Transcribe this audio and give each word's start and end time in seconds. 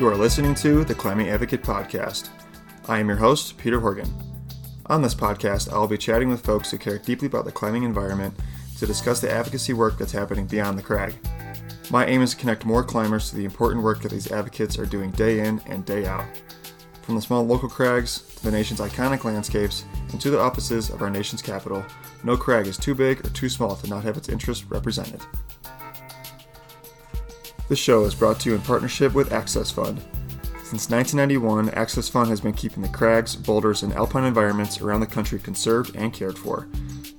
You 0.00 0.08
are 0.08 0.16
listening 0.16 0.54
to 0.54 0.82
the 0.82 0.94
Climbing 0.94 1.28
Advocate 1.28 1.62
Podcast. 1.62 2.30
I 2.88 3.00
am 3.00 3.08
your 3.08 3.18
host, 3.18 3.58
Peter 3.58 3.78
Horgan. 3.78 4.10
On 4.86 5.02
this 5.02 5.14
podcast, 5.14 5.70
I 5.70 5.76
will 5.76 5.88
be 5.88 5.98
chatting 5.98 6.30
with 6.30 6.42
folks 6.42 6.70
who 6.70 6.78
care 6.78 6.96
deeply 6.96 7.26
about 7.26 7.44
the 7.44 7.52
climbing 7.52 7.82
environment 7.82 8.32
to 8.78 8.86
discuss 8.86 9.20
the 9.20 9.30
advocacy 9.30 9.74
work 9.74 9.98
that's 9.98 10.10
happening 10.10 10.46
beyond 10.46 10.78
the 10.78 10.82
crag. 10.82 11.14
My 11.90 12.06
aim 12.06 12.22
is 12.22 12.30
to 12.30 12.38
connect 12.38 12.64
more 12.64 12.82
climbers 12.82 13.28
to 13.28 13.36
the 13.36 13.44
important 13.44 13.84
work 13.84 14.00
that 14.00 14.10
these 14.10 14.32
advocates 14.32 14.78
are 14.78 14.86
doing 14.86 15.10
day 15.10 15.46
in 15.46 15.60
and 15.66 15.84
day 15.84 16.06
out. 16.06 16.24
From 17.02 17.14
the 17.14 17.20
small 17.20 17.44
local 17.46 17.68
crags 17.68 18.22
to 18.36 18.44
the 18.44 18.52
nation's 18.52 18.80
iconic 18.80 19.24
landscapes 19.24 19.84
and 20.12 20.20
to 20.22 20.30
the 20.30 20.40
offices 20.40 20.88
of 20.88 21.02
our 21.02 21.10
nation's 21.10 21.42
capital, 21.42 21.84
no 22.24 22.38
crag 22.38 22.66
is 22.66 22.78
too 22.78 22.94
big 22.94 23.20
or 23.20 23.28
too 23.28 23.50
small 23.50 23.76
to 23.76 23.86
not 23.86 24.04
have 24.04 24.16
its 24.16 24.30
interests 24.30 24.64
represented. 24.64 25.20
This 27.70 27.78
show 27.78 28.02
is 28.04 28.16
brought 28.16 28.40
to 28.40 28.48
you 28.48 28.56
in 28.56 28.62
partnership 28.62 29.14
with 29.14 29.32
Access 29.32 29.70
Fund. 29.70 30.00
Since 30.64 30.90
1991, 30.90 31.68
Access 31.68 32.08
Fund 32.08 32.28
has 32.28 32.40
been 32.40 32.52
keeping 32.52 32.82
the 32.82 32.88
crags, 32.88 33.36
boulders, 33.36 33.84
and 33.84 33.92
alpine 33.92 34.24
environments 34.24 34.80
around 34.80 34.98
the 34.98 35.06
country 35.06 35.38
conserved 35.38 35.94
and 35.94 36.12
cared 36.12 36.36
for. 36.36 36.66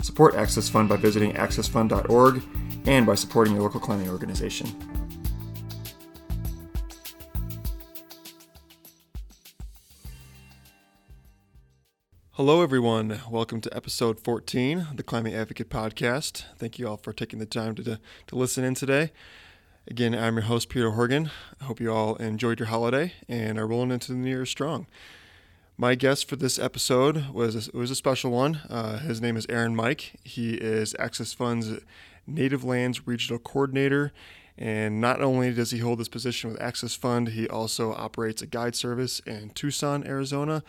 Support 0.02 0.36
Access 0.36 0.68
Fund 0.68 0.90
by 0.90 0.98
visiting 0.98 1.32
accessfund.org 1.36 2.44
and 2.86 3.06
by 3.06 3.16
supporting 3.16 3.54
your 3.54 3.64
local 3.64 3.80
climbing 3.80 4.10
organization. 4.10 4.68
Hello, 12.32 12.62
everyone. 12.62 13.22
Welcome 13.30 13.62
to 13.62 13.74
episode 13.74 14.20
14 14.20 14.80
of 14.80 14.98
the 14.98 15.04
Climbing 15.04 15.34
Advocate 15.34 15.70
Podcast. 15.70 16.44
Thank 16.58 16.78
you 16.78 16.90
all 16.90 16.98
for 16.98 17.14
taking 17.14 17.40
the 17.40 17.46
time 17.46 17.74
to, 17.76 17.84
to, 17.86 18.00
to 18.28 18.36
listen 18.36 18.66
in 18.66 18.76
today. 18.76 19.14
Again, 19.88 20.14
I'm 20.14 20.36
your 20.36 20.44
host, 20.44 20.70
Peter 20.70 20.92
Horgan. 20.92 21.32
I 21.60 21.64
hope 21.64 21.80
you 21.80 21.92
all 21.92 22.16
enjoyed 22.18 22.60
your 22.60 22.68
holiday 22.68 23.14
and 23.28 23.58
are 23.58 23.66
rolling 23.66 23.90
into 23.90 24.12
the 24.12 24.18
new 24.18 24.30
year 24.30 24.46
strong. 24.46 24.86
My 25.76 25.96
guest 25.96 26.30
for 26.30 26.36
this 26.36 26.60
episode 26.60 27.30
was 27.34 27.68
a, 27.68 27.76
was 27.76 27.90
a 27.90 27.96
special 27.96 28.30
one. 28.30 28.62
Uh, 28.70 29.00
his 29.00 29.22
name 29.22 29.36
is 29.36 29.48
Aaron 29.50 29.76
Mike. 29.76 30.20
He 30.24 30.54
is 30.54 30.96
Access 31.00 31.34
Fund's 31.34 31.82
Native 32.28 32.64
Lands 32.64 33.08
Regional 33.08 33.40
Coordinator. 33.40 34.14
And 34.56 35.02
not 35.02 35.20
only 35.20 35.52
does 35.52 35.72
he 35.72 35.80
hold 35.80 36.00
this 36.00 36.08
position 36.08 36.52
with 36.52 36.62
Access 36.62 36.94
Fund, 36.94 37.30
he 37.30 37.50
also 37.50 37.92
operates 37.92 38.44
a 38.44 38.48
guide 38.48 38.76
service 38.76 39.20
in 39.22 39.50
Tucson, 39.50 40.06
Arizona, 40.06 40.62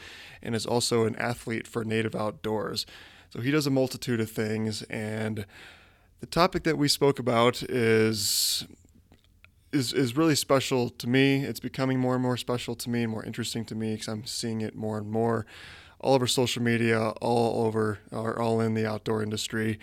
and 0.43 0.55
is 0.55 0.65
also 0.65 1.05
an 1.05 1.17
athlete 1.17 1.67
for 1.67 1.85
Native 1.85 2.15
Outdoors. 2.15 2.87
So 3.29 3.41
he 3.41 3.51
does 3.51 3.67
a 3.67 3.71
multitude 3.71 4.21
of 4.21 4.31
things. 4.31 4.81
And 4.85 5.45
the 6.21 6.27
topic 6.27 6.63
that 6.63 6.79
we 6.79 6.89
spoke 6.89 7.19
about 7.19 7.63
is 7.63 8.65
is 9.73 9.92
is 9.92 10.17
really 10.17 10.34
special 10.34 10.91
to 10.91 11.09
me. 11.09 11.45
It's 11.45 11.61
becoming 11.61 11.98
more 11.98 12.15
and 12.15 12.23
more 12.23 12.37
special 12.37 12.75
to 12.77 12.91
me 12.91 13.03
and 13.03 13.11
more 13.11 13.25
interesting 13.25 13.65
to 13.67 13.75
me 13.75 13.92
because 13.92 14.09
I'm 14.09 14.25
seeing 14.25 14.61
it 14.61 14.75
more 14.75 14.98
and 14.98 15.11
more 15.11 15.47
all 16.03 16.14
over 16.14 16.27
social 16.27 16.62
media, 16.62 17.11
all 17.20 17.64
over, 17.64 18.01
or 18.11 18.41
all 18.41 18.61
in 18.61 18.75
the 18.75 18.84
outdoor 18.84 19.23
industry. 19.23 19.79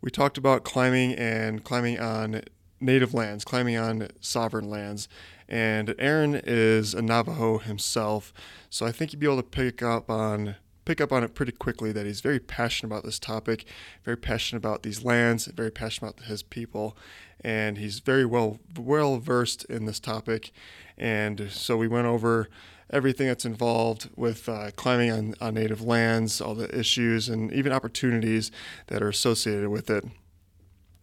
We 0.00 0.10
talked 0.10 0.36
about 0.36 0.64
climbing 0.64 1.14
and 1.14 1.64
climbing 1.64 1.98
on 1.98 2.42
native 2.78 3.14
lands, 3.14 3.44
climbing 3.44 3.76
on 3.76 4.08
sovereign 4.20 4.68
lands. 4.68 5.08
And 5.48 5.94
Aaron 5.98 6.40
is 6.44 6.92
a 6.92 7.00
Navajo 7.00 7.58
himself, 7.58 8.34
so 8.68 8.84
I 8.84 8.92
think 8.92 9.12
you'd 9.12 9.20
be 9.20 9.26
able 9.26 9.36
to 9.36 9.42
pick 9.42 9.82
up 9.82 10.10
on 10.10 10.56
pick 10.86 11.00
up 11.00 11.12
on 11.12 11.22
it 11.22 11.34
pretty 11.34 11.52
quickly 11.52 11.92
that 11.92 12.06
he's 12.06 12.22
very 12.22 12.40
passionate 12.40 12.90
about 12.90 13.04
this 13.04 13.18
topic, 13.18 13.66
very 14.04 14.16
passionate 14.16 14.58
about 14.64 14.82
these 14.82 15.04
lands, 15.04 15.46
very 15.46 15.70
passionate 15.70 16.12
about 16.12 16.26
his 16.26 16.42
people, 16.42 16.96
and 17.42 17.76
he's 17.76 17.98
very 17.98 18.24
well 18.24 18.60
well 18.78 19.18
versed 19.18 19.64
in 19.66 19.84
this 19.84 20.00
topic. 20.00 20.52
And 20.96 21.48
so 21.50 21.76
we 21.76 21.88
went 21.88 22.06
over 22.06 22.48
everything 22.90 23.26
that's 23.26 23.44
involved 23.44 24.08
with 24.16 24.48
uh, 24.48 24.70
climbing 24.76 25.10
on, 25.10 25.34
on 25.40 25.54
native 25.54 25.82
lands, 25.82 26.40
all 26.40 26.54
the 26.54 26.78
issues 26.78 27.28
and 27.28 27.52
even 27.52 27.72
opportunities 27.72 28.50
that 28.86 29.02
are 29.02 29.08
associated 29.08 29.68
with 29.68 29.90
it. 29.90 30.04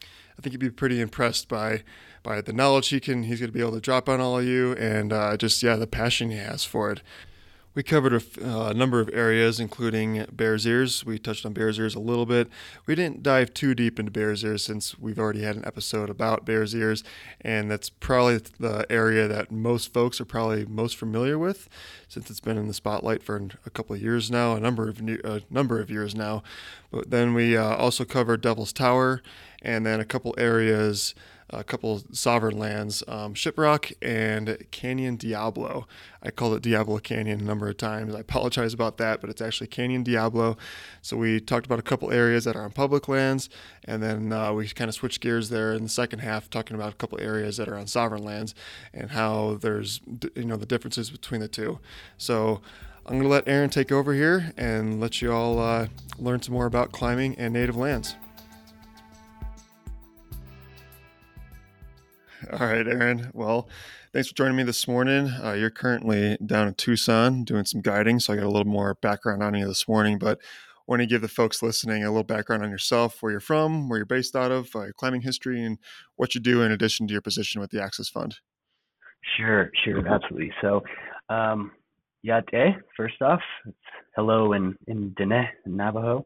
I 0.02 0.42
think 0.42 0.54
you'd 0.54 0.60
be 0.60 0.72
pretty 0.72 1.00
impressed 1.00 1.48
by 1.48 1.84
by 2.24 2.40
the 2.40 2.54
knowledge 2.54 2.88
he 2.88 3.02
can 3.02 3.24
he's 3.24 3.42
going 3.42 3.50
to 3.50 3.54
be 3.54 3.60
able 3.60 3.74
to 3.74 3.82
drop 3.82 4.08
on 4.08 4.22
all 4.22 4.40
of 4.40 4.46
you 4.46 4.74
and 4.74 5.12
uh, 5.12 5.36
just 5.36 5.62
yeah 5.62 5.76
the 5.76 5.86
passion 5.86 6.32
he 6.32 6.38
has 6.38 6.64
for 6.64 6.90
it. 6.90 7.02
We 7.76 7.82
covered 7.82 8.14
a 8.14 8.22
uh, 8.48 8.74
number 8.74 9.00
of 9.00 9.10
areas, 9.14 9.60
including 9.60 10.26
Bears 10.32 10.68
Ears. 10.68 11.04
We 11.04 11.18
touched 11.18 11.44
on 11.44 11.54
Bears 11.54 11.80
Ears 11.80 11.96
a 11.96 12.00
little 12.00 12.28
bit. 12.28 12.48
We 12.86 12.94
didn't 12.94 13.24
dive 13.24 13.52
too 13.52 13.74
deep 13.74 14.00
into 14.00 14.12
Bears 14.12 14.44
Ears 14.44 14.64
since 14.64 15.00
we've 15.00 15.18
already 15.18 15.42
had 15.42 15.56
an 15.56 15.66
episode 15.66 16.12
about 16.12 16.46
Bears 16.46 16.76
Ears, 16.76 17.04
and 17.42 17.72
that's 17.72 17.90
probably 17.90 18.38
the 18.60 18.86
area 18.92 19.28
that 19.28 19.52
most 19.52 19.92
folks 19.92 20.22
are 20.22 20.26
probably 20.26 20.66
most 20.66 20.98
familiar 20.98 21.40
with, 21.40 21.68
since 22.08 22.30
it's 22.30 22.40
been 22.40 22.60
in 22.60 22.68
the 22.68 22.76
spotlight 22.76 23.24
for 23.24 23.50
a 23.66 23.70
couple 23.72 23.96
of 23.96 24.02
years 24.04 24.30
now, 24.30 24.56
a 24.56 24.60
number 24.60 24.88
of 24.88 25.02
new, 25.02 25.20
a 25.24 25.42
number 25.50 25.82
of 25.82 25.90
years 25.90 26.14
now. 26.14 26.44
But 26.92 27.10
then 27.10 27.34
we 27.34 27.58
uh, 27.58 27.76
also 27.76 28.06
covered 28.06 28.42
Devil's 28.42 28.72
Tower, 28.72 29.24
and 29.64 29.84
then 29.84 30.00
a 30.00 30.06
couple 30.06 30.36
areas 30.38 31.16
a 31.53 31.64
couple 31.64 32.02
sovereign 32.12 32.58
lands, 32.58 33.03
um, 33.08 33.34
Shiprock 33.34 33.94
and 34.02 34.58
Canyon 34.72 35.16
Diablo. 35.16 35.88
I 36.22 36.31
called 36.31 36.56
it 36.56 36.64
Diablo 36.64 37.00
Canyon 37.00 37.41
a 37.41 37.44
number 37.44 37.69
of 37.69 37.78
times. 37.78 38.16
I 38.16 38.19
apologize 38.19 38.74
about 38.74 38.97
that, 38.97 39.22
but 39.22 39.30
it's 39.30 39.41
actually 39.41 39.68
Canyon 39.68 40.03
Diablo. 40.03 40.58
So 41.02 41.18
we 41.18 41.40
talked 41.40 41.66
about 41.66 41.80
a 41.80 41.84
couple 41.84 42.12
areas 42.12 42.46
that 42.46 42.56
are 42.56 42.63
on 42.63 42.72
public 42.72 43.08
lands, 43.08 43.50
and 43.86 44.02
then 44.02 44.34
uh, 44.34 44.53
we 44.53 44.68
kind 44.69 44.90
of 44.90 44.96
switched 44.96 45.22
gears 45.22 45.50
there 45.50 45.74
in 45.74 45.84
the 45.84 45.90
second 45.90 46.19
half, 46.19 46.50
talking 46.50 46.75
about 46.75 46.94
a 46.94 46.96
couple 46.96 47.19
areas 47.19 47.58
that 47.58 47.68
are 47.68 47.78
on 47.78 47.88
sovereign 47.88 48.24
lands 48.24 48.56
and 48.94 49.12
how 49.12 49.58
there's 49.62 50.02
you 50.36 50.46
know 50.46 50.58
the 50.58 50.66
differences 50.66 51.09
between 51.09 51.42
the 51.42 51.47
two. 51.47 51.80
So. 52.18 52.62
I'm 53.06 53.16
going 53.16 53.24
to 53.24 53.28
let 53.28 53.50
Aaron 53.50 53.69
take 53.69 53.92
over 53.92 54.13
here 54.13 54.53
and 54.56 55.02
let 55.02 55.22
you 55.22 55.30
all 55.34 55.59
uh, 55.59 55.88
learn 56.18 56.42
some 56.42 56.53
more 56.53 56.66
about 56.66 56.94
climbing 56.94 57.36
and 57.38 57.53
native 57.53 57.75
lands. 57.75 58.16
All 62.52 62.68
right, 62.68 62.88
Aaron. 62.88 63.30
Well, 63.34 63.70
thanks 64.12 64.28
for 64.28 64.36
joining 64.36 64.58
me 64.58 64.64
this 64.64 64.88
morning. 64.88 65.28
Uh, 65.44 65.54
you're 65.54 65.70
currently 65.70 66.38
down 66.46 66.68
in 66.68 66.74
Tucson 66.74 67.44
doing 67.44 67.66
some 67.66 67.81
guiding, 67.81 68.20
so 68.20 68.34
I 68.34 68.36
got 68.36 68.46
a 68.46 68.50
little 68.50 68.66
more 68.66 68.96
background 68.96 69.42
on 69.44 69.54
you 69.54 69.68
this 69.68 69.88
morning. 69.88 70.18
But 70.18 70.40
I 70.40 70.81
want 70.88 71.02
to 71.02 71.06
give 71.06 71.22
the 71.22 71.28
folks 71.28 71.62
listening 71.62 72.04
a 72.04 72.09
little 72.09 72.24
background 72.24 72.64
on 72.64 72.70
yourself, 72.70 73.22
where 73.22 73.31
you're 73.31 73.40
from, 73.40 73.88
where 73.88 74.00
you're 74.00 74.06
based 74.06 74.36
out 74.36 74.52
of, 74.52 74.76
uh, 74.76 74.84
your 74.84 74.94
climbing 74.94 75.22
history, 75.22 75.64
and 75.64 75.78
what 76.16 76.36
you 76.36 76.42
do 76.42 76.62
in 76.64 76.72
addition 76.72 77.08
to 77.08 77.14
your 77.14 77.22
position 77.22 77.62
with 77.62 77.72
the 77.72 77.81
Access 77.81 78.09
Fund. 78.09 78.38
Sure, 79.38 79.70
sure, 79.86 80.06
absolutely. 80.06 80.52
So, 80.62 80.84
um, 81.30 81.72
Yate, 82.24 82.75
first 82.98 83.22
off, 83.22 83.42
hello 84.16 84.54
in, 84.54 84.75
in 84.88 85.14
Dene, 85.18 85.48
Navajo. 85.66 86.25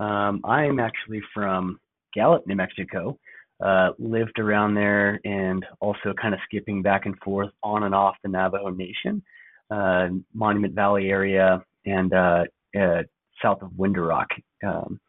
Um, 0.00 0.40
I'm 0.44 0.80
actually 0.80 1.20
from 1.32 1.78
Gallup, 2.14 2.46
New 2.46 2.56
Mexico 2.56 3.18
uh, 3.62 3.90
lived 3.98 4.38
around 4.38 4.74
there 4.74 5.20
and 5.24 5.64
also 5.80 6.12
kind 6.20 6.34
of 6.34 6.40
skipping 6.44 6.82
back 6.82 7.06
and 7.06 7.16
forth 7.20 7.50
on 7.62 7.84
and 7.84 7.94
off 7.94 8.16
the 8.22 8.28
Navajo 8.28 8.70
Nation, 8.70 9.22
uh, 9.70 10.08
Monument 10.34 10.74
Valley 10.74 11.10
area, 11.10 11.62
and 11.86 12.12
uh, 12.12 12.44
uh 12.78 13.02
south 13.40 13.62
of 13.62 13.76
Window 13.76 14.02
Rock. 14.02 14.28
Um, 14.66 15.00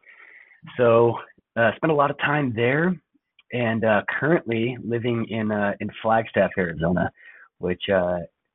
so 0.78 1.18
uh, 1.56 1.72
spent 1.76 1.92
a 1.92 1.96
lot 1.96 2.12
of 2.12 2.18
time 2.20 2.54
there, 2.56 2.96
and 3.52 3.84
currently 4.20 4.78
living 4.84 5.26
in 5.30 5.52
in 5.80 5.90
Flagstaff, 6.02 6.52
Arizona, 6.58 7.12
which 7.58 7.84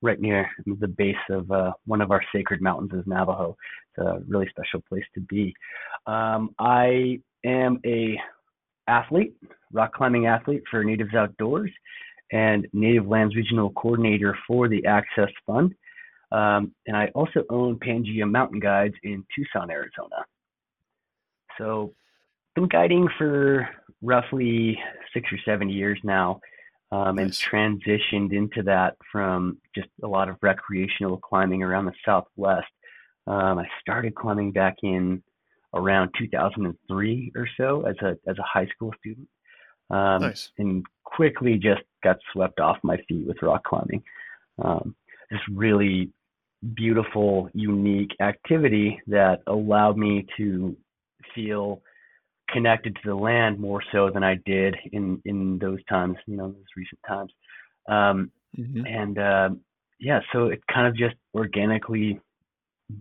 right 0.01 0.21
near 0.21 0.49
the 0.65 0.89
base 0.89 1.17
of 1.31 1.51
one 1.87 2.01
of 2.01 2.11
our 2.11 2.23
sacred 2.33 2.61
mountains 2.61 2.93
is 2.93 3.07
Navajo. 3.07 3.57
It's 3.97 4.07
a 4.07 4.21
really 4.29 4.49
special 4.51 4.81
place 4.89 5.05
to 5.15 5.21
be. 5.21 5.55
Um, 6.07 6.55
I 6.59 7.21
am 7.45 7.81
a 7.85 8.19
athlete, 8.89 9.35
rock 9.73 9.93
climbing 9.93 10.27
athlete 10.27 10.63
for 10.71 10.85
Natives 10.85 11.15
Outdoors, 11.15 11.71
and 12.33 12.67
Native 12.73 13.07
Lands 13.07 13.35
Regional 13.35 13.71
Coordinator 13.71 14.37
for 14.47 14.69
the 14.69 14.85
Access 14.87 15.31
Fund. 15.47 15.75
Um, 16.31 16.75
and 16.87 16.97
I 16.97 17.11
also 17.15 17.45
own 17.49 17.79
Pangaea 17.79 18.31
Mountain 18.31 18.61
Guides 18.61 18.95
in 19.03 19.25
Tucson, 19.35 19.71
Arizona. 19.71 20.25
So, 21.57 21.95
been 22.55 22.69
guiding 22.69 23.09
for 23.17 23.69
roughly 24.03 24.79
six 25.15 25.33
or 25.33 25.39
seven 25.45 25.69
years 25.69 25.99
now, 26.05 26.41
um, 26.93 27.17
nice. 27.17 27.25
and 27.25 27.33
transitioned 27.33 28.33
into 28.33 28.63
that 28.65 28.97
from 29.11 29.59
just 29.75 29.89
a 30.03 30.07
lot 30.07 30.29
of 30.29 30.37
recreational 30.43 31.17
climbing 31.19 31.63
around 31.63 31.87
the 31.87 31.93
Southwest. 32.05 32.67
Um, 33.27 33.59
I 33.59 33.67
started 33.81 34.15
climbing 34.15 34.53
back 34.53 34.77
in 34.83 35.23
around 35.75 36.11
2003 36.19 37.33
or 37.37 37.49
so 37.57 37.83
as 37.83 37.97
a 38.03 38.17
as 38.29 38.39
a 38.39 38.43
high 38.43 38.67
school 38.67 38.93
student, 38.99 39.29
um, 39.91 40.23
nice. 40.23 40.51
and 40.59 40.85
quickly 41.05 41.57
just 41.57 41.83
got 42.03 42.19
swept 42.33 42.61
off 42.61 42.79
my 42.83 42.97
feet 43.09 43.27
with 43.27 43.43
rock 43.43 43.65
climbing. 43.65 44.03
Um, 44.63 44.95
this 45.31 45.41
really 45.53 46.11
beautiful, 46.75 47.49
unique 47.55 48.15
activity 48.21 49.01
that 49.07 49.43
allowed 49.47 49.97
me 49.97 50.27
to 50.37 50.77
feel 51.35 51.83
connected 52.51 52.95
to 52.97 53.01
the 53.05 53.15
land 53.15 53.59
more 53.59 53.83
so 53.93 54.11
than 54.11 54.23
I 54.23 54.37
did 54.47 54.77
in 54.93 55.21
in 55.25 55.59
those 55.59 55.85
times, 55.89 56.17
you 56.27 56.37
know, 56.37 56.49
those 56.49 56.65
recent 56.77 57.01
times. 57.07 57.33
Um, 57.89 58.31
mm-hmm. 58.59 58.87
And 58.87 59.19
uh, 59.19 59.51
yeah, 60.01 60.21
so 60.33 60.47
it 60.47 60.61
kind 60.73 60.87
of 60.87 60.97
just 60.97 61.17
organically 61.35 62.21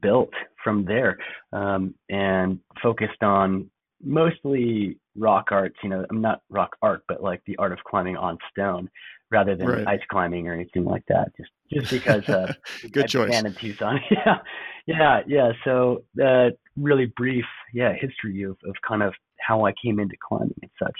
built 0.01 0.33
from 0.63 0.85
there 0.85 1.17
um, 1.53 1.95
and 2.09 2.59
focused 2.83 3.23
on 3.23 3.69
mostly 4.03 4.97
rock 5.15 5.49
arts. 5.51 5.75
You 5.83 5.89
know, 5.89 6.05
I'm 6.09 6.21
not 6.21 6.41
rock 6.49 6.75
art, 6.81 7.03
but 7.07 7.21
like 7.21 7.41
the 7.45 7.55
art 7.57 7.71
of 7.71 7.79
climbing 7.85 8.17
on 8.17 8.37
stone 8.51 8.89
rather 9.29 9.55
than 9.55 9.67
right. 9.67 9.87
ice 9.87 10.01
climbing 10.09 10.47
or 10.47 10.53
anything 10.53 10.85
like 10.85 11.03
that. 11.07 11.31
Just 11.37 11.51
just 11.71 11.91
because 11.91 12.27
uh, 12.29 12.53
good 12.91 13.07
choice. 13.07 13.33
in 13.33 13.53
Tucson. 13.53 13.99
yeah, 14.11 14.37
yeah, 14.85 15.19
yeah. 15.27 15.51
So 15.63 16.03
uh, 16.23 16.49
really 16.75 17.11
brief, 17.17 17.45
yeah, 17.73 17.93
history 17.93 18.43
of 18.43 18.57
of 18.65 18.75
kind 18.87 19.03
of 19.03 19.13
how 19.39 19.65
I 19.65 19.73
came 19.83 19.99
into 19.99 20.15
climbing 20.27 20.55
and 20.61 20.71
such. 20.81 20.97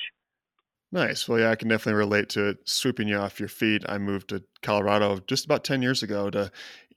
Nice. 0.92 1.28
Well, 1.28 1.40
yeah, 1.40 1.52
I 1.52 1.56
can 1.56 1.68
definitely 1.68 1.98
relate 1.98 2.30
to 2.30 2.48
it 2.48 2.60
sweeping 2.64 3.10
you 3.10 3.18
off 3.18 3.42
your 3.42 3.50
feet. 3.50 3.84
I 3.90 3.98
moved 3.98 4.30
to 4.30 4.44
Colorado 4.62 5.20
just 5.28 5.44
about 5.44 5.66
10 5.66 5.82
years 5.82 6.02
ago 6.02 6.30
to 6.30 6.50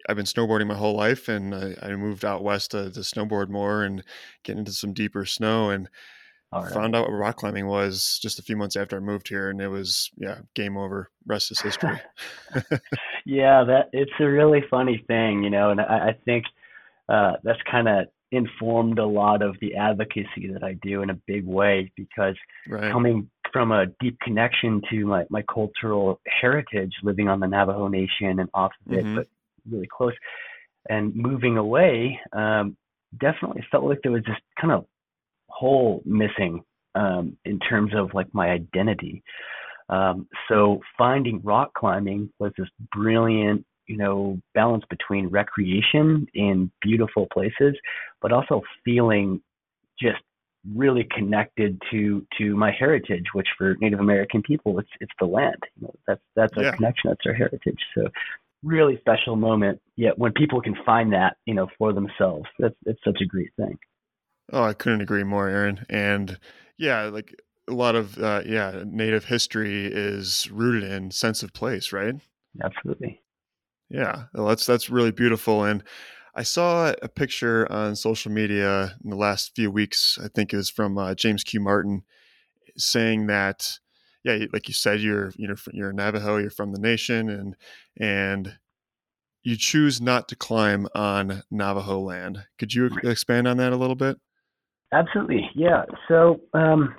I've 0.08 0.16
been 0.16 0.26
snowboarding 0.26 0.66
my 0.66 0.74
whole 0.74 0.96
life 0.96 1.28
and 1.28 1.54
I, 1.54 1.74
I 1.82 1.96
moved 1.96 2.24
out 2.24 2.42
west 2.42 2.72
to, 2.72 2.90
to, 2.90 3.00
snowboard 3.00 3.48
more 3.48 3.84
and 3.84 4.02
get 4.44 4.56
into 4.56 4.72
some 4.72 4.92
deeper 4.92 5.24
snow 5.24 5.70
and 5.70 5.88
right. 6.52 6.72
found 6.72 6.96
out 6.96 7.08
what 7.08 7.16
rock 7.16 7.36
climbing 7.36 7.66
was 7.66 8.18
just 8.22 8.38
a 8.38 8.42
few 8.42 8.56
months 8.56 8.76
after 8.76 8.96
I 8.96 9.00
moved 9.00 9.28
here 9.28 9.50
and 9.50 9.60
it 9.60 9.68
was 9.68 10.10
yeah, 10.16 10.38
game 10.54 10.76
over. 10.76 11.10
Rest 11.26 11.50
is 11.50 11.60
history. 11.60 12.00
yeah, 13.24 13.64
that 13.64 13.90
it's 13.92 14.12
a 14.20 14.24
really 14.24 14.64
funny 14.70 15.04
thing, 15.06 15.42
you 15.42 15.50
know, 15.50 15.70
and 15.70 15.80
I, 15.80 16.08
I 16.08 16.18
think 16.24 16.44
uh, 17.08 17.32
that's 17.42 17.60
kind 17.70 17.88
of 17.88 18.06
informed 18.32 18.98
a 18.98 19.06
lot 19.06 19.42
of 19.42 19.56
the 19.60 19.74
advocacy 19.74 20.48
that 20.52 20.62
I 20.62 20.74
do 20.74 21.02
in 21.02 21.10
a 21.10 21.14
big 21.14 21.44
way 21.44 21.90
because 21.96 22.36
right. 22.68 22.92
coming 22.92 23.28
from 23.52 23.72
a 23.72 23.86
deep 24.00 24.18
connection 24.20 24.80
to 24.90 25.04
my, 25.04 25.24
my 25.30 25.42
cultural 25.52 26.20
heritage, 26.40 26.92
living 27.02 27.28
on 27.28 27.40
the 27.40 27.48
Navajo 27.48 27.88
Nation 27.88 28.38
and 28.38 28.48
off 28.54 28.72
of 28.86 28.92
it, 28.92 29.04
mm-hmm. 29.04 29.16
but 29.16 29.28
really 29.68 29.88
close, 29.90 30.12
and 30.88 31.14
moving 31.14 31.56
away, 31.56 32.18
um, 32.32 32.76
definitely 33.20 33.64
felt 33.70 33.84
like 33.84 33.98
there 34.02 34.12
was 34.12 34.24
this 34.24 34.36
kind 34.60 34.72
of 34.72 34.86
hole 35.48 36.02
missing 36.04 36.62
um, 36.94 37.36
in 37.44 37.58
terms 37.58 37.92
of 37.94 38.14
like 38.14 38.32
my 38.32 38.50
identity. 38.50 39.22
Um, 39.88 40.28
so 40.48 40.80
finding 40.96 41.42
rock 41.42 41.72
climbing 41.74 42.30
was 42.38 42.52
this 42.56 42.68
brilliant 42.92 43.66
you 43.90 43.96
know, 43.96 44.40
balance 44.54 44.84
between 44.88 45.26
recreation 45.26 46.24
in 46.32 46.70
beautiful 46.80 47.26
places, 47.32 47.74
but 48.22 48.30
also 48.30 48.62
feeling 48.84 49.40
just 50.00 50.20
really 50.72 51.08
connected 51.10 51.82
to 51.90 52.24
to 52.38 52.54
my 52.54 52.70
heritage, 52.70 53.24
which 53.32 53.48
for 53.58 53.76
Native 53.80 53.98
American 53.98 54.42
people, 54.42 54.78
it's 54.78 54.88
it's 55.00 55.12
the 55.18 55.26
land. 55.26 55.56
You 55.74 55.88
know, 55.88 55.94
that's 56.06 56.20
that's 56.36 56.52
our 56.56 56.62
yeah. 56.62 56.76
connection, 56.76 57.10
that's 57.10 57.26
our 57.26 57.34
heritage. 57.34 57.80
So 57.96 58.06
really 58.62 58.98
special 59.00 59.36
moment. 59.36 59.80
Yet 59.96 60.18
when 60.18 60.32
people 60.32 60.60
can 60.60 60.74
find 60.84 61.12
that, 61.12 61.36
you 61.46 61.54
know, 61.54 61.68
for 61.78 61.92
themselves, 61.92 62.46
that's 62.58 62.74
it's 62.86 63.00
such 63.04 63.20
a 63.20 63.26
great 63.26 63.50
thing. 63.56 63.78
Oh, 64.52 64.62
I 64.62 64.72
couldn't 64.72 65.00
agree 65.00 65.24
more, 65.24 65.48
Aaron. 65.48 65.86
And 65.88 66.38
yeah, 66.76 67.04
like 67.04 67.34
a 67.68 67.72
lot 67.72 67.94
of 67.94 68.18
uh, 68.18 68.42
yeah, 68.46 68.82
native 68.86 69.26
history 69.26 69.86
is 69.86 70.50
rooted 70.50 70.84
in 70.84 71.10
sense 71.10 71.42
of 71.42 71.52
place, 71.52 71.92
right? 71.92 72.14
Absolutely. 72.62 73.22
Yeah, 73.88 74.24
well, 74.34 74.46
that's 74.46 74.66
that's 74.66 74.90
really 74.90 75.12
beautiful. 75.12 75.64
And 75.64 75.82
I 76.34 76.42
saw 76.42 76.94
a 77.02 77.08
picture 77.08 77.70
on 77.70 77.96
social 77.96 78.30
media 78.30 78.96
in 79.02 79.10
the 79.10 79.16
last 79.16 79.54
few 79.54 79.70
weeks. 79.70 80.18
I 80.22 80.28
think 80.28 80.52
it 80.52 80.56
was 80.56 80.70
from 80.70 80.96
uh, 80.96 81.14
James 81.14 81.42
Q. 81.42 81.60
Martin, 81.60 82.04
saying 82.76 83.26
that, 83.26 83.78
yeah, 84.24 84.44
like 84.52 84.68
you 84.68 84.74
said, 84.74 85.00
you're 85.00 85.32
you 85.36 85.48
know 85.48 85.54
you're 85.72 85.92
Navajo, 85.92 86.36
you're 86.36 86.50
from 86.50 86.72
the 86.72 86.80
nation, 86.80 87.28
and 87.30 87.56
and 87.98 88.58
you 89.42 89.56
choose 89.56 90.00
not 90.00 90.28
to 90.28 90.36
climb 90.36 90.86
on 90.94 91.42
Navajo 91.50 92.00
land. 92.00 92.44
Could 92.58 92.74
you 92.74 92.90
expand 93.02 93.48
on 93.48 93.56
that 93.56 93.72
a 93.72 93.76
little 93.76 93.96
bit? 93.96 94.18
Absolutely, 94.92 95.48
yeah. 95.54 95.84
So 96.08 96.40
um, 96.52 96.94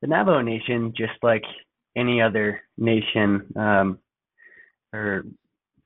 the 0.00 0.08
Navajo 0.08 0.40
Nation, 0.40 0.92
just 0.96 1.12
like 1.22 1.44
any 1.96 2.20
other 2.20 2.60
nation, 2.76 3.46
um, 3.56 3.98
or 4.92 5.24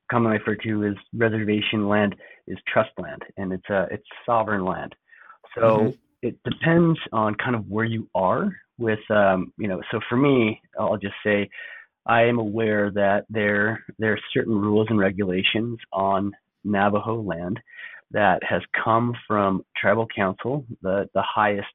commonly 0.09 0.39
referred 0.39 0.61
to 0.63 0.85
as 0.85 0.95
reservation 1.13 1.87
land 1.87 2.15
is 2.47 2.57
trust 2.67 2.91
land, 2.97 3.21
and 3.37 3.53
it's 3.53 3.69
a 3.69 3.87
it's 3.91 4.07
sovereign 4.25 4.65
land. 4.65 4.95
So 5.55 5.61
mm-hmm. 5.61 5.89
it 6.23 6.39
depends 6.43 6.97
on 7.11 7.35
kind 7.35 7.55
of 7.55 7.67
where 7.67 7.85
you 7.85 8.09
are 8.15 8.51
with 8.79 8.99
um, 9.09 9.53
you 9.57 9.67
know. 9.67 9.81
So 9.91 9.99
for 10.09 10.17
me, 10.17 10.61
I'll 10.79 10.97
just 10.97 11.15
say 11.23 11.49
I 12.05 12.23
am 12.23 12.39
aware 12.39 12.91
that 12.91 13.25
there 13.29 13.85
there 13.99 14.13
are 14.13 14.19
certain 14.33 14.55
rules 14.55 14.87
and 14.89 14.99
regulations 14.99 15.77
on 15.93 16.31
Navajo 16.63 17.21
land 17.21 17.59
that 18.11 18.43
has 18.43 18.61
come 18.83 19.13
from 19.27 19.63
tribal 19.77 20.07
council, 20.15 20.65
the 20.81 21.09
the 21.13 21.21
highest 21.21 21.67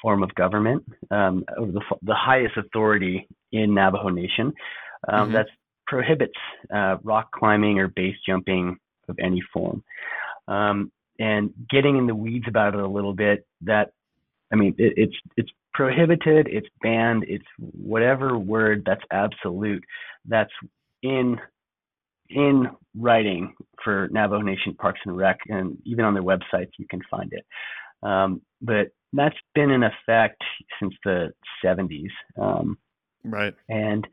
form 0.00 0.22
of 0.22 0.34
government, 0.34 0.84
um, 1.10 1.44
the 1.56 1.82
the 2.02 2.14
highest 2.14 2.56
authority 2.56 3.28
in 3.52 3.74
Navajo 3.74 4.08
Nation. 4.08 4.52
Um, 5.08 5.24
mm-hmm. 5.24 5.32
That's 5.34 5.50
prohibits 5.86 6.32
uh, 6.74 6.96
rock 7.02 7.30
climbing 7.32 7.78
or 7.78 7.88
base 7.88 8.16
jumping 8.26 8.78
of 9.08 9.16
any 9.20 9.42
form. 9.52 9.82
Um, 10.48 10.90
and 11.18 11.52
getting 11.70 11.98
in 11.98 12.06
the 12.06 12.14
weeds 12.14 12.46
about 12.48 12.74
it 12.74 12.80
a 12.80 12.86
little 12.86 13.12
bit, 13.14 13.46
that 13.62 13.92
I 14.52 14.56
mean, 14.56 14.74
it, 14.78 14.94
it's 14.96 15.16
it's 15.36 15.50
prohibited, 15.74 16.48
it's 16.48 16.68
banned, 16.82 17.24
it's 17.28 17.44
whatever 17.58 18.38
word 18.38 18.82
that's 18.86 19.04
absolute. 19.10 19.84
That's 20.26 20.52
in 21.02 21.38
in 22.30 22.66
writing 22.96 23.54
for 23.84 24.08
Navajo 24.10 24.42
Nation 24.42 24.74
Parks 24.74 25.00
and 25.04 25.16
Rec, 25.16 25.38
and 25.48 25.76
even 25.84 26.04
on 26.04 26.14
their 26.14 26.22
websites 26.22 26.70
you 26.78 26.86
can 26.88 27.00
find 27.10 27.32
it. 27.32 27.44
Um, 28.02 28.40
but 28.60 28.88
that's 29.12 29.36
been 29.54 29.70
in 29.70 29.82
effect 29.82 30.42
since 30.80 30.94
the 31.04 31.32
70s. 31.64 32.08
Um, 32.40 32.78
right. 33.24 33.54
And 33.68 34.06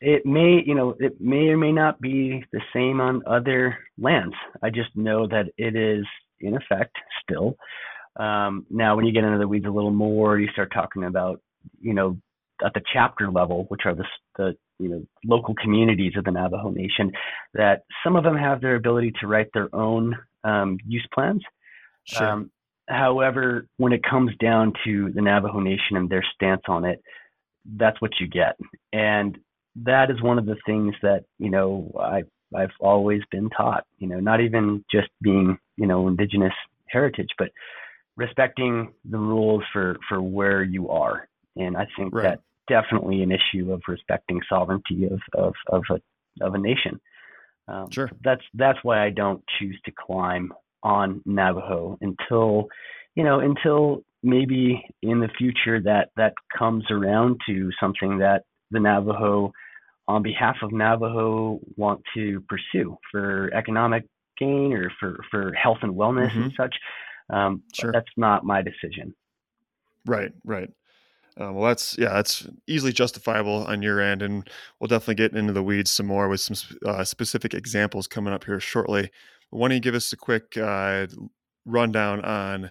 it 0.00 0.24
may, 0.24 0.62
you 0.64 0.74
know, 0.74 0.96
it 0.98 1.20
may 1.20 1.48
or 1.48 1.56
may 1.56 1.72
not 1.72 2.00
be 2.00 2.44
the 2.52 2.60
same 2.74 3.00
on 3.00 3.22
other 3.26 3.78
lands. 3.98 4.34
I 4.62 4.70
just 4.70 4.94
know 4.94 5.26
that 5.28 5.46
it 5.56 5.76
is 5.76 6.06
in 6.40 6.56
effect 6.56 6.96
still. 7.22 7.56
Um, 8.20 8.66
now, 8.68 8.96
when 8.96 9.06
you 9.06 9.12
get 9.12 9.24
into 9.24 9.38
the 9.38 9.48
weeds 9.48 9.66
a 9.66 9.70
little 9.70 9.90
more, 9.90 10.38
you 10.38 10.48
start 10.52 10.72
talking 10.74 11.04
about, 11.04 11.40
you 11.80 11.94
know, 11.94 12.18
at 12.64 12.74
the 12.74 12.82
chapter 12.92 13.30
level, 13.30 13.64
which 13.68 13.82
are 13.86 13.94
the, 13.94 14.04
the 14.36 14.56
you 14.78 14.88
know 14.88 15.06
local 15.24 15.54
communities 15.54 16.12
of 16.16 16.24
the 16.24 16.30
Navajo 16.30 16.70
Nation, 16.70 17.12
that 17.54 17.84
some 18.04 18.16
of 18.16 18.24
them 18.24 18.36
have 18.36 18.60
their 18.60 18.76
ability 18.76 19.12
to 19.20 19.26
write 19.26 19.48
their 19.54 19.74
own 19.74 20.14
um, 20.44 20.78
use 20.86 21.06
plans. 21.14 21.42
Sure. 22.04 22.28
Um, 22.28 22.50
however, 22.88 23.66
when 23.78 23.92
it 23.92 24.02
comes 24.02 24.32
down 24.38 24.74
to 24.84 25.10
the 25.14 25.22
Navajo 25.22 25.60
Nation 25.60 25.96
and 25.96 26.10
their 26.10 26.24
stance 26.34 26.62
on 26.68 26.84
it, 26.84 27.02
that's 27.76 28.00
what 28.02 28.12
you 28.20 28.26
get. 28.26 28.56
And 28.92 29.38
that 29.76 30.10
is 30.10 30.20
one 30.20 30.38
of 30.38 30.44
the 30.44 30.56
things 30.66 30.94
that 31.02 31.24
you 31.38 31.50
know 31.50 31.90
I 31.98 32.24
I've 32.54 32.76
always 32.80 33.22
been 33.30 33.48
taught. 33.48 33.84
You 33.98 34.08
know, 34.08 34.20
not 34.20 34.42
even 34.42 34.84
just 34.90 35.08
being 35.22 35.58
you 35.76 35.86
know 35.86 36.06
indigenous 36.08 36.52
heritage, 36.86 37.30
but 37.38 37.48
respecting 38.20 38.92
the 39.10 39.18
rules 39.18 39.64
for 39.72 39.96
for 40.08 40.22
where 40.22 40.62
you 40.62 40.90
are. 40.90 41.26
And 41.56 41.76
I 41.76 41.86
think 41.96 42.14
right. 42.14 42.22
that 42.22 42.40
definitely 42.68 43.22
an 43.22 43.32
issue 43.32 43.72
of 43.72 43.82
respecting 43.88 44.40
sovereignty 44.48 45.06
of 45.06 45.20
of 45.34 45.54
of 45.68 45.82
a 45.90 46.44
of 46.44 46.54
a 46.54 46.58
nation. 46.58 47.00
Um, 47.66 47.90
sure. 47.90 48.10
That's 48.22 48.42
that's 48.54 48.78
why 48.82 49.04
I 49.04 49.10
don't 49.10 49.42
choose 49.58 49.78
to 49.86 49.90
climb 49.92 50.52
on 50.82 51.22
Navajo 51.24 51.98
until 52.00 52.68
you 53.16 53.24
know 53.24 53.40
until 53.40 54.04
maybe 54.22 54.84
in 55.02 55.20
the 55.20 55.30
future 55.38 55.80
that 55.80 56.10
that 56.16 56.34
comes 56.56 56.84
around 56.90 57.40
to 57.46 57.70
something 57.80 58.18
that 58.18 58.42
the 58.70 58.80
Navajo, 58.80 59.52
on 60.06 60.22
behalf 60.22 60.56
of 60.62 60.72
Navajo, 60.72 61.58
want 61.76 62.02
to 62.14 62.44
pursue 62.48 62.96
for 63.10 63.50
economic 63.54 64.04
gain 64.38 64.72
or 64.72 64.92
for, 64.98 65.20
for 65.30 65.52
health 65.52 65.78
and 65.82 65.94
wellness 65.94 66.30
mm-hmm. 66.30 66.42
and 66.42 66.52
such. 66.56 66.74
Um, 67.32 67.62
sure. 67.72 67.92
That's 67.92 68.10
not 68.16 68.44
my 68.44 68.62
decision. 68.62 69.14
Right, 70.06 70.32
right. 70.44 70.70
Uh, 71.40 71.52
well, 71.52 71.68
that's 71.68 71.96
yeah, 71.96 72.12
that's 72.12 72.46
easily 72.66 72.92
justifiable 72.92 73.64
on 73.64 73.82
your 73.82 74.00
end, 74.00 74.20
and 74.20 74.48
we'll 74.78 74.88
definitely 74.88 75.14
get 75.14 75.32
into 75.32 75.52
the 75.52 75.62
weeds 75.62 75.90
some 75.90 76.06
more 76.06 76.28
with 76.28 76.40
some 76.40 76.56
uh, 76.84 77.04
specific 77.04 77.54
examples 77.54 78.06
coming 78.06 78.34
up 78.34 78.44
here 78.44 78.60
shortly. 78.60 79.10
Why 79.50 79.68
don't 79.68 79.76
you 79.76 79.80
give 79.80 79.94
us 79.94 80.12
a 80.12 80.16
quick 80.16 80.56
uh, 80.56 81.06
rundown 81.64 82.24
on 82.24 82.70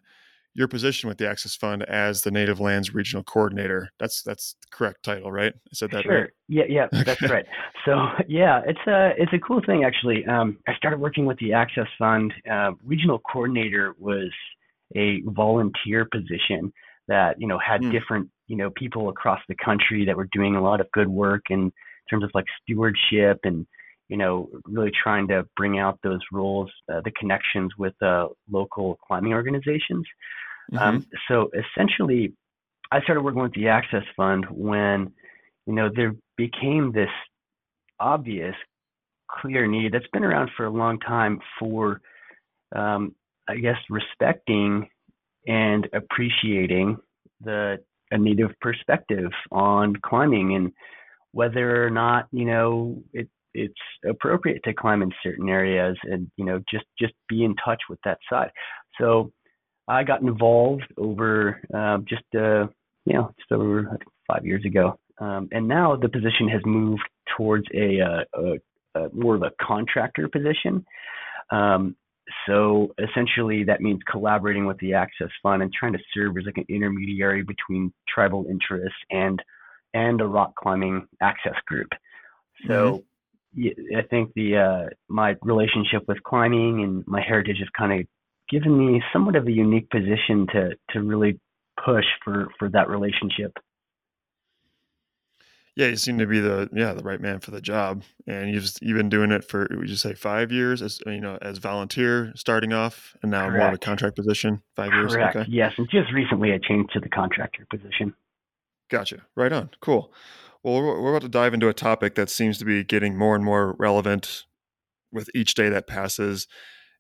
your 0.60 0.68
position 0.68 1.08
with 1.08 1.18
the 1.18 1.28
Access 1.28 1.56
Fund 1.56 1.84
as 1.84 2.22
the 2.22 2.32
Native 2.32 2.60
Lands 2.60 2.94
Regional 2.94 3.24
Coordinator. 3.24 3.90
That's 3.98 4.22
that's 4.22 4.58
the 4.62 4.68
correct 4.76 5.04
title, 5.04 5.32
right? 5.32 5.54
I 5.56 5.70
said 5.74 5.90
that 5.92 6.04
sure. 6.04 6.22
right. 6.22 6.30
Yeah, 6.50 6.66
yeah, 6.68 6.88
that's 7.06 7.22
right. 7.30 7.46
So 7.86 8.10
yeah, 8.28 8.62
it's 8.68 8.80
a 8.86 9.14
it's 9.18 9.32
a 9.32 9.40
cool 9.40 9.62
thing 9.66 9.86
actually. 9.86 10.26
Um, 10.26 10.58
I 10.68 10.76
started 10.76 11.00
working 11.00 11.26
with 11.26 11.40
the 11.40 11.54
Access 11.54 11.88
Fund. 11.98 12.34
Uh, 12.52 12.72
regional 12.84 13.20
Coordinator 13.20 13.96
was 13.98 14.32
a 14.98 15.22
volunteer 15.28 16.06
position 16.06 16.74
that 17.08 17.40
you 17.40 17.48
know 17.48 17.58
had 17.58 17.82
mm. 17.82 17.92
different 17.94 18.30
you 18.48 18.58
know 18.58 18.70
people 18.72 19.08
across 19.08 19.40
the 19.48 19.56
country 19.64 20.06
that 20.06 20.18
were 20.18 20.28
doing 20.34 20.58
a 20.58 20.62
lot 20.62 20.82
of 20.82 20.92
good 20.92 21.08
work 21.08 21.44
in 21.50 21.72
terms 22.10 22.26
of 22.26 22.32
like 22.34 22.46
stewardship 22.62 23.40
and 23.46 23.66
you 24.10 24.18
know, 24.18 24.50
really 24.66 24.92
trying 25.04 25.28
to 25.28 25.46
bring 25.56 25.78
out 25.78 26.00
those 26.02 26.20
roles, 26.34 26.72
uh, 26.92 27.00
the 27.06 27.12
connections 27.12 27.72
with 27.78 27.94
uh, 28.02 28.28
local 28.52 28.98
climbing 29.08 29.34
organizations. 29.34 30.04
Mm-hmm. 30.72 30.78
Um, 30.78 31.06
so 31.28 31.50
essentially, 31.54 32.34
I 32.92 33.02
started 33.02 33.22
working 33.22 33.42
with 33.42 33.54
the 33.54 33.68
Access 33.68 34.04
Fund 34.16 34.46
when, 34.50 35.12
you 35.66 35.74
know, 35.74 35.90
there 35.94 36.16
became 36.38 36.92
this 36.92 37.10
obvious, 38.00 38.56
clear 39.30 39.68
need 39.68 39.94
that's 39.94 40.08
been 40.12 40.24
around 40.24 40.50
for 40.58 40.66
a 40.66 40.72
long 40.72 41.00
time 41.00 41.40
for, 41.60 42.02
um, 42.76 43.14
I 43.48 43.58
guess, 43.58 43.78
respecting 43.90 44.88
and 45.48 45.88
appreciating 45.94 46.98
the 47.42 47.78
a 48.12 48.18
native 48.18 48.52
perspective 48.60 49.32
on 49.52 49.96
climbing 50.04 50.56
and 50.56 50.72
whether 51.32 51.86
or 51.86 51.90
not 51.90 52.28
you 52.32 52.46
know 52.46 53.02
it 53.14 53.30
it's 53.54 53.74
appropriate 54.08 54.62
to 54.64 54.74
climb 54.74 55.02
in 55.02 55.12
certain 55.24 55.50
areas 55.50 55.98
and 56.04 56.30
you 56.38 56.46
know 56.46 56.60
just 56.70 56.86
just 57.00 57.14
be 57.28 57.44
in 57.44 57.56
touch 57.64 57.82
with 57.90 58.00
that 58.04 58.18
side 58.30 58.52
so 59.00 59.32
i 59.90 60.04
got 60.04 60.22
involved 60.22 60.86
over 60.98 61.62
uh, 61.74 61.98
just 62.08 62.24
uh, 62.36 62.68
you 63.06 63.14
know 63.14 63.34
just 63.38 63.52
over 63.52 63.98
five 64.30 64.46
years 64.46 64.64
ago. 64.66 64.98
Um, 65.20 65.50
and 65.52 65.68
now 65.68 65.96
the 65.96 66.08
position 66.08 66.48
has 66.50 66.62
moved 66.66 67.04
towards 67.36 67.66
a, 67.74 68.00
uh, 68.00 68.24
a, 68.96 69.00
a 69.00 69.10
more 69.14 69.36
of 69.36 69.44
a 69.44 69.52
contractor 69.62 70.30
position. 70.30 70.86
Um, 71.52 71.96
so 72.48 72.94
essentially 73.00 73.64
that 73.66 73.82
means 73.82 74.00
collaborating 74.10 74.66
with 74.66 74.78
the 74.78 74.94
access 74.94 75.30
fund 75.42 75.62
and 75.64 75.74
trying 75.74 75.94
to 75.94 76.00
serve 76.14 76.38
as 76.38 76.46
like 76.46 76.58
an 76.58 76.66
intermediary 76.70 77.44
between 77.44 77.92
tribal 78.08 78.46
interests 78.50 78.98
and 79.10 79.42
and 79.94 80.22
a 80.22 80.28
rock 80.28 80.54
climbing 80.56 81.08
access 81.22 81.56
group. 81.66 81.90
So 82.68 83.04
mm-hmm. 83.58 83.98
I 83.98 84.04
think 84.04 84.32
the 84.36 84.58
uh, 84.58 84.90
my 85.08 85.36
relationship 85.42 86.04
with 86.08 86.22
climbing 86.24 86.84
and 86.84 87.04
my 87.08 87.22
heritage 87.22 87.58
has 87.58 87.68
kind 87.76 88.00
of 88.00 88.08
given 88.50 88.78
me 88.78 89.02
somewhat 89.14 89.36
of 89.36 89.48
a 89.48 89.52
unique 89.52 89.90
position 89.90 90.48
to 90.54 90.72
to 90.92 91.02
really 91.02 91.40
push 91.84 92.06
for 92.24 92.48
for 92.58 92.70
that 92.70 92.90
relationship. 92.90 93.58
Yeah, 95.76 95.88
you 95.88 95.96
seem 95.96 96.18
to 96.18 96.26
be 96.26 96.40
the 96.40 96.70
yeah 96.74 96.94
the 96.94 97.04
right 97.04 97.22
man 97.22 97.40
for 97.40 97.52
the 97.52 97.62
job, 97.62 98.04
and 98.28 98.54
you've 98.54 98.70
you've 98.82 98.98
been 98.98 99.10
doing 99.10 99.32
it 99.32 99.46
for 99.46 99.68
would 99.72 99.90
you 99.90 99.96
say 99.96 100.14
five 100.14 100.52
years 100.52 100.82
as 100.82 101.00
you 101.06 101.22
know 101.22 101.38
as 101.42 101.58
volunteer 101.58 102.34
starting 102.36 102.74
off, 102.74 103.16
and 103.22 103.32
now 103.32 103.48
Correct. 103.48 103.58
more 103.58 103.68
of 103.70 103.74
a 103.76 103.78
contract 103.78 104.16
position. 104.16 104.62
Five 104.76 104.92
Correct. 104.92 105.36
years, 105.36 105.36
okay. 105.36 105.46
Yes, 105.50 105.74
and 105.78 105.90
just 105.90 106.12
recently 106.12 106.52
I 106.52 106.58
changed 106.58 106.92
to 106.94 107.00
the 107.00 107.10
contractor 107.10 107.66
position. 107.70 108.14
Gotcha. 108.90 109.22
Right 109.36 109.54
on. 109.54 109.70
Cool. 109.82 110.12
Well, 110.64 110.82
we're 110.82 111.12
about 111.12 111.22
to 111.22 111.30
dive 111.30 111.54
into 111.54 111.70
a 111.70 111.74
topic 111.74 112.16
that 112.16 112.30
seems 112.30 112.58
to 112.58 112.66
be 112.66 112.84
getting 112.84 113.18
more 113.18 113.36
and 113.36 113.46
more 113.46 113.76
relevant 113.80 114.46
with 115.12 115.30
each 115.34 115.54
day 115.54 115.70
that 115.70 115.88
passes, 115.88 116.48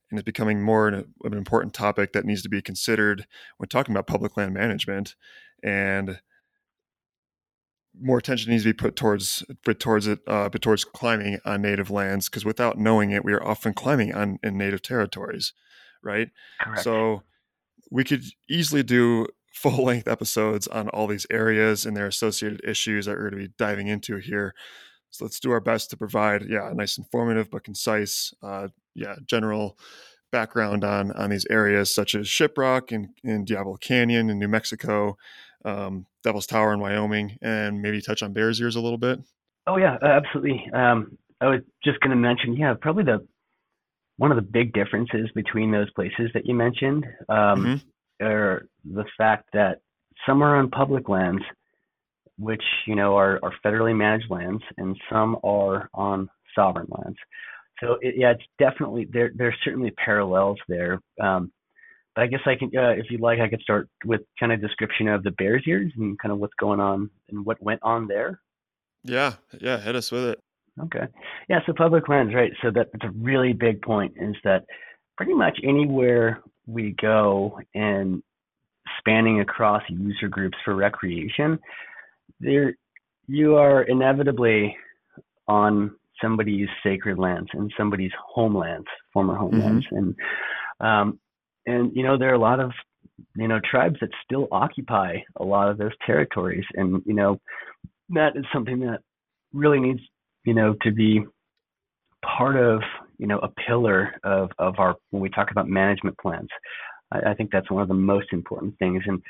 and 0.10 0.20
it's 0.20 0.26
becoming 0.26 0.62
more 0.62 0.88
of 0.88 1.06
an 1.24 1.34
important 1.34 1.74
topic 1.74 2.14
that 2.14 2.26
needs 2.26 2.42
to 2.42 2.50
be 2.50 2.62
considered 2.62 3.28
when 3.58 3.70
talking 3.70 3.94
about 3.94 4.08
public 4.08 4.38
land 4.38 4.54
management. 4.54 5.16
And 5.64 6.20
more 8.00 8.18
attention 8.18 8.52
needs 8.52 8.64
to 8.64 8.70
be 8.70 8.74
put 8.74 8.96
towards 8.96 9.44
put 9.64 9.80
towards 9.80 10.08
it, 10.08 10.20
uh, 10.28 10.50
but 10.50 10.62
towards 10.62 10.86
climbing 10.86 11.40
on 11.46 11.62
native 11.62 11.92
lands, 11.92 12.30
because 12.30 12.46
without 12.46 12.78
knowing 12.78 13.12
it, 13.12 13.26
we 13.26 13.34
are 13.34 13.44
often 13.44 13.74
climbing 13.74 14.14
on 14.14 14.40
in 14.44 14.58
native 14.58 14.82
territories, 14.82 15.54
right? 16.04 16.30
Correct. 16.62 16.84
So 16.84 17.24
we 17.92 18.04
could 18.04 18.24
easily 18.50 18.84
do 18.84 19.28
full 19.54 19.84
length 19.84 20.08
episodes 20.08 20.68
on 20.68 20.90
all 20.90 21.08
these 21.08 21.28
areas 21.30 21.86
and 21.86 21.98
their 21.98 22.08
associated 22.08 22.62
issues 22.64 23.06
that 23.06 23.16
we're 23.16 23.30
going 23.30 23.44
to 23.44 23.48
be 23.50 23.54
diving 23.58 23.88
into 23.88 24.18
here. 24.18 24.54
So 25.12 25.26
let's 25.26 25.40
do 25.40 25.52
our 25.52 25.60
best 25.60 25.90
to 25.90 25.98
provide, 25.98 26.46
yeah, 26.48 26.70
a 26.70 26.74
nice 26.74 26.98
informative 26.98 27.50
but 27.50 27.64
concise, 27.64 28.34
uh, 28.44 28.68
yeah, 28.96 29.16
general 29.26 29.78
background 30.32 30.84
on 30.84 31.12
on 31.14 31.32
these 31.32 31.46
areas 31.50 31.94
such 31.94 32.14
as 32.14 32.28
Shiprock 32.28 32.92
and 32.92 33.10
in 33.24 33.46
Diablo 33.46 33.78
Canyon 33.78 34.30
in 34.30 34.40
New 34.40 34.48
Mexico, 34.48 35.18
um, 35.66 36.06
Devil's 36.24 36.46
Tower 36.48 36.74
in 36.74 36.80
Wyoming, 36.80 37.38
and 37.42 37.82
maybe 37.82 38.02
touch 38.02 38.22
on 38.22 38.34
Bears 38.34 38.62
Ears 38.62 38.76
a 38.76 38.82
little 38.82 38.98
bit. 38.98 39.20
Oh 39.68 39.78
yeah, 39.78 39.98
absolutely. 40.02 40.70
Um, 40.74 41.18
I 41.42 41.48
was 41.48 41.62
just 41.84 42.00
going 42.02 42.12
to 42.12 42.18
mention, 42.18 42.56
yeah, 42.56 42.74
probably 42.80 43.04
the 43.04 43.26
one 44.18 44.32
of 44.32 44.36
the 44.36 44.42
big 44.42 44.74
differences 44.74 45.30
between 45.34 45.72
those 45.72 45.90
places 45.92 46.30
that 46.34 46.46
you 46.46 46.54
mentioned. 46.54 47.06
Um, 47.30 47.36
mm-hmm 47.38 47.76
or 48.22 48.68
the 48.84 49.06
fact 49.18 49.50
that 49.54 49.82
some 50.26 50.44
are 50.44 50.58
on 50.58 50.70
public 50.70 51.10
lands, 51.10 51.42
which 52.40 52.64
you 52.88 52.96
know 52.96 53.16
are, 53.18 53.40
are 53.44 53.54
federally 53.64 53.96
managed 53.96 54.30
lands, 54.30 54.64
and 54.78 54.98
some 55.12 55.38
are 55.44 55.90
on 55.94 56.30
sovereign 56.56 56.88
lands. 56.90 57.18
So 57.82 57.98
it, 58.02 58.16
yeah, 58.18 58.32
it's 58.32 58.44
definitely 58.58 59.08
there. 59.12 59.32
There's 59.36 59.56
certainly 59.64 59.92
parallels 59.92 60.58
there. 60.68 61.00
Um, 61.22 61.52
but 62.16 62.24
I 62.24 62.28
guess 62.28 62.42
I 62.46 62.56
can, 62.56 62.72
uh, 62.76 62.90
if 62.90 63.06
you'd 63.10 63.22
like, 63.22 63.40
I 63.40 63.48
could 63.48 63.62
start 63.62 63.88
with 64.04 64.22
kind 64.40 64.52
of 64.52 64.62
description 64.62 65.08
of 65.08 65.24
the 65.24 65.32
Bears 65.32 65.64
Ears 65.68 65.92
and 65.96 66.18
kind 66.20 66.32
of 66.32 66.40
what's 66.40 66.54
going 66.60 66.80
on 66.80 67.10
and 67.30 67.46
what 67.46 67.62
went 67.62 67.82
on 67.84 68.08
there. 68.08 68.42
Yeah, 69.04 69.34
yeah, 69.62 69.80
hit 69.80 69.96
us 69.96 70.12
with 70.12 70.26
it. 70.26 70.40
Okay, 70.82 71.08
yeah. 71.50 71.60
So 71.66 71.74
public 71.74 72.08
lands, 72.08 72.34
right? 72.34 72.52
So 72.62 72.72
that, 72.72 72.88
that's 72.92 73.06
a 73.06 73.18
really 73.18 73.54
big 73.54 73.82
point. 73.82 74.14
Is 74.20 74.36
that 74.44 74.66
pretty 75.18 75.34
much 75.34 75.60
anywhere 75.64 76.42
we 76.68 76.96
go 77.02 77.60
and 77.74 78.24
spanning 78.98 79.40
across 79.40 79.84
user 79.90 80.28
groups 80.28 80.58
for 80.64 80.76
recreation, 80.76 81.60
there 82.40 82.76
you 83.28 83.56
are 83.56 83.84
inevitably 83.84 84.76
on 85.48 85.96
somebody's 86.22 86.68
sacred 86.84 87.18
lands 87.18 87.50
and 87.54 87.72
somebody's 87.78 88.12
homelands, 88.34 88.88
former 89.14 89.34
mm-hmm. 89.34 89.44
homelands, 89.44 89.86
mm-hmm. 89.88 89.98
and 89.98 90.16
um, 90.80 91.20
and 91.66 91.96
you 91.96 92.04
know 92.04 92.18
there 92.18 92.30
are 92.30 92.36
a 92.36 92.40
lot 92.40 92.60
of 92.60 92.72
you 93.36 93.48
know 93.48 93.60
tribes 93.70 93.98
that 94.02 94.10
still 94.24 94.48
occupy 94.52 95.18
a 95.38 95.44
lot 95.44 95.70
of 95.70 95.78
those 95.78 95.92
territories, 96.06 96.66
and 96.76 97.02
you 97.06 97.14
know 97.14 97.40
that 98.10 98.36
is 98.36 98.46
something 98.54 98.80
that 98.80 99.00
really 99.54 99.80
needs 99.80 100.02
you 100.46 100.54
know 100.54 100.76
to 100.82 100.92
be 100.92 101.24
part 102.26 102.58
of 102.58 102.82
you 103.18 103.28
know 103.28 103.40
a 103.40 103.50
pillar 103.68 104.14
of 104.24 104.50
of 104.60 104.76
our 104.78 104.96
when 105.12 105.22
we 105.22 105.30
talk 105.30 105.52
about 105.52 105.68
management 105.68 106.18
plans. 106.18 106.50
I, 107.12 107.32
I 107.32 107.34
think 107.34 107.52
that's 107.52 107.72
one 107.72 107.82
of 107.82 107.88
the 107.88 107.94
most 107.94 108.28
important 108.32 108.78
things. 108.80 109.04
And 109.06 109.22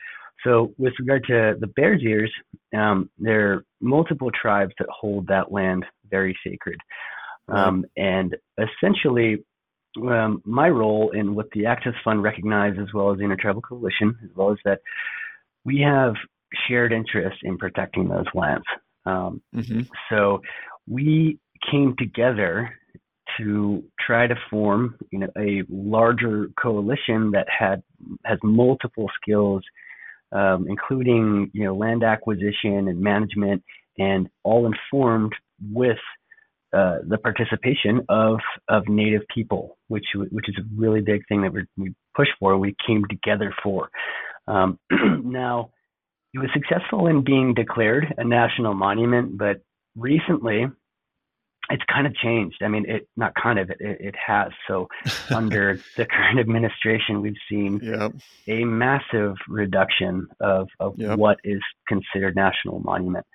so, 0.43 0.74
with 0.77 0.93
regard 1.00 1.25
to 1.25 1.55
the 1.60 1.67
Bears 1.67 2.01
Ears, 2.03 2.31
um, 2.75 3.10
there 3.17 3.53
are 3.53 3.65
multiple 3.81 4.31
tribes 4.31 4.74
that 4.79 4.88
hold 4.89 5.27
that 5.27 5.51
land 5.51 5.86
very 6.10 6.38
sacred. 6.46 6.77
Um, 7.50 7.86
and 7.98 8.36
essentially, 8.60 9.43
um, 9.98 10.41
my 10.46 10.69
role 10.69 11.12
in 11.12 11.34
what 11.34 11.48
the 11.51 11.65
Access 11.65 11.93
Fund 12.03 12.22
recognizes, 12.22 12.79
as 12.79 12.93
well 12.93 13.12
as 13.12 13.17
the 13.17 13.24
Intertribal 13.24 13.62
Coalition, 13.62 14.15
as 14.24 14.29
well 14.36 14.51
as 14.51 14.58
that 14.65 14.81
we 15.65 15.79
have 15.81 16.13
shared 16.67 16.93
interest 16.93 17.38
in 17.43 17.58
protecting 17.58 18.08
those 18.08 18.25
lands. 18.34 18.65
Um, 19.05 19.41
mm-hmm. 19.55 19.81
So 20.10 20.41
we 20.88 21.39
came 21.69 21.96
together 21.98 22.75
to 23.38 23.84
try 24.00 24.27
to 24.27 24.36
form 24.50 24.96
you 25.12 25.19
know 25.19 25.29
a 25.38 25.63
larger 25.69 26.50
coalition 26.60 27.31
that 27.31 27.48
had 27.48 27.81
has 28.25 28.39
multiple 28.43 29.10
skills 29.22 29.63
um, 30.31 30.67
including 30.69 31.50
you 31.53 31.63
know 31.63 31.75
land 31.75 32.03
acquisition 32.03 32.88
and 32.88 33.00
management 33.00 33.63
and 33.98 34.29
all 34.43 34.65
informed 34.65 35.33
with 35.71 35.98
uh, 36.71 37.00
the 37.07 37.17
participation 37.17 38.01
of 38.09 38.39
of 38.67 38.88
native 38.88 39.24
people 39.33 39.77
which 39.88 40.05
which 40.31 40.48
is 40.48 40.55
a 40.57 40.63
really 40.75 41.01
big 41.01 41.21
thing 41.27 41.41
that 41.41 41.51
we 41.77 41.93
push 42.15 42.27
for 42.39 42.57
we 42.57 42.75
came 42.86 43.03
together 43.09 43.53
for. 43.63 43.89
Um, 44.48 44.79
now 45.24 45.71
it 46.33 46.39
was 46.39 46.50
successful 46.53 47.07
in 47.07 47.24
being 47.24 47.53
declared 47.53 48.13
a 48.17 48.24
national 48.24 48.74
monument 48.74 49.38
but 49.38 49.62
recently 49.95 50.67
it's 51.69 51.83
kind 51.91 52.07
of 52.07 52.15
changed. 52.15 52.61
I 52.63 52.67
mean, 52.67 52.85
it 52.89 53.07
not 53.15 53.33
kind 53.35 53.59
of 53.59 53.69
it, 53.69 53.77
it 53.79 54.15
has. 54.15 54.51
So 54.67 54.88
under 55.29 55.79
the 55.97 56.05
current 56.05 56.39
administration, 56.39 57.21
we've 57.21 57.35
seen 57.49 57.79
yep. 57.83 58.13
a 58.47 58.63
massive 58.63 59.35
reduction 59.47 60.27
of 60.39 60.67
of 60.79 60.97
yep. 60.97 61.17
what 61.17 61.38
is 61.43 61.61
considered 61.88 62.35
national 62.35 62.79
monument. 62.79 63.25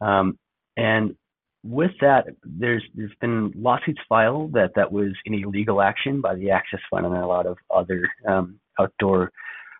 Um, 0.00 0.38
and 0.76 1.16
with 1.62 1.92
that, 2.00 2.26
there's 2.42 2.82
there's 2.94 3.14
been 3.20 3.52
lawsuits 3.54 4.00
filed 4.08 4.52
that 4.54 4.72
that 4.76 4.92
was 4.92 5.12
an 5.26 5.34
illegal 5.34 5.80
action 5.80 6.20
by 6.20 6.34
the 6.34 6.50
Access 6.50 6.80
Fund 6.90 7.06
and 7.06 7.14
a 7.14 7.26
lot 7.26 7.46
of 7.46 7.58
other 7.74 8.08
um, 8.26 8.58
outdoor 8.78 9.30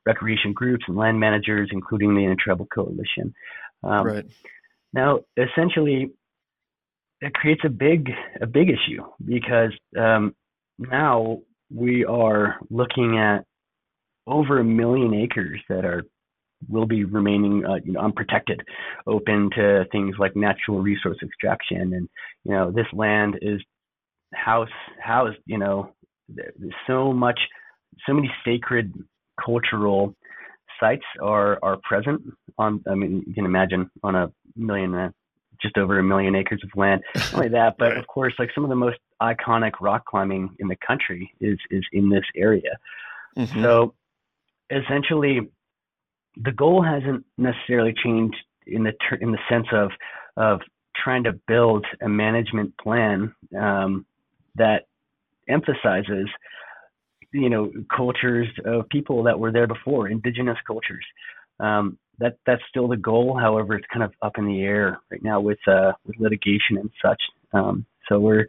recreation 0.06 0.52
groups 0.52 0.84
and 0.88 0.96
land 0.96 1.20
managers, 1.20 1.68
including 1.72 2.14
the 2.14 2.22
Intertribal 2.22 2.66
Coalition. 2.66 3.34
Um, 3.82 4.06
right. 4.06 4.26
Now, 4.92 5.20
essentially, 5.36 6.12
it 7.20 7.34
creates 7.34 7.62
a 7.64 7.68
big 7.68 8.10
a 8.40 8.46
big 8.46 8.68
issue 8.68 9.02
because 9.24 9.72
um, 9.98 10.34
now 10.78 11.38
we 11.74 12.04
are 12.04 12.58
looking 12.70 13.18
at 13.18 13.44
over 14.26 14.58
a 14.58 14.64
million 14.64 15.14
acres 15.14 15.60
that 15.68 15.84
are 15.84 16.04
will 16.68 16.86
be 16.86 17.04
remaining 17.04 17.64
uh, 17.64 17.76
you 17.84 17.92
know 17.92 18.00
unprotected, 18.00 18.60
open 19.06 19.50
to 19.54 19.84
things 19.92 20.16
like 20.18 20.36
natural 20.36 20.80
resource 20.80 21.18
extraction, 21.22 21.94
and 21.94 22.08
you 22.44 22.52
know 22.52 22.70
this 22.70 22.86
land 22.92 23.38
is 23.42 23.60
house 24.34 24.68
housed. 25.02 25.38
You 25.46 25.58
know, 25.58 25.92
there's 26.28 26.74
so 26.86 27.12
much, 27.12 27.38
so 28.06 28.12
many 28.12 28.30
sacred 28.44 28.92
cultural 29.42 30.14
sites 30.78 31.04
are 31.22 31.58
are 31.62 31.78
present 31.82 32.22
on. 32.58 32.82
I 32.90 32.94
mean, 32.94 33.24
you 33.26 33.34
can 33.34 33.44
imagine 33.46 33.90
on 34.02 34.14
a 34.14 34.30
million, 34.56 34.94
uh, 34.94 35.10
just 35.62 35.76
over 35.78 35.98
a 35.98 36.02
million 36.02 36.34
acres 36.34 36.60
of 36.64 36.70
land. 36.76 37.02
Not 37.14 37.34
only 37.34 37.48
that, 37.50 37.76
but 37.78 37.90
Right. 37.90 37.96
of 37.98 38.06
course, 38.06 38.34
like 38.38 38.50
some 38.54 38.64
of 38.64 38.70
the 38.70 38.76
most 38.76 38.98
iconic 39.22 39.72
rock 39.80 40.04
climbing 40.06 40.54
in 40.58 40.68
the 40.68 40.76
country 40.86 41.32
is 41.40 41.58
is 41.70 41.84
in 41.92 42.08
this 42.08 42.24
area. 42.36 42.78
Mhm. 43.36 43.62
So 43.62 43.94
essentially, 44.70 45.48
the 46.36 46.52
goal 46.52 46.82
hasn't 46.82 47.24
necessarily 47.38 47.92
changed 47.92 48.36
in 48.66 48.84
the 48.84 48.92
ter- 48.92 49.16
in 49.16 49.32
the 49.32 49.38
sense 49.48 49.66
of 49.72 49.90
of 50.36 50.60
trying 50.96 51.24
to 51.24 51.32
build 51.46 51.84
a 52.02 52.08
management 52.08 52.76
plan 52.78 53.34
um, 53.58 54.04
that 54.56 54.86
emphasizes 55.48 56.28
you 57.32 57.48
know 57.48 57.70
cultures 57.94 58.48
of 58.64 58.88
people 58.88 59.22
that 59.24 59.38
were 59.38 59.52
there 59.52 59.66
before, 59.66 60.08
indigenous 60.08 60.58
cultures. 60.66 61.04
Um, 61.58 61.98
that 62.20 62.36
that's 62.46 62.62
still 62.68 62.86
the 62.86 62.96
goal. 62.96 63.36
However, 63.38 63.74
it's 63.74 63.86
kind 63.92 64.04
of 64.04 64.12
up 64.22 64.38
in 64.38 64.46
the 64.46 64.62
air 64.62 65.00
right 65.10 65.22
now 65.22 65.40
with 65.40 65.58
uh, 65.66 65.92
with 66.06 66.16
litigation 66.18 66.76
and 66.76 66.90
such. 67.02 67.20
Um, 67.52 67.84
so 68.08 68.20
we're 68.20 68.46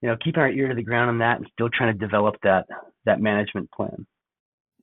you 0.00 0.08
know 0.08 0.16
keeping 0.22 0.40
our 0.40 0.50
ear 0.50 0.68
to 0.68 0.74
the 0.74 0.82
ground 0.82 1.10
on 1.10 1.18
that 1.18 1.38
and 1.38 1.48
still 1.52 1.68
trying 1.68 1.96
to 1.96 1.98
develop 1.98 2.36
that 2.42 2.66
that 3.04 3.20
management 3.20 3.70
plan. 3.70 4.06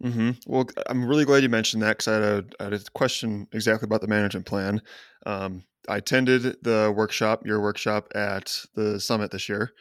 hmm 0.02 0.32
Well, 0.48 0.68
I'm 0.88 1.06
really 1.06 1.26
glad 1.26 1.44
you 1.44 1.50
mentioned 1.50 1.84
that 1.84 1.98
because 1.98 2.08
I, 2.08 2.36
had 2.36 2.56
had 2.60 2.74
a 2.74 2.80
question 2.94 3.48
exactly 3.52 3.86
about 3.86 4.02
the 4.02 4.08
management 4.08 4.46
plan. 4.46 4.82
Um, 5.26 5.64
I 5.88 5.98
attended 5.98 6.58
the 6.62 6.94
workshop, 6.96 7.46
your 7.46 7.60
workshop 7.60 8.12
at 8.14 8.66
the 8.76 9.00
summit 9.00 9.32
this 9.32 9.50
year, 9.50 9.72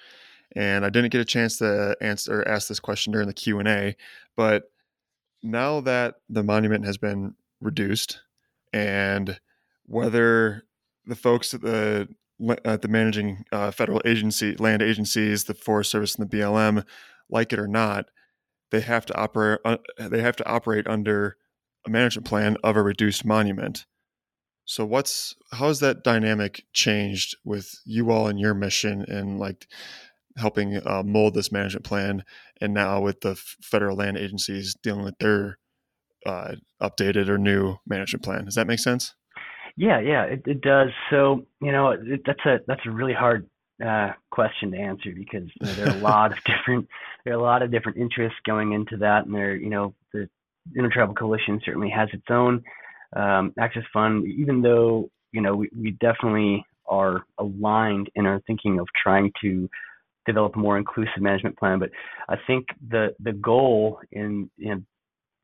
and 0.57 0.85
I 0.85 0.91
didn't 0.91 1.11
get 1.13 1.21
a 1.21 1.27
chance 1.27 1.59
to 1.59 1.97
answer 2.01 2.41
or 2.41 2.49
ask 2.49 2.69
this 2.69 2.81
question 2.81 3.13
during 3.13 3.29
the 3.29 3.35
Q 3.35 3.59
and 3.59 3.69
A. 3.69 3.97
But 4.37 4.71
now 5.43 5.81
that 5.81 6.17
the 6.29 6.43
monument 6.43 6.85
has 6.87 6.97
been 6.97 7.35
reduced, 7.61 8.21
and 8.73 9.41
whether 9.85 10.65
the 11.07 11.17
folks 11.17 11.55
at 11.55 11.63
the 11.63 12.09
at 12.65 12.83
the 12.83 12.89
managing 12.89 13.45
uh, 13.51 13.71
federal 13.71 14.01
agency, 14.05 14.55
land 14.57 14.83
agencies, 14.83 15.45
the 15.45 15.55
Forest 15.55 15.91
Service, 15.91 16.15
and 16.15 16.31
the 16.31 16.37
BLM 16.37 16.85
like 17.29 17.53
it 17.53 17.59
or 17.59 17.69
not, 17.69 18.07
they 18.71 18.81
have 18.81 19.07
to 19.07 19.17
operate. 19.17 19.61
Uh, 19.65 19.79
they 19.99 20.21
have 20.21 20.37
to 20.37 20.49
operate 20.49 20.87
under 20.87 21.37
a 21.87 21.91
management 21.91 22.27
plan 22.27 22.57
of 22.63 22.77
a 22.77 22.83
reduced 22.83 23.25
monument. 23.25 23.87
So, 24.65 24.85
what's 24.85 25.35
how 25.53 25.69
has 25.69 25.81
that 25.81 26.05
dynamic 26.05 26.65
changed 26.73 27.37
with 27.45 27.81
you 27.85 28.11
all 28.11 28.29
and 28.29 28.39
your 28.39 28.55
mission 28.55 29.03
and 29.09 29.39
like 29.39 29.67
helping 30.37 30.77
uh, 30.87 31.03
mold 31.05 31.35
this 31.35 31.51
management 31.51 31.85
plan, 31.85 32.25
and 32.61 32.75
now 32.75 33.01
with 33.01 33.23
the 33.23 33.35
federal 33.35 33.97
land 33.97 34.19
agencies 34.19 34.75
dealing 34.75 35.05
with 35.05 35.19
their 35.19 35.59
uh, 36.27 36.53
updated 36.83 37.29
or 37.29 37.39
new 37.39 37.77
management 37.87 38.25
plan? 38.25 38.45
Does 38.45 38.55
that 38.55 38.67
make 38.67 38.79
sense? 38.79 39.15
Yeah, 39.77 40.01
yeah, 40.01 40.25
it, 40.25 40.43
it 40.47 40.61
does. 40.61 40.89
So, 41.09 41.47
you 41.61 41.71
know, 41.71 41.91
it, 41.91 42.23
that's 42.27 42.45
a 42.45 42.59
that's 42.67 42.81
a 42.85 42.91
really 42.91 43.13
hard 43.13 43.49
uh, 43.85 44.11
question 44.31 44.73
to 44.73 44.77
answer 44.77 45.11
because 45.15 45.49
you 45.61 45.67
know, 45.67 45.73
there 45.75 45.87
are 45.89 45.97
a 45.97 46.01
lot 46.03 46.33
of 46.33 46.39
different 46.45 46.89
there 47.25 47.35
are 47.35 47.39
a 47.39 47.43
lot 47.43 47.63
of 47.63 47.71
different 47.71 47.99
interests 47.99 48.39
going 48.45 48.73
into 48.73 48.97
that, 48.99 49.27
and 49.27 49.35
there, 49.35 49.55
you 49.55 49.71
know, 49.71 49.95
the 50.13 50.29
Intertribal 50.77 51.15
Coalition 51.15 51.61
certainly 51.65 51.91
has 51.91 52.09
its 52.13 52.27
own 52.29 52.63
um, 53.15 53.53
access 53.59 53.85
fund, 53.93 54.27
even 54.27 54.63
though 54.63 55.11
you 55.33 55.41
know 55.41 55.55
we, 55.55 55.71
we 55.77 55.93
definitely 55.93 56.65
are 56.87 57.23
aligned 57.39 58.11
in 58.15 58.27
our 58.27 58.41
thinking 58.47 58.81
of 58.81 58.89
trying 59.01 59.31
to 59.43 59.69
develop 60.27 60.57
a 60.57 60.59
more 60.59 60.77
inclusive 60.77 61.21
management 61.21 61.57
plan. 61.57 61.79
But 61.79 61.91
I 62.29 62.37
think 62.47 62.67
the 62.91 63.15
the 63.21 63.33
goal 63.33 64.01
in 64.11 64.51
in 64.59 64.87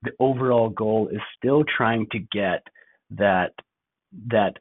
the 0.04 0.12
overall 0.20 0.68
goal 0.68 1.08
is 1.08 1.20
still 1.36 1.64
trying 1.64 2.06
to 2.12 2.18
get 2.18 2.62
that 3.10 3.52
that 4.28 4.58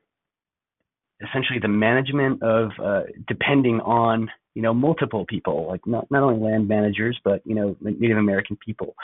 essentially 1.21 1.59
the 1.59 1.67
management 1.67 2.41
of 2.41 2.71
uh, 2.83 3.03
depending 3.27 3.79
on 3.81 4.29
you 4.55 4.61
know 4.61 4.73
multiple 4.73 5.25
people 5.27 5.67
like 5.67 5.85
not, 5.85 6.09
not 6.09 6.23
only 6.23 6.39
land 6.39 6.67
managers 6.67 7.19
but 7.23 7.41
you 7.45 7.55
know 7.55 7.75
native 7.81 8.17
american 8.17 8.57
people. 8.65 8.95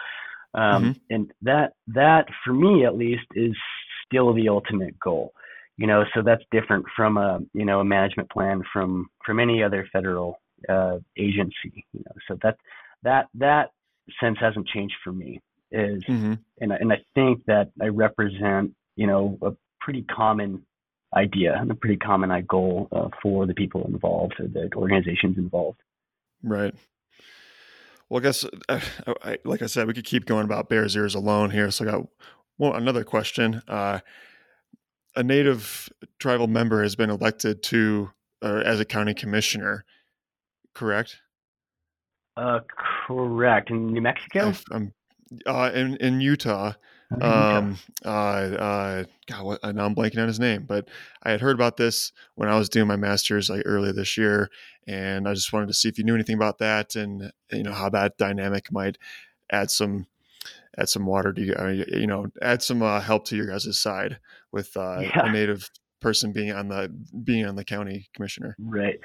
Um, 0.55 0.95
and 1.11 1.31
that 1.43 1.73
that 1.87 2.25
for 2.43 2.53
me 2.53 2.83
at 2.83 2.97
least 2.97 3.25
is 3.35 3.55
still 4.05 4.33
the 4.33 4.49
ultimate 4.49 4.99
goal. 4.99 5.33
You 5.77 5.85
know 5.87 6.03
so 6.13 6.21
that's 6.23 6.43
different 6.51 6.85
from 6.95 7.17
a 7.17 7.39
you 7.53 7.65
know 7.65 7.79
a 7.79 7.85
management 7.85 8.29
plan 8.31 8.63
from 8.73 9.09
from 9.25 9.39
any 9.39 9.61
other 9.61 9.87
federal 9.93 10.41
uh, 10.67 10.97
agency 11.17 11.85
you 11.93 12.03
know. 12.05 12.15
So 12.27 12.37
that 12.41 12.57
that 13.03 13.27
that 13.35 13.71
sense 14.19 14.37
hasn't 14.41 14.67
changed 14.67 14.95
for 15.03 15.11
me 15.11 15.39
is 15.71 16.03
hmm 16.05 16.33
and 16.61 16.73
I, 16.73 16.75
and 16.77 16.91
I 16.91 16.97
think 17.15 17.45
that 17.45 17.71
I 17.81 17.87
represent 17.87 18.73
you 18.95 19.07
know 19.07 19.37
a 19.41 19.51
pretty 19.79 20.03
common 20.03 20.65
idea 21.15 21.55
and 21.59 21.71
a 21.71 21.75
pretty 21.75 21.97
common 21.97 22.31
uh, 22.31 22.41
goal 22.47 22.87
uh, 22.91 23.09
for 23.21 23.45
the 23.47 23.53
people 23.53 23.85
involved 23.87 24.35
or 24.39 24.47
the 24.47 24.69
organizations 24.75 25.37
involved. 25.37 25.79
Right. 26.43 26.73
Well, 28.09 28.21
I 28.21 28.23
guess, 28.23 28.45
uh, 28.67 28.79
I, 29.23 29.37
like 29.45 29.61
I 29.61 29.67
said, 29.67 29.87
we 29.87 29.93
could 29.93 30.05
keep 30.05 30.25
going 30.25 30.45
about 30.45 30.69
Bears 30.69 30.95
Ears 30.95 31.15
alone 31.15 31.51
here. 31.51 31.69
So 31.71 31.85
I 31.85 31.91
got 31.91 32.07
one 32.57 32.75
another 32.75 33.03
question. 33.03 33.61
Uh, 33.67 33.99
a 35.15 35.23
native 35.23 35.89
tribal 36.19 36.47
member 36.47 36.81
has 36.81 36.95
been 36.95 37.09
elected 37.09 37.61
to 37.63 38.11
uh, 38.41 38.61
as 38.65 38.79
a 38.79 38.85
county 38.85 39.13
commissioner, 39.13 39.85
correct? 40.73 41.17
Uh, 42.37 42.59
correct. 43.07 43.69
In 43.69 43.87
New 43.87 44.01
Mexico, 44.01 44.49
I- 44.49 44.75
I'm, 44.75 44.93
uh, 45.45 45.71
in 45.73 45.95
in 45.97 46.21
Utah. 46.21 46.73
Um, 47.21 47.77
uh, 48.05 48.09
uh, 48.09 49.03
God, 49.25 49.43
what, 49.43 49.75
now 49.75 49.85
I'm 49.85 49.95
blanking 49.95 50.19
on 50.21 50.27
his 50.27 50.39
name, 50.39 50.65
but 50.67 50.87
I 51.23 51.31
had 51.31 51.41
heard 51.41 51.55
about 51.55 51.77
this 51.77 52.11
when 52.35 52.49
I 52.49 52.57
was 52.57 52.69
doing 52.69 52.87
my 52.87 52.97
master's 52.97 53.49
like 53.49 53.63
earlier 53.65 53.91
this 53.91 54.15
year, 54.15 54.49
and 54.85 55.27
I 55.27 55.33
just 55.33 55.51
wanted 55.51 55.67
to 55.67 55.73
see 55.73 55.89
if 55.89 55.97
you 55.97 56.03
knew 56.03 56.13
anything 56.13 56.35
about 56.35 56.59
that 56.59 56.95
and 56.95 57.31
you 57.51 57.63
know 57.63 57.73
how 57.73 57.89
that 57.89 58.17
dynamic 58.17 58.71
might 58.71 58.97
add 59.51 59.71
some 59.71 60.05
add 60.77 60.87
some 60.87 61.05
water 61.05 61.33
to 61.33 61.41
you, 61.41 61.53
uh, 61.55 61.67
you 61.67 62.07
know, 62.07 62.27
add 62.41 62.61
some 62.61 62.81
uh, 62.83 62.99
help 63.01 63.25
to 63.25 63.35
your 63.35 63.47
guys' 63.47 63.79
side 63.79 64.19
with 64.51 64.77
uh, 64.77 64.99
Yeah. 65.01 65.25
a 65.25 65.31
native 65.31 65.69
person 65.99 66.31
being 66.31 66.51
on 66.51 66.69
the 66.69 66.89
being 67.23 67.45
on 67.45 67.55
the 67.55 67.65
county 67.65 68.07
commissioner. 68.13 68.55
Right. 68.59 68.99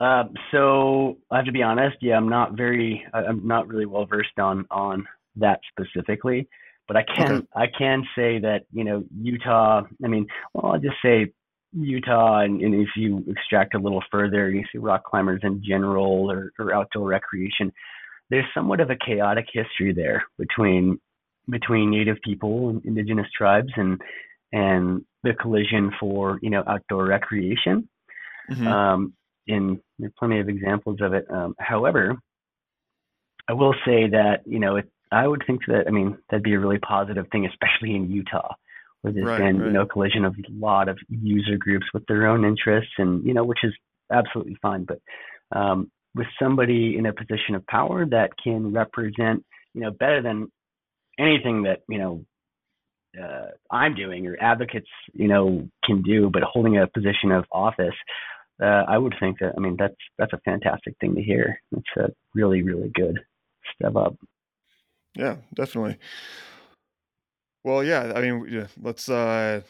Um, 0.00 0.34
so 0.52 1.18
I 1.30 1.36
have 1.36 1.46
to 1.46 1.52
be 1.52 1.62
honest. 1.62 1.96
Yeah, 2.00 2.16
I'm 2.16 2.28
not 2.28 2.56
very. 2.56 3.04
I'm 3.12 3.46
not 3.46 3.66
really 3.66 3.84
well 3.86 4.06
versed 4.06 4.38
on 4.38 4.64
on 4.70 5.06
that 5.40 5.60
specifically, 5.70 6.48
but 6.86 6.96
I 6.96 7.04
can 7.04 7.32
Okay. 7.32 7.46
I 7.54 7.66
can 7.66 8.06
say 8.16 8.38
that 8.40 8.64
you 8.72 8.84
know 8.84 9.04
Utah. 9.20 9.82
I 10.04 10.08
mean, 10.08 10.26
well, 10.54 10.72
I'll 10.72 10.80
just 10.80 10.96
say 11.02 11.32
Utah, 11.72 12.40
and, 12.40 12.60
and 12.62 12.74
if 12.74 12.88
you 12.96 13.24
extract 13.28 13.74
a 13.74 13.78
little 13.78 14.02
further, 14.10 14.50
you 14.50 14.64
see 14.72 14.78
rock 14.78 15.04
climbers 15.04 15.40
in 15.42 15.62
general 15.62 16.30
or, 16.30 16.52
or 16.58 16.74
outdoor 16.74 17.08
recreation. 17.08 17.72
There's 18.30 18.46
somewhat 18.54 18.80
of 18.80 18.90
a 18.90 18.96
chaotic 18.96 19.46
history 19.52 19.92
there 19.92 20.24
between 20.38 21.00
between 21.48 21.90
Native 21.90 22.18
people 22.22 22.70
and 22.70 22.84
indigenous 22.84 23.26
tribes 23.36 23.72
and 23.76 24.00
and 24.52 25.04
the 25.22 25.34
collision 25.34 25.92
for 25.98 26.38
you 26.42 26.50
know 26.50 26.62
outdoor 26.66 27.06
recreation 27.06 27.88
Mhm. 28.50 28.66
um, 28.66 29.14
and 29.46 29.78
there 29.98 30.08
are 30.08 30.12
plenty 30.18 30.40
of 30.40 30.48
examples 30.48 31.00
of 31.00 31.14
it. 31.14 31.26
Um, 31.30 31.54
however, 31.58 32.18
I 33.48 33.52
will 33.52 33.74
say 33.84 34.08
that 34.08 34.42
you 34.46 34.58
know 34.58 34.76
it, 34.76 34.90
I 35.12 35.26
would 35.26 35.42
think 35.46 35.62
that 35.68 35.84
I 35.86 35.90
mean 35.90 36.18
that'd 36.30 36.42
be 36.42 36.54
a 36.54 36.60
really 36.60 36.78
positive 36.78 37.26
thing, 37.30 37.46
especially 37.46 37.94
in 37.94 38.10
Utah, 38.10 38.54
where 39.02 39.12
there's 39.12 39.26
Right, 39.26 39.38
been 39.38 39.56
you 39.56 39.62
right. 39.64 39.72
know 39.72 39.86
collision 39.86 40.24
of 40.24 40.34
a 40.34 40.52
lot 40.52 40.88
of 40.88 40.98
user 41.08 41.56
groups 41.58 41.86
with 41.94 42.04
their 42.06 42.26
own 42.26 42.44
interests, 42.44 42.92
and 42.98 43.24
you 43.24 43.34
know 43.34 43.44
which 43.44 43.64
is 43.64 43.74
absolutely 44.12 44.56
fine. 44.60 44.84
But 44.84 45.00
um, 45.56 45.90
with 46.14 46.26
somebody 46.40 46.96
in 46.98 47.06
a 47.06 47.12
position 47.12 47.54
of 47.54 47.66
power 47.66 48.06
that 48.06 48.30
can 48.42 48.72
represent 48.72 49.44
you 49.74 49.82
know 49.82 49.90
better 49.90 50.22
than 50.22 50.50
anything 51.18 51.62
that 51.64 51.80
you 51.88 51.98
know 51.98 52.24
uh, 53.20 53.48
I'm 53.70 53.94
doing 53.94 54.26
or 54.26 54.36
advocates, 54.40 54.88
you 55.12 55.28
know, 55.28 55.68
can 55.84 56.02
do, 56.02 56.30
but 56.32 56.42
holding 56.42 56.78
a 56.78 56.86
position 56.86 57.32
of 57.32 57.44
office, 57.50 57.94
uh, 58.62 58.84
I 58.88 58.98
would 58.98 59.14
think 59.18 59.38
that. 59.40 59.54
I 59.56 59.60
mean, 59.60 59.76
that's 59.78 59.96
that's 60.18 60.32
a 60.32 60.40
fantastic 60.44 60.96
thing 61.00 61.14
to 61.14 61.22
hear. 61.22 61.60
It's 61.72 61.88
a 61.96 62.12
really 62.34 62.62
really 62.62 62.90
good 62.94 63.18
step 63.74 63.96
up. 63.96 64.16
Yeah, 65.18 65.36
definitely. 65.54 65.98
Well, 67.64 67.82
yeah, 67.84 68.12
I 68.14 68.20
mean, 68.22 68.46
yeah, 68.48 68.68
let's 68.80 69.08
uh 69.08 69.62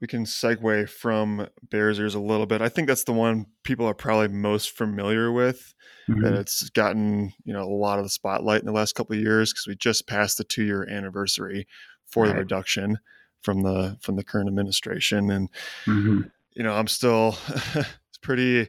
we 0.00 0.06
can 0.06 0.24
segue 0.24 0.88
from 0.88 1.46
Bears 1.70 1.98
Ears 1.98 2.14
a 2.14 2.20
little 2.20 2.46
bit. 2.46 2.60
I 2.60 2.68
think 2.68 2.88
that's 2.88 3.04
the 3.04 3.12
one 3.12 3.46
people 3.62 3.86
are 3.86 3.94
probably 3.94 4.28
most 4.28 4.76
familiar 4.76 5.30
with. 5.30 5.74
That 6.08 6.32
Mhm. 6.32 6.40
it's 6.40 6.68
gotten 6.70 7.32
you 7.44 7.52
know 7.52 7.62
a 7.62 7.68
lot 7.68 7.98
of 7.98 8.04
the 8.04 8.10
spotlight 8.10 8.60
in 8.60 8.66
the 8.66 8.72
last 8.72 8.94
couple 8.94 9.14
of 9.16 9.22
years 9.22 9.52
because 9.52 9.66
we 9.66 9.76
just 9.76 10.06
passed 10.06 10.38
the 10.38 10.44
two 10.44 10.64
year 10.64 10.88
anniversary 10.88 11.66
for 12.06 12.26
the 12.28 12.34
reduction 12.34 12.98
from 13.42 13.62
the 13.62 13.98
from 14.00 14.16
the 14.16 14.24
current 14.24 14.48
administration, 14.48 15.30
and 15.30 15.48
Mhm. 15.86 16.30
you 16.54 16.62
know 16.62 16.74
I'm 16.74 16.88
still 16.88 17.36
pretty 18.22 18.68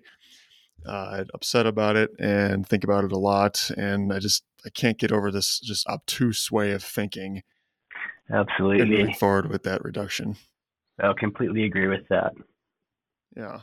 uh, 0.86 1.24
upset 1.34 1.66
about 1.66 1.96
it 1.96 2.12
and 2.20 2.68
think 2.68 2.84
about 2.84 3.04
it 3.04 3.12
a 3.12 3.18
lot. 3.18 3.72
And 3.78 4.14
I 4.14 4.20
just 4.20 4.44
I 4.66 4.70
can't 4.70 4.98
get 4.98 5.12
over 5.12 5.32
this 5.32 5.60
just 5.60 5.88
obtuse 5.88 6.52
way 6.52 6.72
of 6.72 6.84
thinking. 6.84 7.44
Absolutely. 8.32 8.82
And 8.82 8.90
moving 8.90 9.14
forward 9.14 9.50
with 9.50 9.64
that 9.64 9.84
reduction. 9.84 10.36
I'll 11.02 11.14
completely 11.14 11.66
agree 11.66 11.88
with 11.88 12.08
that. 12.10 12.34
Yeah. 13.36 13.62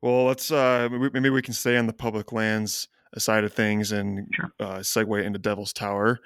Well, 0.00 0.24
let's 0.24 0.50
uh, 0.50 0.88
maybe 0.90 1.30
we 1.30 1.42
can 1.42 1.54
stay 1.54 1.76
on 1.76 1.86
the 1.86 1.92
public 1.92 2.32
lands 2.32 2.88
side 3.18 3.44
of 3.44 3.52
things 3.52 3.92
and 3.92 4.26
sure. 4.34 4.52
uh, 4.58 4.78
segue 4.78 5.24
into 5.24 5.38
Devil's 5.38 5.72
Tower. 5.72 6.18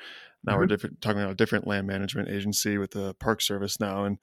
Now 0.45 0.53
mm-hmm. 0.53 0.61
we're 0.61 0.67
different, 0.67 1.01
talking 1.01 1.21
about 1.21 1.33
a 1.33 1.37
different 1.37 1.67
land 1.67 1.87
management 1.87 2.29
agency 2.29 2.79
with 2.79 2.93
the 2.93 3.15
Park 3.15 3.43
Service 3.43 3.81
now, 3.81 4.05
and 4.05 4.19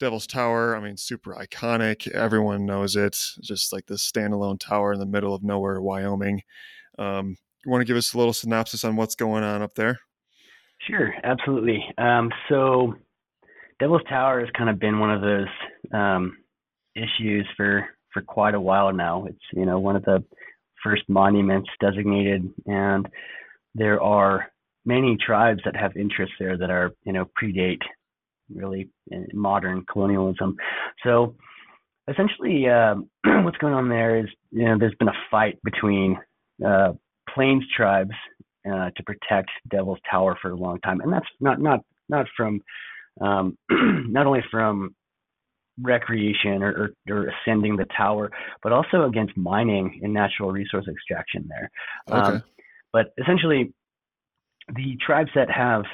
Devil's 0.00 0.26
Tower. 0.26 0.74
I 0.74 0.80
mean, 0.80 0.96
super 0.96 1.34
iconic. 1.34 2.08
Everyone 2.08 2.64
knows 2.64 2.96
it. 2.96 3.16
Just 3.42 3.72
like 3.72 3.86
this 3.86 4.10
standalone 4.10 4.58
tower 4.58 4.92
in 4.92 5.00
the 5.00 5.06
middle 5.06 5.34
of 5.34 5.42
nowhere, 5.42 5.80
Wyoming. 5.80 6.42
Um, 6.98 7.36
you 7.68 7.72
want 7.72 7.82
to 7.82 7.86
give 7.86 7.98
us 7.98 8.14
a 8.14 8.18
little 8.18 8.32
synopsis 8.32 8.82
on 8.82 8.96
what's 8.96 9.14
going 9.14 9.44
on 9.44 9.60
up 9.60 9.74
there? 9.74 10.00
Sure, 10.88 11.12
absolutely. 11.22 11.84
Um, 11.98 12.30
so, 12.48 12.94
Devil's 13.78 14.02
Tower 14.08 14.40
has 14.40 14.48
kind 14.56 14.70
of 14.70 14.78
been 14.78 14.98
one 14.98 15.12
of 15.12 15.20
those 15.20 15.48
um, 15.92 16.38
issues 16.94 17.46
for 17.56 17.86
for 18.12 18.22
quite 18.22 18.54
a 18.54 18.60
while 18.60 18.92
now. 18.92 19.26
It's 19.26 19.38
you 19.52 19.66
know 19.66 19.78
one 19.78 19.96
of 19.96 20.04
the 20.04 20.24
first 20.82 21.02
monuments 21.08 21.68
designated, 21.78 22.48
and 22.64 23.06
there 23.74 24.00
are 24.00 24.50
many 24.86 25.18
tribes 25.24 25.60
that 25.66 25.76
have 25.76 25.94
interests 25.96 26.36
there 26.38 26.56
that 26.56 26.70
are 26.70 26.92
you 27.04 27.12
know 27.12 27.28
predate 27.40 27.82
really 28.54 28.88
modern 29.34 29.84
colonialism. 29.92 30.56
So 31.04 31.34
essentially, 32.08 32.66
uh, 32.66 32.94
what's 33.42 33.58
going 33.58 33.74
on 33.74 33.90
there 33.90 34.20
is 34.20 34.26
you 34.52 34.64
know 34.64 34.78
there's 34.78 34.94
been 34.94 35.08
a 35.08 35.24
fight 35.30 35.58
between 35.62 36.16
uh, 36.66 36.92
Plains 37.38 37.64
tribes 37.76 38.10
uh, 38.66 38.90
to 38.96 39.02
protect 39.04 39.50
Devil's 39.70 40.00
Tower 40.10 40.36
for 40.42 40.50
a 40.50 40.56
long 40.56 40.80
time, 40.80 41.00
and 41.00 41.12
that's 41.12 41.28
not 41.38 41.60
not 41.60 41.84
not 42.08 42.26
from 42.36 42.60
um, 43.20 43.56
not 43.70 44.26
only 44.26 44.42
from 44.50 44.96
recreation 45.80 46.64
or, 46.64 46.90
or, 47.08 47.14
or, 47.14 47.28
ascending 47.28 47.76
the 47.76 47.86
tower, 47.96 48.32
but 48.64 48.72
also 48.72 49.04
against 49.04 49.36
mining 49.36 50.00
and 50.02 50.12
natural 50.12 50.50
resource 50.50 50.86
extraction 50.88 51.48
there. 51.48 51.70
Okay. 52.10 52.36
Um, 52.36 52.42
but 52.92 53.12
essentially, 53.22 53.72
the 54.74 54.96
tribes 55.06 55.30
that 55.36 55.48
have 55.48 55.84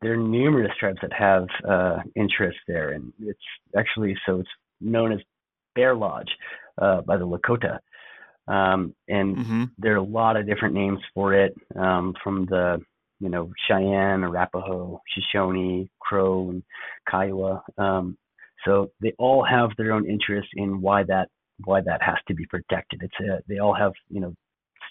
there 0.00 0.14
are 0.14 0.16
numerous 0.16 0.72
tribes 0.80 1.00
that 1.02 1.12
have 1.12 1.48
uh, 1.68 1.98
interest 2.16 2.56
there, 2.66 2.92
and 2.92 3.12
it's 3.20 3.38
actually 3.76 4.16
so 4.24 4.40
it's 4.40 4.48
known 4.80 5.12
as 5.12 5.18
Bear 5.74 5.94
Lodge 5.94 6.30
uh, 6.80 7.02
by 7.02 7.18
the 7.18 7.26
Lakota. 7.26 7.78
Um, 8.48 8.94
and 9.08 9.36
mm-hmm. 9.36 9.64
there 9.78 9.94
are 9.94 9.96
a 9.96 10.02
lot 10.02 10.36
of 10.36 10.46
different 10.46 10.74
names 10.74 11.00
for 11.14 11.34
it, 11.34 11.54
um, 11.76 12.14
from 12.22 12.46
the 12.46 12.80
you 13.20 13.28
know 13.28 13.52
Cheyenne, 13.66 14.24
Arapaho, 14.24 15.00
Shoshone, 15.08 15.88
Crow, 16.00 16.50
and 16.50 16.62
Kiowa. 17.10 17.62
Um, 17.76 18.16
so 18.64 18.90
they 19.00 19.12
all 19.18 19.44
have 19.44 19.70
their 19.76 19.92
own 19.92 20.08
interest 20.08 20.48
in 20.54 20.80
why 20.80 21.02
that 21.04 21.28
why 21.64 21.80
that 21.82 22.02
has 22.02 22.16
to 22.28 22.34
be 22.34 22.46
protected. 22.46 23.02
It's 23.02 23.14
a, 23.20 23.42
they 23.48 23.58
all 23.58 23.74
have 23.74 23.92
you 24.08 24.20
know 24.20 24.34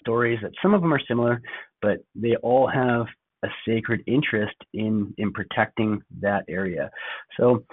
stories 0.00 0.38
that 0.42 0.52
some 0.62 0.74
of 0.74 0.80
them 0.80 0.94
are 0.94 1.00
similar, 1.08 1.42
but 1.82 1.98
they 2.14 2.36
all 2.36 2.68
have 2.68 3.06
a 3.44 3.48
sacred 3.66 4.02
interest 4.06 4.56
in 4.74 5.14
in 5.18 5.32
protecting 5.32 6.02
that 6.20 6.44
area. 6.48 6.90
So 7.38 7.64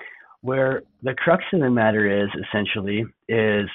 where 0.42 0.84
the 1.02 1.14
crux 1.16 1.44
of 1.54 1.62
the 1.62 1.70
matter 1.70 2.24
is 2.24 2.30
essentially 2.48 3.06
is 3.28 3.68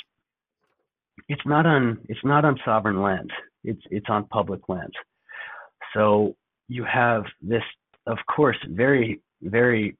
it's 1.28 1.44
not 1.46 1.66
on 1.66 1.98
it's 2.08 2.24
not 2.24 2.44
on 2.44 2.58
sovereign 2.64 3.02
lands. 3.02 3.30
It's 3.64 3.82
it's 3.90 4.06
on 4.08 4.24
public 4.26 4.68
lands. 4.68 4.94
So 5.94 6.36
you 6.68 6.84
have 6.84 7.24
this, 7.42 7.62
of 8.06 8.18
course, 8.34 8.56
very 8.68 9.20
very 9.42 9.96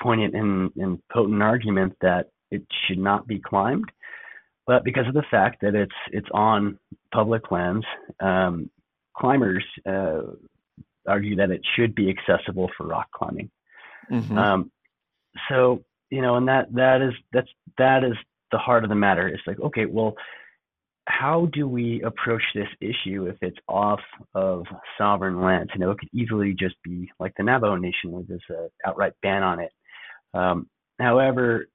poignant 0.00 0.34
and, 0.34 0.70
and 0.76 0.98
potent 1.12 1.42
argument 1.42 1.96
that 2.00 2.30
it 2.50 2.62
should 2.86 2.98
not 2.98 3.26
be 3.26 3.38
climbed, 3.38 3.90
but 4.66 4.84
because 4.84 5.06
of 5.06 5.14
the 5.14 5.24
fact 5.30 5.60
that 5.62 5.74
it's 5.74 5.92
it's 6.10 6.28
on 6.32 6.78
public 7.12 7.50
lands, 7.50 7.86
um, 8.20 8.70
climbers 9.16 9.64
uh, 9.86 10.22
argue 11.06 11.36
that 11.36 11.50
it 11.50 11.62
should 11.74 11.94
be 11.94 12.10
accessible 12.10 12.70
for 12.76 12.86
rock 12.86 13.08
climbing. 13.12 13.50
Mm-hmm. 14.10 14.38
Um, 14.38 14.70
so 15.48 15.84
you 16.10 16.20
know, 16.20 16.36
and 16.36 16.48
that 16.48 16.72
that 16.74 17.00
is 17.00 17.14
that's 17.32 17.48
that 17.78 18.04
is 18.04 18.14
the 18.50 18.58
heart 18.58 18.84
of 18.84 18.90
the 18.90 18.96
matter. 18.96 19.26
It's 19.26 19.42
like, 19.46 19.58
okay, 19.58 19.86
well, 19.86 20.14
how 21.06 21.48
do 21.52 21.66
we 21.66 22.02
approach 22.02 22.42
this 22.54 22.68
issue 22.80 23.26
if 23.26 23.36
it's 23.42 23.58
off 23.68 24.00
of 24.34 24.64
sovereign 24.96 25.40
lands? 25.40 25.70
You 25.74 25.80
know, 25.80 25.90
it 25.90 25.98
could 25.98 26.08
easily 26.12 26.54
just 26.58 26.76
be 26.84 27.10
like 27.18 27.32
the 27.36 27.42
Navajo 27.42 27.76
Nation, 27.76 28.24
there's 28.28 28.42
an 28.48 28.68
outright 28.86 29.12
ban 29.22 29.42
on 29.42 29.60
it. 29.60 29.72
Um, 30.34 30.68
however, 31.00 31.66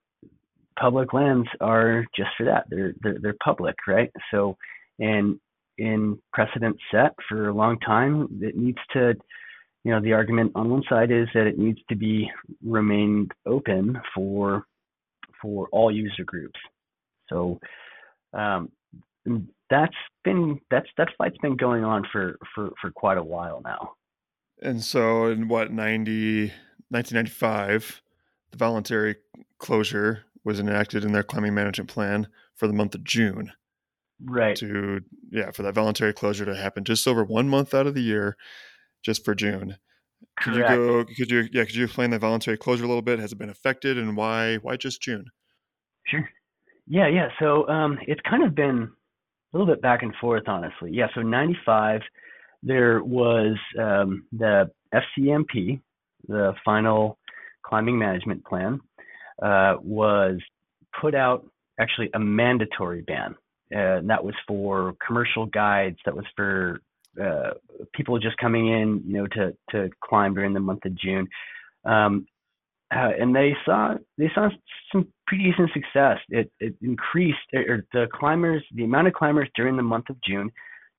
public 0.79 1.13
lands 1.13 1.47
are 1.59 2.05
just 2.15 2.29
for 2.37 2.45
that. 2.45 2.65
They're, 2.69 2.93
they're 3.01 3.17
they're 3.21 3.35
public, 3.43 3.75
right? 3.87 4.11
So, 4.31 4.57
and 4.99 5.39
in 5.77 6.19
precedent 6.33 6.77
set 6.91 7.13
for 7.27 7.49
a 7.49 7.53
long 7.53 7.79
time. 7.79 8.39
It 8.41 8.57
needs 8.57 8.79
to, 8.93 9.13
you 9.83 9.91
know, 9.91 10.01
the 10.01 10.13
argument 10.13 10.51
on 10.55 10.69
one 10.69 10.83
side 10.89 11.11
is 11.11 11.27
that 11.33 11.47
it 11.47 11.57
needs 11.57 11.79
to 11.89 11.95
be 11.95 12.29
remained 12.65 13.31
open 13.45 13.99
for 14.13 14.65
for 15.41 15.67
all 15.71 15.91
user 15.91 16.23
groups. 16.25 16.59
So 17.29 17.59
um, 18.33 18.71
that's 19.69 19.95
been 20.23 20.59
that's 20.71 20.87
that 20.97 21.09
fight's 21.17 21.37
been 21.41 21.57
going 21.57 21.83
on 21.83 22.05
for 22.11 22.37
for 22.53 22.71
for 22.81 22.91
quite 22.91 23.17
a 23.17 23.23
while 23.23 23.61
now. 23.63 23.93
And 24.61 24.83
so 24.83 25.27
in 25.27 25.47
what 25.47 25.71
90 25.71 26.51
1995 26.89 28.01
the 28.51 28.57
voluntary 28.57 29.15
closure 29.59 30.23
was 30.43 30.59
enacted 30.59 31.03
in 31.03 31.11
their 31.11 31.23
climbing 31.23 31.53
management 31.53 31.89
plan 31.89 32.27
for 32.55 32.67
the 32.67 32.73
month 32.73 32.95
of 32.95 33.03
June. 33.03 33.51
Right. 34.23 34.55
To 34.57 35.01
yeah 35.29 35.51
for 35.51 35.63
that 35.63 35.75
voluntary 35.75 36.13
closure 36.13 36.45
to 36.45 36.55
happen 36.55 36.83
just 36.83 37.07
over 37.07 37.23
one 37.23 37.49
month 37.49 37.73
out 37.73 37.87
of 37.87 37.93
the 37.93 38.01
year 38.01 38.37
just 39.03 39.23
for 39.23 39.35
june. 39.35 39.77
Could 40.39 40.53
Correct. 40.53 40.71
you 40.71 40.77
go 40.77 41.05
could 41.05 41.31
you 41.31 41.49
yeah 41.51 41.65
could 41.65 41.75
you 41.75 41.85
explain 41.85 42.09
the 42.09 42.19
voluntary 42.19 42.57
closure 42.57 42.85
a 42.85 42.87
little 42.87 43.03
bit? 43.03 43.19
Has 43.19 43.31
it 43.31 43.37
been 43.37 43.49
affected 43.49 43.97
and 43.97 44.17
why 44.17 44.55
why 44.57 44.75
just 44.77 45.01
june? 45.01 45.25
Sure. 46.07 46.27
Yeah 46.87 47.07
yeah. 47.07 47.29
So 47.39 47.67
um 47.67 47.99
it's 48.07 48.21
kind 48.27 48.43
of 48.43 48.55
been 48.55 48.91
a 49.57 49.59
little 49.59 49.73
bit 49.73 49.81
back 49.81 50.03
and 50.03 50.13
forth 50.21 50.47
honestly 50.47 50.91
yeah 50.91 51.07
so 51.15 51.21
95 51.21 52.01
there 52.63 53.03
was 53.03 53.57
um, 53.79 54.25
the 54.31 54.69
fcmp 54.93 55.79
the 56.27 56.53
final 56.63 57.17
climbing 57.63 57.97
management 57.97 58.43
plan 58.45 58.79
uh, 59.41 59.75
was 59.81 60.39
put 60.99 61.13
out 61.13 61.45
actually 61.79 62.09
a 62.13 62.19
mandatory 62.19 63.01
ban 63.01 63.35
uh, 63.75 63.99
that 64.03 64.23
was 64.23 64.35
for 64.47 64.95
commercial 65.05 65.45
guides. 65.45 65.97
That 66.05 66.15
was 66.15 66.25
for 66.35 66.79
uh, 67.21 67.51
people 67.93 68.17
just 68.17 68.37
coming 68.37 68.67
in, 68.67 69.03
you 69.05 69.13
know, 69.13 69.27
to 69.27 69.53
to 69.71 69.89
climb 70.03 70.33
during 70.33 70.53
the 70.53 70.59
month 70.59 70.85
of 70.85 70.95
June. 70.95 71.27
Um, 71.83 72.27
uh, 72.95 73.11
and 73.19 73.35
they 73.35 73.55
saw 73.65 73.95
they 74.17 74.29
saw 74.33 74.49
some 74.91 75.07
pretty 75.27 75.51
decent 75.51 75.71
success. 75.73 76.17
It 76.29 76.51
it 76.59 76.75
increased 76.81 77.37
or 77.53 77.85
the 77.93 78.07
climbers 78.13 78.63
the 78.73 78.83
amount 78.83 79.07
of 79.07 79.13
climbers 79.13 79.49
during 79.55 79.75
the 79.75 79.83
month 79.83 80.09
of 80.09 80.15
June 80.23 80.49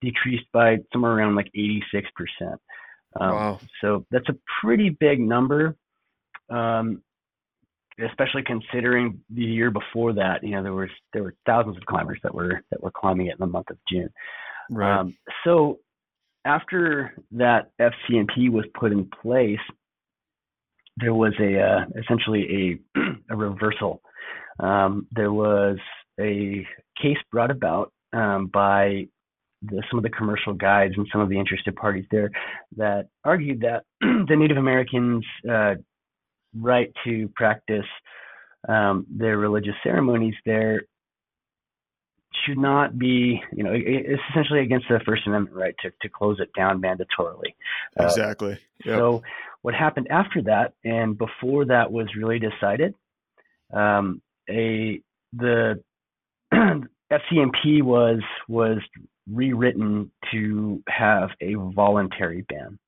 decreased 0.00 0.46
by 0.52 0.76
somewhere 0.92 1.12
around 1.12 1.34
like 1.34 1.50
86 1.54 2.08
percent. 2.14 2.60
Um, 3.18 3.30
wow! 3.30 3.60
So 3.80 4.06
that's 4.10 4.28
a 4.28 4.36
pretty 4.60 4.90
big 4.90 5.20
number. 5.20 5.76
Um, 6.50 7.02
especially 8.06 8.42
considering 8.42 9.20
the 9.30 9.42
year 9.42 9.70
before 9.70 10.12
that, 10.12 10.42
you 10.42 10.50
know, 10.50 10.62
there 10.62 10.74
was 10.74 10.90
there 11.12 11.22
were 11.22 11.34
thousands 11.46 11.76
of 11.76 11.84
climbers 11.86 12.18
that 12.22 12.34
were 12.34 12.62
that 12.70 12.82
were 12.82 12.92
climbing 12.92 13.26
it 13.26 13.32
in 13.32 13.40
the 13.40 13.46
month 13.46 13.70
of 13.70 13.78
June. 13.90 14.10
Right. 14.70 15.00
Um, 15.00 15.16
so 15.44 15.78
after 16.44 17.14
that 17.32 17.70
FCMP 17.80 18.50
was 18.50 18.64
put 18.78 18.92
in 18.92 19.08
place, 19.22 19.58
there 21.00 21.14
was 21.14 21.34
a 21.40 21.60
uh, 21.60 21.84
essentially 22.00 22.80
a 22.94 23.00
a 23.30 23.36
reversal. 23.36 24.00
Um, 24.60 25.06
there 25.12 25.32
was 25.32 25.78
a 26.20 26.66
case 27.00 27.18
brought 27.30 27.50
about 27.50 27.92
um, 28.12 28.46
by 28.46 29.06
the, 29.62 29.82
some 29.90 29.98
of 29.98 30.02
the 30.02 30.10
commercial 30.10 30.52
guides 30.52 30.94
and 30.96 31.06
some 31.12 31.20
of 31.20 31.28
the 31.28 31.38
interested 31.38 31.74
parties 31.76 32.06
there 32.10 32.30
that 32.76 33.08
argued 33.24 33.60
that 33.60 33.84
the 34.00 34.36
Native 34.36 34.56
Americans 34.56 35.24
uh, 35.48 35.74
right 36.56 36.92
to 37.04 37.28
practice 37.34 37.86
um, 38.68 39.06
their 39.10 39.38
religious 39.38 39.74
ceremonies 39.84 40.34
there 40.44 40.82
should 42.46 42.58
not 42.58 42.98
be, 42.98 43.42
you 43.52 43.64
know, 43.64 43.72
it's 43.74 44.22
essentially 44.30 44.60
against 44.60 44.86
the 44.88 45.00
First 45.04 45.26
Amendment 45.26 45.56
right 45.56 45.74
to, 45.82 45.90
to 46.02 46.08
close 46.08 46.38
it 46.40 46.50
down 46.56 46.80
mandatorily. 46.80 47.54
Uh, 47.98 48.04
exactly. 48.04 48.52
Uh, 48.52 48.56
yep. 48.84 48.98
So 48.98 49.22
what 49.62 49.74
happened 49.74 50.08
after 50.10 50.42
that 50.42 50.72
and 50.84 51.18
before 51.18 51.64
that 51.66 51.90
was 51.90 52.06
really 52.16 52.38
decided, 52.38 52.94
um, 53.72 54.20
a 54.48 55.00
the 55.32 55.82
FCMP 56.52 57.82
was 57.82 58.20
was 58.48 58.78
rewritten 59.30 60.10
to 60.32 60.82
have 60.88 61.30
a 61.40 61.54
voluntary 61.74 62.44
ban. 62.48 62.78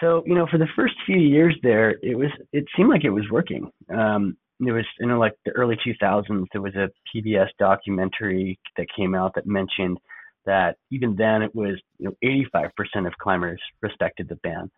So, 0.00 0.22
you 0.26 0.34
know, 0.34 0.46
for 0.50 0.58
the 0.58 0.68
first 0.76 0.94
few 1.06 1.18
years 1.18 1.56
there, 1.62 1.96
it 2.02 2.16
was 2.16 2.30
it 2.52 2.64
seemed 2.76 2.90
like 2.90 3.04
it 3.04 3.10
was 3.10 3.24
working. 3.30 3.70
Um, 3.92 4.36
there 4.60 4.74
was, 4.74 4.86
you 4.98 5.06
know, 5.06 5.18
like 5.18 5.34
the 5.44 5.52
early 5.52 5.76
2000s, 5.76 6.46
there 6.52 6.62
was 6.62 6.74
a 6.74 6.90
PBS 7.14 7.48
documentary 7.58 8.58
that 8.76 8.86
came 8.96 9.14
out 9.14 9.34
that 9.34 9.46
mentioned 9.46 9.98
that 10.46 10.76
even 10.90 11.14
then 11.14 11.42
it 11.42 11.54
was, 11.54 11.80
you 11.98 12.08
know, 12.08 12.50
85% 12.54 13.06
of 13.06 13.12
climbers 13.20 13.60
respected 13.82 14.28
the 14.28 14.36
ban. 14.36 14.70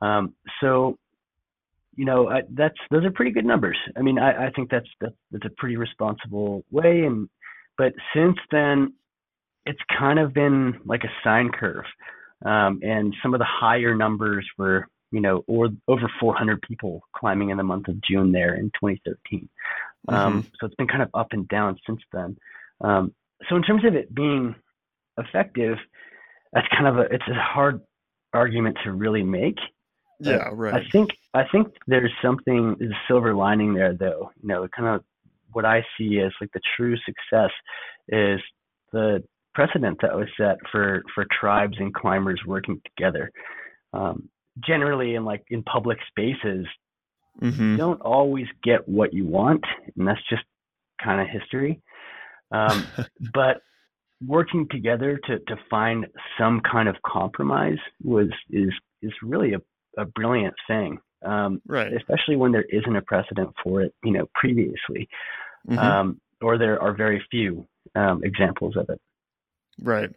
Um, 0.00 0.34
so, 0.60 0.98
you 1.96 2.04
know, 2.04 2.28
I, 2.28 2.42
that's 2.50 2.78
those 2.90 3.04
are 3.04 3.10
pretty 3.10 3.30
good 3.30 3.44
numbers. 3.44 3.76
I 3.96 4.02
mean, 4.02 4.18
I, 4.18 4.46
I 4.46 4.50
think 4.50 4.70
that's, 4.70 4.88
that's 5.00 5.14
that's 5.30 5.44
a 5.44 5.54
pretty 5.56 5.76
responsible 5.76 6.64
way. 6.70 7.04
And 7.04 7.28
but 7.78 7.92
since 8.14 8.36
then, 8.50 8.94
it's 9.66 9.80
kind 9.96 10.18
of 10.18 10.34
been 10.34 10.80
like 10.84 11.04
a 11.04 11.12
sine 11.22 11.50
curve. 11.50 11.84
Um, 12.44 12.80
and 12.82 13.14
some 13.22 13.32
of 13.34 13.40
the 13.40 13.46
higher 13.48 13.94
numbers 13.94 14.46
were, 14.58 14.88
you 15.10 15.20
know, 15.20 15.44
or 15.46 15.68
over 15.88 16.10
400 16.20 16.60
people 16.62 17.00
climbing 17.16 17.50
in 17.50 17.56
the 17.56 17.62
month 17.62 17.88
of 17.88 18.00
June 18.02 18.32
there 18.32 18.54
in 18.54 18.66
2013. 18.80 19.48
Um, 20.08 20.16
mm-hmm. 20.16 20.40
So 20.60 20.66
it's 20.66 20.74
been 20.74 20.88
kind 20.88 21.02
of 21.02 21.08
up 21.14 21.28
and 21.30 21.48
down 21.48 21.78
since 21.86 22.00
then. 22.12 22.36
Um, 22.80 23.14
so 23.48 23.56
in 23.56 23.62
terms 23.62 23.84
of 23.84 23.94
it 23.94 24.14
being 24.14 24.54
effective, 25.16 25.78
that's 26.52 26.66
kind 26.68 26.86
of 26.86 26.98
a 26.98 27.02
it's 27.02 27.24
a 27.28 27.34
hard 27.34 27.80
argument 28.32 28.78
to 28.84 28.92
really 28.92 29.22
make. 29.22 29.58
Yeah, 30.20 30.50
right. 30.52 30.74
I 30.74 30.88
think 30.90 31.10
I 31.32 31.44
think 31.50 31.68
there's 31.86 32.12
something 32.22 32.76
there's 32.78 32.92
a 32.92 33.02
silver 33.08 33.34
lining 33.34 33.74
there 33.74 33.94
though. 33.94 34.30
You 34.40 34.48
know, 34.48 34.68
kind 34.68 34.88
of 34.88 35.04
what 35.52 35.64
I 35.64 35.84
see 35.96 36.20
as 36.20 36.32
like 36.40 36.50
the 36.52 36.60
true 36.76 36.96
success 37.04 37.50
is 38.08 38.40
the 38.92 39.22
precedent 39.54 39.98
that 40.02 40.14
was 40.14 40.28
set 40.36 40.56
for 40.70 41.02
for 41.14 41.26
tribes 41.40 41.76
and 41.78 41.94
climbers 41.94 42.40
working 42.46 42.80
together. 42.84 43.30
Um, 43.92 44.28
generally, 44.64 45.14
in 45.14 45.24
like 45.24 45.44
in 45.48 45.62
public 45.62 45.98
spaces, 46.08 46.66
mm-hmm. 47.40 47.72
you 47.72 47.76
don't 47.76 48.00
always 48.00 48.46
get 48.62 48.88
what 48.88 49.12
you 49.12 49.24
want, 49.26 49.64
and 49.96 50.06
that's 50.06 50.20
just 50.28 50.42
kind 51.02 51.20
of 51.20 51.28
history. 51.28 51.80
Um, 52.50 52.86
but 53.34 53.62
working 54.26 54.66
together 54.70 55.18
to 55.24 55.38
to 55.40 55.56
find 55.70 56.06
some 56.38 56.60
kind 56.60 56.88
of 56.88 56.96
compromise 57.06 57.78
was 58.02 58.28
is 58.50 58.72
is 59.02 59.12
really 59.22 59.54
a, 59.54 59.58
a 59.98 60.04
brilliant 60.04 60.54
thing. 60.66 60.98
Um, 61.24 61.62
right. 61.66 61.92
Especially 61.92 62.36
when 62.36 62.52
there 62.52 62.66
isn't 62.68 62.96
a 62.96 63.00
precedent 63.00 63.54
for 63.62 63.80
it, 63.80 63.94
you 64.04 64.12
know, 64.12 64.26
previously, 64.34 65.08
mm-hmm. 65.66 65.78
um, 65.78 66.20
or 66.42 66.58
there 66.58 66.80
are 66.82 66.92
very 66.92 67.24
few 67.30 67.66
um, 67.94 68.22
examples 68.22 68.76
of 68.76 68.90
it. 68.90 69.00
Right. 69.80 70.10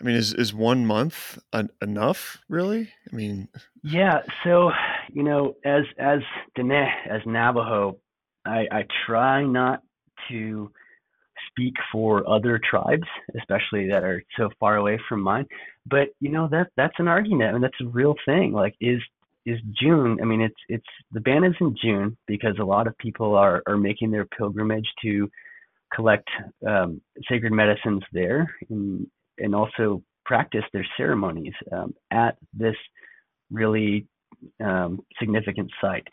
I 0.00 0.04
mean, 0.04 0.16
is 0.16 0.32
is 0.34 0.54
one 0.54 0.86
month 0.86 1.38
enough? 1.82 2.38
Really? 2.48 2.90
I 3.10 3.16
mean, 3.16 3.48
yeah. 3.82 4.20
So, 4.44 4.70
you 5.12 5.22
know, 5.22 5.56
as 5.64 5.84
as 5.98 6.20
Dene, 6.54 6.86
as 7.08 7.20
Navajo, 7.26 7.98
I, 8.44 8.66
I 8.70 8.84
try 9.06 9.44
not 9.44 9.82
to 10.28 10.70
speak 11.48 11.74
for 11.90 12.28
other 12.28 12.60
tribes, 12.70 13.06
especially 13.36 13.88
that 13.88 14.04
are 14.04 14.22
so 14.36 14.50
far 14.60 14.76
away 14.76 15.00
from 15.08 15.22
mine. 15.22 15.46
But 15.86 16.08
you 16.20 16.30
know 16.30 16.48
that 16.48 16.68
that's 16.76 16.98
an 16.98 17.08
argument, 17.08 17.54
and 17.54 17.64
that's 17.64 17.80
a 17.80 17.88
real 17.88 18.14
thing. 18.26 18.52
Like, 18.52 18.74
is 18.80 19.00
is 19.50 19.60
June? 19.80 20.18
I 20.22 20.24
mean, 20.24 20.40
it's 20.40 20.60
it's 20.68 20.92
the 21.12 21.20
ban 21.20 21.44
is 21.44 21.54
in 21.60 21.76
June 21.82 22.16
because 22.26 22.56
a 22.58 22.64
lot 22.64 22.86
of 22.86 22.96
people 22.98 23.34
are 23.34 23.62
are 23.66 23.76
making 23.76 24.10
their 24.10 24.26
pilgrimage 24.26 24.88
to 25.02 25.30
collect 25.94 26.28
um, 26.66 27.00
sacred 27.28 27.52
medicines 27.52 28.02
there 28.12 28.54
and, 28.70 29.06
and 29.38 29.54
also 29.54 30.02
practice 30.24 30.64
their 30.72 30.86
ceremonies 30.96 31.54
um, 31.72 31.94
at 32.12 32.36
this 32.52 32.76
really 33.50 34.06
um, 34.64 35.00
significant 35.18 35.70
site. 35.80 36.06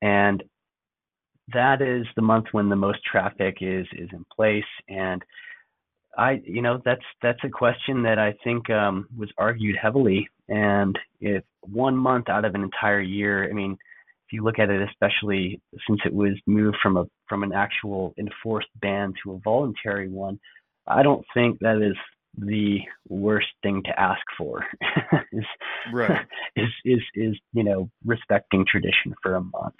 And 0.00 0.42
that 1.52 1.80
is 1.80 2.06
the 2.16 2.22
month 2.22 2.46
when 2.52 2.68
the 2.68 2.76
most 2.76 2.98
traffic 3.04 3.58
is 3.60 3.86
is 3.92 4.08
in 4.12 4.24
place. 4.34 4.72
And 4.88 5.22
I, 6.16 6.42
you 6.44 6.62
know, 6.62 6.80
that's 6.84 7.04
that's 7.22 7.42
a 7.44 7.48
question 7.48 8.02
that 8.02 8.18
I 8.18 8.34
think 8.44 8.68
um, 8.70 9.08
was 9.16 9.30
argued 9.38 9.76
heavily. 9.80 10.28
And 10.48 10.98
if 11.20 11.42
one 11.60 11.96
month 11.96 12.28
out 12.28 12.44
of 12.44 12.54
an 12.54 12.62
entire 12.62 13.00
year, 13.00 13.48
I 13.48 13.52
mean, 13.52 13.72
if 13.72 14.32
you 14.32 14.44
look 14.44 14.58
at 14.58 14.70
it, 14.70 14.86
especially 14.88 15.60
since 15.86 16.00
it 16.04 16.12
was 16.12 16.34
moved 16.46 16.76
from 16.82 16.96
a 16.96 17.06
from 17.28 17.42
an 17.42 17.52
actual 17.52 18.14
enforced 18.18 18.68
ban 18.80 19.14
to 19.22 19.32
a 19.32 19.38
voluntary 19.38 20.08
one, 20.08 20.38
I 20.86 21.02
don't 21.02 21.24
think 21.34 21.60
that 21.60 21.80
is 21.82 21.96
the 22.36 22.80
worst 23.08 23.48
thing 23.62 23.82
to 23.84 24.00
ask 24.00 24.22
for. 24.36 24.64
is, 25.32 25.44
right. 25.92 26.26
is 26.56 26.68
is 26.84 27.00
is 27.14 27.36
you 27.52 27.64
know 27.64 27.90
respecting 28.04 28.66
tradition 28.66 29.14
for 29.22 29.36
a 29.36 29.40
month. 29.40 29.74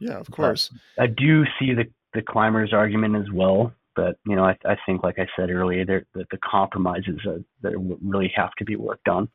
Yeah, 0.00 0.18
of 0.18 0.30
course. 0.30 0.70
But 0.96 1.02
I 1.02 1.06
do 1.06 1.44
see 1.58 1.72
the 1.72 1.86
the 2.12 2.22
climbers' 2.22 2.72
argument 2.72 3.16
as 3.16 3.30
well, 3.32 3.72
but 3.96 4.18
you 4.26 4.36
know 4.36 4.44
I 4.44 4.56
I 4.64 4.76
think 4.86 5.02
like 5.02 5.18
I 5.18 5.26
said 5.36 5.50
earlier, 5.50 5.84
there 5.84 6.06
the, 6.14 6.24
compromises 6.38 7.18
that 7.62 7.72
really 8.02 8.32
have 8.36 8.52
to 8.58 8.64
be 8.64 8.76
worked 8.76 9.08
on. 9.08 9.28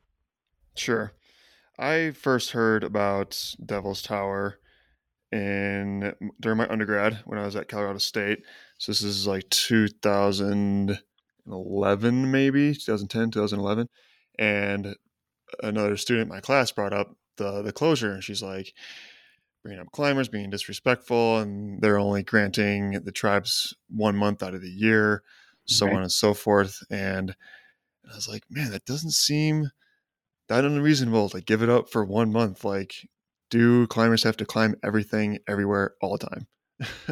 Sure. 0.75 1.11
I 1.77 2.11
first 2.11 2.51
heard 2.51 2.83
about 2.83 3.55
Devil's 3.65 4.01
Tower 4.01 4.59
in 5.31 6.13
during 6.39 6.57
my 6.57 6.67
undergrad 6.69 7.19
when 7.25 7.39
I 7.39 7.45
was 7.45 7.55
at 7.55 7.67
Colorado 7.67 7.99
State. 7.99 8.43
So 8.77 8.91
this 8.91 9.01
is 9.01 9.27
like 9.27 9.49
2011, 9.49 12.31
maybe 12.31 12.73
2010, 12.73 13.31
2011, 13.31 13.87
and 14.37 14.95
another 15.63 15.97
student 15.97 16.27
in 16.27 16.33
my 16.33 16.39
class 16.39 16.71
brought 16.71 16.93
up 16.93 17.17
the 17.37 17.61
the 17.61 17.73
closure, 17.73 18.13
and 18.13 18.23
she's 18.23 18.43
like 18.43 18.73
bringing 19.63 19.81
up 19.81 19.91
climbers 19.91 20.27
being 20.27 20.49
disrespectful, 20.49 21.39
and 21.39 21.81
they're 21.81 21.99
only 21.99 22.23
granting 22.23 22.91
the 23.03 23.11
tribes 23.11 23.75
one 23.89 24.15
month 24.15 24.41
out 24.41 24.55
of 24.55 24.61
the 24.61 24.69
year, 24.69 25.23
so 25.65 25.87
on 25.87 26.01
and 26.01 26.11
so 26.11 26.33
forth. 26.33 26.79
And 26.89 27.35
I 28.11 28.15
was 28.15 28.27
like, 28.27 28.43
man, 28.49 28.71
that 28.71 28.85
doesn't 28.85 29.13
seem 29.13 29.69
that 30.49 30.65
unreasonable 30.65 31.29
to 31.29 31.41
give 31.41 31.61
it 31.61 31.69
up 31.69 31.89
for 31.89 32.03
one 32.03 32.31
month. 32.31 32.65
Like, 32.65 33.07
do 33.49 33.87
climbers 33.87 34.23
have 34.23 34.37
to 34.37 34.45
climb 34.45 34.75
everything 34.83 35.39
everywhere 35.47 35.93
all 36.01 36.17
the 36.17 36.27
time? 36.27 36.47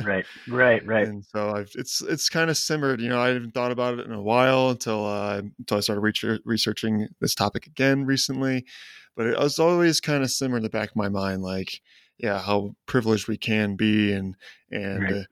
right, 0.04 0.26
right, 0.48 0.84
right. 0.86 1.08
And 1.08 1.24
so 1.26 1.52
I've, 1.52 1.72
it's 1.76 2.02
it's 2.02 2.30
kind 2.30 2.50
of 2.50 2.58
simmered. 2.58 3.02
You 3.02 3.10
know, 3.10 3.20
I 3.22 3.30
haven't 3.30 3.54
thought 3.54 3.72
about 3.72 4.00
it 4.00 4.06
in 4.06 4.12
a 4.12 4.22
while 4.22 4.72
until 4.72 5.06
uh, 5.06 5.42
until 5.60 5.78
I 5.78 5.82
started 5.82 6.02
re- 6.02 6.40
researching 6.46 7.08
this 7.22 7.36
topic 7.36 7.68
again 7.68 8.06
recently. 8.06 8.66
But 9.16 9.28
it 9.28 9.38
was 9.38 9.60
always 9.60 10.00
kind 10.00 10.24
of 10.24 10.32
simmered 10.32 10.60
in 10.60 10.64
the 10.64 10.70
back 10.70 10.90
of 10.90 10.96
my 10.96 11.10
mind, 11.10 11.42
like, 11.42 11.82
yeah, 12.20 12.40
how 12.40 12.76
privileged 12.86 13.28
we 13.28 13.38
can 13.38 13.76
be, 13.76 14.12
and 14.12 14.36
and 14.72 15.04
right. 15.04 15.14
uh, 15.14 15.24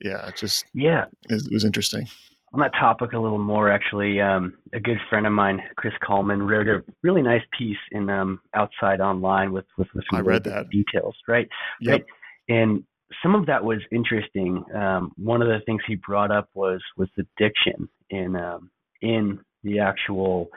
yeah, 0.00 0.30
just 0.36 0.64
yeah, 0.74 1.06
it, 1.28 1.46
it 1.46 1.52
was 1.52 1.64
interesting 1.64 2.06
on 2.54 2.60
that 2.60 2.72
topic 2.78 3.12
a 3.12 3.18
little 3.18 3.38
more, 3.38 3.68
actually, 3.68 4.20
um, 4.20 4.54
a 4.72 4.78
good 4.78 4.98
friend 5.10 5.26
of 5.26 5.32
mine, 5.32 5.60
Chris 5.76 5.92
Kalman, 6.06 6.40
wrote 6.44 6.68
a 6.68 6.84
really 7.02 7.20
nice 7.20 7.42
piece 7.58 7.76
in 7.90 8.08
um, 8.08 8.40
Outside 8.54 9.00
Online 9.00 9.52
with 9.52 9.64
with, 9.76 9.88
with 9.92 10.04
some 10.08 10.18
I 10.18 10.22
read 10.22 10.44
that. 10.44 10.70
details, 10.70 11.16
right? 11.26 11.48
Yep. 11.80 11.92
Right. 11.92 12.04
And 12.48 12.84
some 13.22 13.34
of 13.34 13.46
that 13.46 13.64
was 13.64 13.78
interesting. 13.90 14.64
Um, 14.72 15.12
one 15.16 15.42
of 15.42 15.48
the 15.48 15.58
things 15.66 15.82
he 15.86 15.96
brought 15.96 16.30
up 16.30 16.48
was 16.54 16.80
was 16.96 17.08
the 17.16 17.26
diction 17.36 17.88
in 18.10 18.36
um, 18.36 18.70
in 19.02 19.40
the 19.64 19.80
actual 19.80 20.48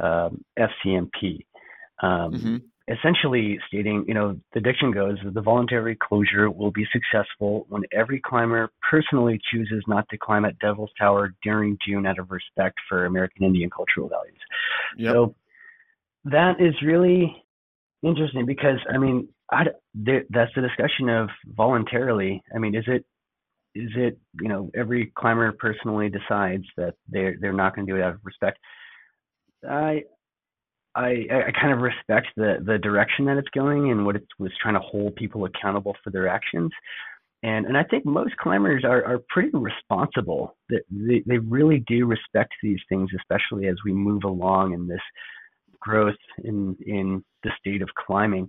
um, 0.00 0.42
FCMP. 0.58 1.44
Um, 2.02 2.32
mm-hmm 2.32 2.56
essentially 2.88 3.58
stating, 3.68 4.04
you 4.08 4.14
know, 4.14 4.38
the 4.54 4.60
diction 4.60 4.90
goes 4.90 5.16
that 5.24 5.34
the 5.34 5.40
voluntary 5.40 5.96
closure 5.96 6.50
will 6.50 6.70
be 6.70 6.86
successful 6.92 7.66
when 7.68 7.82
every 7.92 8.20
climber 8.20 8.70
personally 8.90 9.40
chooses 9.52 9.84
not 9.86 10.08
to 10.10 10.18
climb 10.18 10.44
at 10.44 10.58
Devil's 10.58 10.90
Tower 10.98 11.34
during 11.42 11.78
June 11.86 12.06
out 12.06 12.18
of 12.18 12.30
respect 12.30 12.76
for 12.88 13.06
American 13.06 13.44
Indian 13.44 13.70
cultural 13.70 14.08
values. 14.08 14.40
Yep. 14.98 15.12
So 15.12 15.34
that 16.24 16.60
is 16.60 16.74
really 16.84 17.44
interesting 18.02 18.46
because, 18.46 18.78
I 18.92 18.98
mean, 18.98 19.28
I, 19.50 19.64
there, 19.94 20.24
that's 20.30 20.52
the 20.54 20.62
discussion 20.62 21.08
of 21.08 21.28
voluntarily. 21.46 22.42
I 22.54 22.58
mean, 22.58 22.74
is 22.74 22.84
it 22.86 23.04
is 23.74 23.90
it 23.96 24.18
you 24.40 24.48
know 24.48 24.70
every 24.74 25.12
climber 25.16 25.52
personally 25.52 26.10
decides 26.10 26.64
that 26.76 26.94
they're 27.08 27.36
they're 27.40 27.52
not 27.52 27.74
going 27.74 27.86
to 27.86 27.92
do 27.92 27.98
it 27.98 28.02
out 28.02 28.14
of 28.14 28.20
respect? 28.24 28.58
I 29.68 30.04
I, 30.94 31.26
I 31.30 31.52
kind 31.58 31.72
of 31.72 31.80
respect 31.80 32.28
the 32.36 32.58
the 32.64 32.78
direction 32.78 33.24
that 33.26 33.38
it's 33.38 33.48
going 33.54 33.90
and 33.90 34.04
what 34.04 34.16
it 34.16 34.26
was 34.38 34.52
trying 34.60 34.74
to 34.74 34.80
hold 34.80 35.16
people 35.16 35.44
accountable 35.46 35.96
for 36.04 36.10
their 36.10 36.28
actions. 36.28 36.70
And 37.42 37.66
and 37.66 37.76
I 37.76 37.82
think 37.84 38.04
most 38.04 38.36
climbers 38.36 38.84
are, 38.84 39.04
are 39.04 39.20
pretty 39.28 39.50
responsible. 39.52 40.56
They, 40.68 41.22
they 41.26 41.38
really 41.38 41.82
do 41.86 42.06
respect 42.06 42.52
these 42.62 42.78
things, 42.88 43.10
especially 43.18 43.68
as 43.68 43.76
we 43.84 43.92
move 43.92 44.24
along 44.24 44.74
in 44.74 44.86
this 44.86 45.00
growth 45.80 46.14
in 46.44 46.76
in 46.86 47.24
the 47.42 47.50
state 47.58 47.82
of 47.82 47.88
climbing. 47.94 48.48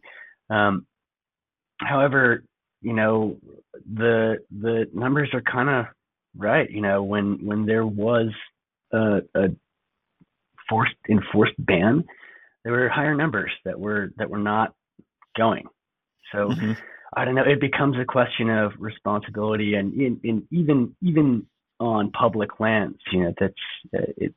Um, 0.49 0.85
however, 1.79 2.43
you 2.81 2.93
know 2.93 3.37
the 3.95 4.37
the 4.51 4.85
numbers 4.93 5.29
are 5.33 5.41
kind 5.41 5.69
of 5.69 5.85
right. 6.37 6.69
You 6.69 6.81
know 6.81 7.03
when 7.03 7.45
when 7.45 7.65
there 7.65 7.87
was 7.87 8.27
a, 8.91 9.21
a 9.33 9.47
forced 10.69 10.95
enforced 11.09 11.55
ban, 11.57 12.03
there 12.63 12.73
were 12.73 12.89
higher 12.89 13.15
numbers 13.15 13.51
that 13.65 13.79
were 13.79 14.11
that 14.17 14.29
were 14.29 14.39
not 14.39 14.73
going. 15.37 15.65
So 16.31 16.49
mm-hmm. 16.49 16.73
I 17.15 17.25
don't 17.25 17.35
know. 17.35 17.43
It 17.43 17.61
becomes 17.61 17.97
a 17.99 18.05
question 18.05 18.49
of 18.49 18.71
responsibility, 18.79 19.75
and 19.75 19.93
in, 19.93 20.19
in 20.23 20.47
even 20.51 20.95
even 21.01 21.45
on 21.79 22.11
public 22.11 22.59
lands, 22.59 22.97
you 23.11 23.23
know, 23.23 23.33
that's 23.39 23.53
uh, 23.95 24.11
it. 24.17 24.33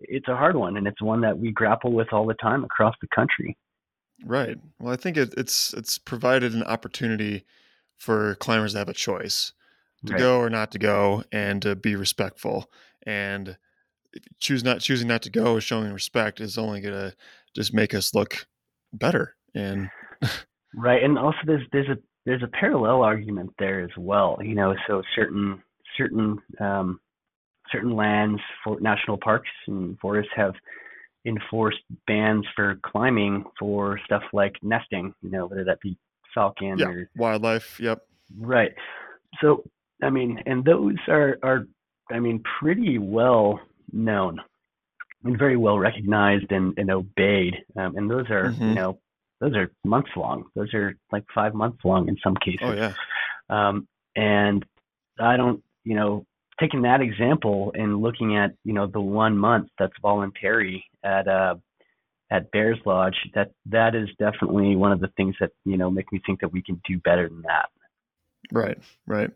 It's 0.00 0.28
a 0.28 0.36
hard 0.36 0.54
one, 0.56 0.76
and 0.76 0.86
it's 0.86 1.02
one 1.02 1.22
that 1.22 1.38
we 1.38 1.50
grapple 1.50 1.92
with 1.92 2.12
all 2.12 2.26
the 2.26 2.34
time 2.34 2.64
across 2.64 2.94
the 3.00 3.08
country. 3.14 3.56
Right. 4.24 4.56
Well, 4.78 4.92
I 4.92 4.96
think 4.96 5.16
it, 5.16 5.34
it's 5.36 5.72
it's 5.74 5.98
provided 5.98 6.54
an 6.54 6.62
opportunity 6.62 7.44
for 7.96 8.36
climbers 8.36 8.72
to 8.72 8.78
have 8.78 8.88
a 8.88 8.94
choice 8.94 9.52
to 10.06 10.12
right. 10.12 10.18
go 10.18 10.38
or 10.38 10.50
not 10.50 10.70
to 10.72 10.78
go, 10.78 11.24
and 11.32 11.62
to 11.62 11.74
be 11.74 11.96
respectful. 11.96 12.70
And 13.04 13.56
choose 14.40 14.64
not 14.64 14.80
choosing 14.80 15.08
not 15.08 15.22
to 15.22 15.30
go, 15.30 15.56
is 15.56 15.64
showing 15.64 15.92
respect, 15.92 16.40
is 16.40 16.58
only 16.58 16.80
gonna 16.80 17.14
just 17.54 17.74
make 17.74 17.94
us 17.94 18.14
look 18.14 18.46
better. 18.92 19.34
And 19.54 19.90
right. 20.74 21.02
And 21.02 21.18
also, 21.18 21.38
there's 21.44 21.66
there's 21.72 21.88
a 21.88 21.98
there's 22.24 22.42
a 22.42 22.48
parallel 22.48 23.02
argument 23.02 23.52
there 23.58 23.80
as 23.80 23.96
well. 23.96 24.38
You 24.42 24.54
know, 24.54 24.74
so 24.86 25.02
certain 25.14 25.62
certain 25.96 26.38
um, 26.60 27.00
certain 27.70 27.94
lands 27.94 28.40
for 28.62 28.80
national 28.80 29.18
parks 29.18 29.48
and 29.66 29.98
forests 29.98 30.32
have 30.36 30.54
enforced 31.26 31.82
bans 32.06 32.46
for 32.54 32.78
climbing 32.82 33.44
for 33.58 34.00
stuff 34.04 34.22
like 34.32 34.56
nesting. 34.62 35.14
You 35.22 35.30
know, 35.30 35.46
whether 35.46 35.64
that 35.64 35.80
be 35.80 35.96
falcon 36.34 36.78
yeah, 36.78 36.86
or 36.86 37.10
wildlife. 37.16 37.78
Yep. 37.80 38.02
Right. 38.38 38.72
So 39.40 39.64
I 40.02 40.10
mean, 40.10 40.42
and 40.46 40.64
those 40.64 40.96
are 41.08 41.38
are 41.42 41.66
I 42.10 42.20
mean 42.20 42.42
pretty 42.60 42.98
well 42.98 43.60
known 43.92 44.40
and 45.24 45.38
very 45.38 45.56
well 45.56 45.78
recognized 45.78 46.50
and, 46.50 46.74
and 46.78 46.90
obeyed. 46.90 47.54
Um, 47.76 47.96
and 47.96 48.10
those 48.10 48.30
are 48.30 48.50
mm-hmm. 48.50 48.68
you 48.68 48.74
know 48.74 48.98
those 49.40 49.54
are 49.54 49.70
months 49.84 50.10
long. 50.16 50.44
Those 50.54 50.72
are 50.74 50.94
like 51.12 51.24
five 51.34 51.54
months 51.54 51.78
long 51.84 52.08
in 52.08 52.16
some 52.22 52.34
cases. 52.36 52.60
Oh 52.62 52.72
yeah. 52.72 52.92
Um, 53.50 53.86
and 54.16 54.64
I 55.20 55.36
don't, 55.36 55.62
you 55.84 55.94
know, 55.94 56.26
taking 56.60 56.82
that 56.82 57.00
example 57.00 57.72
and 57.74 58.00
looking 58.02 58.36
at, 58.36 58.52
you 58.64 58.72
know, 58.72 58.86
the 58.86 59.00
one 59.00 59.38
month 59.38 59.68
that's 59.78 59.92
voluntary 60.02 60.84
at 61.04 61.28
uh, 61.28 61.54
at 62.30 62.50
Bears 62.50 62.78
Lodge, 62.84 63.16
that 63.34 63.52
that 63.66 63.94
is 63.94 64.08
definitely 64.18 64.76
one 64.76 64.92
of 64.92 65.00
the 65.00 65.08
things 65.16 65.34
that 65.40 65.50
you 65.64 65.76
know 65.76 65.90
make 65.90 66.12
me 66.12 66.20
think 66.26 66.40
that 66.40 66.52
we 66.52 66.62
can 66.62 66.80
do 66.86 66.98
better 66.98 67.28
than 67.28 67.42
that. 67.42 67.70
Right, 68.52 68.78
right. 69.06 69.30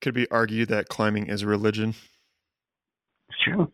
Could 0.00 0.14
be 0.14 0.30
argued 0.30 0.68
that 0.68 0.88
climbing 0.88 1.26
is 1.28 1.42
a 1.42 1.46
religion. 1.46 1.94
True. 3.42 3.72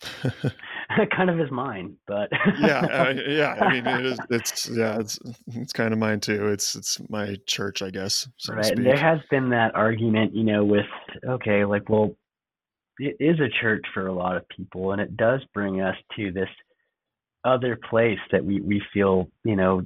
kind 1.16 1.30
of 1.30 1.40
is 1.40 1.50
mine, 1.50 1.96
but 2.06 2.30
yeah, 2.60 2.80
uh, 2.80 3.14
yeah. 3.26 3.56
I 3.60 3.72
mean, 3.72 3.86
it 3.86 4.06
is. 4.06 4.18
It's 4.30 4.68
yeah. 4.68 4.98
It's 4.98 5.18
it's 5.48 5.72
kind 5.72 5.92
of 5.92 5.98
mine 5.98 6.20
too. 6.20 6.48
It's 6.48 6.76
it's 6.76 7.00
my 7.08 7.36
church, 7.46 7.82
I 7.82 7.90
guess. 7.90 8.28
So 8.36 8.54
right. 8.54 8.76
There 8.76 8.96
has 8.96 9.18
been 9.30 9.50
that 9.50 9.74
argument, 9.74 10.34
you 10.34 10.44
know, 10.44 10.64
with 10.64 10.86
okay, 11.28 11.64
like, 11.64 11.88
well, 11.88 12.14
it 12.98 13.16
is 13.18 13.40
a 13.40 13.48
church 13.60 13.84
for 13.92 14.06
a 14.06 14.12
lot 14.12 14.36
of 14.36 14.48
people, 14.48 14.92
and 14.92 15.00
it 15.00 15.16
does 15.16 15.40
bring 15.52 15.80
us 15.80 15.96
to 16.16 16.30
this 16.30 16.48
other 17.44 17.78
place 17.90 18.18
that 18.30 18.44
we 18.44 18.60
we 18.60 18.80
feel, 18.92 19.28
you 19.44 19.56
know, 19.56 19.82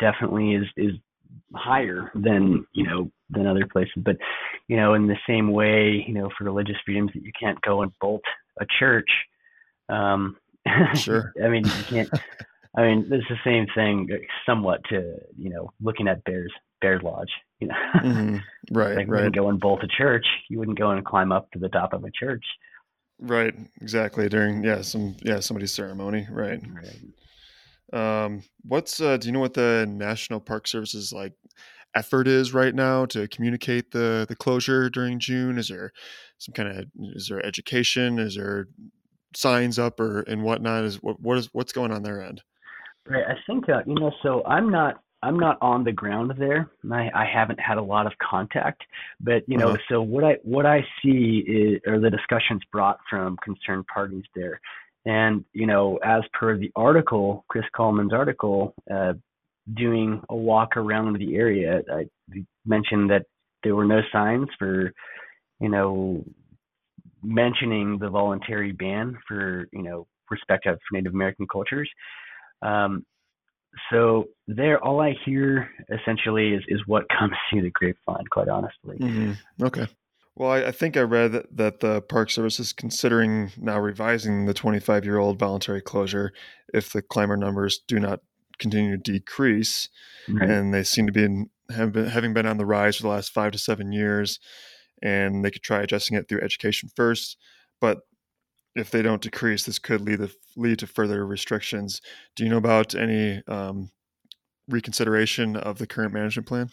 definitely 0.00 0.54
is 0.54 0.66
is 0.76 0.92
higher 1.54 2.10
than 2.14 2.66
you 2.72 2.84
know 2.84 3.10
than 3.30 3.46
other 3.46 3.66
places 3.66 3.92
but 3.96 4.16
you 4.68 4.76
know 4.76 4.94
in 4.94 5.06
the 5.06 5.16
same 5.26 5.52
way 5.52 6.04
you 6.06 6.14
know 6.14 6.30
for 6.36 6.44
religious 6.44 6.76
freedoms 6.84 7.10
that 7.14 7.22
you 7.22 7.32
can't 7.38 7.60
go 7.62 7.82
and 7.82 7.92
bolt 8.00 8.22
a 8.60 8.66
church 8.78 9.10
um 9.88 10.36
sure. 10.94 11.32
I 11.42 11.48
mean 11.48 11.64
you 11.64 11.84
can't 11.88 12.10
i 12.76 12.82
mean 12.82 13.08
it's 13.10 13.28
the 13.28 13.36
same 13.44 13.66
thing 13.74 14.08
somewhat 14.46 14.80
to 14.90 15.16
you 15.36 15.50
know 15.50 15.72
looking 15.80 16.08
at 16.08 16.24
bears 16.24 16.52
bears 16.80 17.02
lodge 17.02 17.30
you 17.62 17.68
know? 17.68 17.74
Mm-hmm. 17.94 18.36
right 18.76 18.96
like 18.96 19.08
right. 19.08 19.08
wouldn't 19.08 19.34
go 19.34 19.48
and 19.48 19.60
bolt 19.60 19.84
a 19.84 19.88
church. 19.88 20.26
You 20.48 20.58
wouldn't 20.58 20.78
go 20.78 20.90
and 20.90 21.04
climb 21.04 21.32
up 21.32 21.50
to 21.52 21.58
the 21.58 21.68
top 21.68 21.92
of 21.92 22.04
a 22.04 22.10
church. 22.10 22.44
Right 23.20 23.54
exactly 23.80 24.28
during 24.28 24.64
yeah 24.64 24.82
some 24.82 25.16
yeah 25.22 25.40
somebody's 25.40 25.72
ceremony 25.72 26.26
right. 26.30 26.60
Right. 26.74 28.24
Um, 28.24 28.42
what's 28.64 29.00
uh, 29.00 29.16
do 29.16 29.28
you 29.28 29.32
know 29.32 29.40
what 29.40 29.54
the 29.54 29.86
National 29.88 30.40
Park 30.40 30.66
Service 30.66 30.94
is 30.94 31.12
like 31.12 31.34
effort 31.94 32.26
is 32.28 32.54
right 32.54 32.74
now 32.74 33.06
to 33.06 33.28
communicate 33.28 33.90
the 33.90 34.26
the 34.28 34.36
closure 34.36 34.90
during 34.90 35.18
June? 35.18 35.58
Is 35.58 35.68
there 35.68 35.92
some 36.38 36.52
kind 36.52 36.68
of 36.68 36.86
is 37.14 37.28
there 37.28 37.44
education? 37.44 38.18
Is 38.18 38.36
there 38.36 38.68
signs 39.34 39.78
up 39.78 40.00
or 40.00 40.20
and 40.22 40.42
whatnot? 40.42 40.84
Is 40.84 41.02
what 41.02 41.20
what 41.20 41.38
is 41.38 41.48
what's 41.52 41.72
going 41.72 41.92
on 41.92 42.02
their 42.02 42.22
end? 42.22 42.42
Right. 43.08 43.24
I 43.26 43.34
think 43.46 43.68
uh, 43.68 43.82
you 43.86 43.94
know. 43.94 44.12
So 44.22 44.44
I'm 44.44 44.70
not 44.70 45.02
I'm 45.22 45.38
not 45.38 45.58
on 45.60 45.84
the 45.84 45.92
ground 45.92 46.32
there. 46.38 46.70
I, 46.90 47.10
I 47.14 47.24
haven't 47.24 47.60
had 47.60 47.78
a 47.78 47.82
lot 47.82 48.06
of 48.06 48.12
contact, 48.18 48.82
but 49.20 49.42
you 49.46 49.56
know, 49.56 49.70
uh-huh. 49.70 49.78
so 49.88 50.02
what 50.02 50.24
I 50.24 50.36
what 50.42 50.66
I 50.66 50.84
see 51.02 51.44
is, 51.46 51.80
are 51.86 52.00
the 52.00 52.10
discussions 52.10 52.62
brought 52.70 52.98
from 53.08 53.36
concerned 53.44 53.86
parties 53.86 54.24
there, 54.34 54.60
and, 55.04 55.44
you 55.52 55.66
know, 55.66 55.98
as 56.04 56.22
per 56.32 56.56
the 56.56 56.70
article, 56.76 57.44
Chris 57.48 57.64
Kalman's 57.74 58.12
article, 58.12 58.74
uh, 58.92 59.14
doing 59.72 60.20
a 60.28 60.36
walk 60.36 60.76
around 60.76 61.18
the 61.18 61.36
area, 61.36 61.82
I 61.90 62.06
mentioned 62.64 63.10
that 63.10 63.26
there 63.62 63.76
were 63.76 63.84
no 63.84 64.00
signs 64.12 64.48
for, 64.58 64.92
you 65.60 65.68
know, 65.68 66.24
mentioning 67.22 67.98
the 67.98 68.08
voluntary 68.08 68.72
ban 68.72 69.16
for, 69.28 69.68
you 69.72 69.82
know, 69.82 70.06
respect 70.30 70.66
of 70.66 70.78
Native 70.92 71.12
American 71.12 71.46
cultures. 71.50 71.88
Um, 72.62 73.04
so 73.90 74.26
there, 74.48 74.82
all 74.82 75.00
I 75.00 75.14
hear 75.24 75.70
essentially 75.90 76.54
is, 76.54 76.62
is 76.68 76.80
what 76.86 77.04
comes 77.18 77.34
through 77.48 77.62
the 77.62 77.70
grapevine, 77.70 78.26
quite 78.30 78.48
honestly. 78.48 78.98
Mm-hmm. 78.98 79.64
Okay. 79.64 79.86
Well, 80.34 80.50
I, 80.50 80.64
I, 80.64 80.72
think 80.72 80.96
I 80.96 81.02
read 81.02 81.32
that, 81.32 81.56
that 81.56 81.80
the 81.80 82.00
Park 82.00 82.30
Service 82.30 82.58
is 82.58 82.72
considering 82.72 83.52
now 83.58 83.78
revising 83.78 84.46
the 84.46 84.54
25 84.54 85.04
year 85.04 85.18
old 85.18 85.38
voluntary 85.38 85.82
closure 85.82 86.32
if 86.72 86.92
the 86.92 87.02
climber 87.02 87.36
numbers 87.36 87.80
do 87.86 88.00
not 88.00 88.20
continue 88.58 88.96
to 88.96 89.12
decrease. 89.12 89.88
Right. 90.28 90.48
And 90.48 90.72
they 90.72 90.82
seem 90.82 91.06
to 91.06 91.12
be 91.12 91.24
in, 91.24 91.50
have 91.74 91.92
been, 91.92 92.06
having 92.06 92.34
been 92.34 92.46
on 92.46 92.58
the 92.58 92.66
rise 92.66 92.96
for 92.96 93.02
the 93.02 93.08
last 93.08 93.32
five 93.32 93.52
to 93.52 93.58
seven 93.58 93.92
years. 93.92 94.38
And 95.02 95.44
they 95.44 95.50
could 95.50 95.62
try 95.62 95.82
adjusting 95.82 96.16
it 96.16 96.28
through 96.28 96.42
education 96.42 96.90
first. 96.94 97.36
But 97.80 98.00
if 98.74 98.90
they 98.90 99.02
don't 99.02 99.22
decrease, 99.22 99.64
this 99.64 99.78
could 99.78 100.00
lead 100.00 100.18
to, 100.18 100.30
lead 100.56 100.78
to 100.78 100.86
further 100.86 101.26
restrictions. 101.26 102.00
Do 102.36 102.44
you 102.44 102.50
know 102.50 102.56
about 102.56 102.94
any 102.94 103.42
um, 103.48 103.90
reconsideration 104.68 105.56
of 105.56 105.78
the 105.78 105.86
current 105.86 106.14
management 106.14 106.46
plan? 106.48 106.70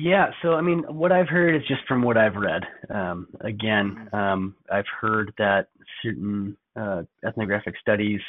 Yeah, 0.00 0.30
so 0.42 0.52
I 0.52 0.60
mean, 0.60 0.84
what 0.88 1.10
I've 1.10 1.28
heard 1.28 1.56
is 1.56 1.62
just 1.66 1.80
from 1.88 2.02
what 2.02 2.16
I've 2.16 2.36
read. 2.36 2.62
Um, 2.88 3.26
again, 3.40 4.08
um, 4.12 4.54
I've 4.70 4.86
heard 5.00 5.34
that 5.38 5.70
certain 6.04 6.56
uh, 6.76 7.02
ethnographic 7.26 7.74
studies, 7.80 8.20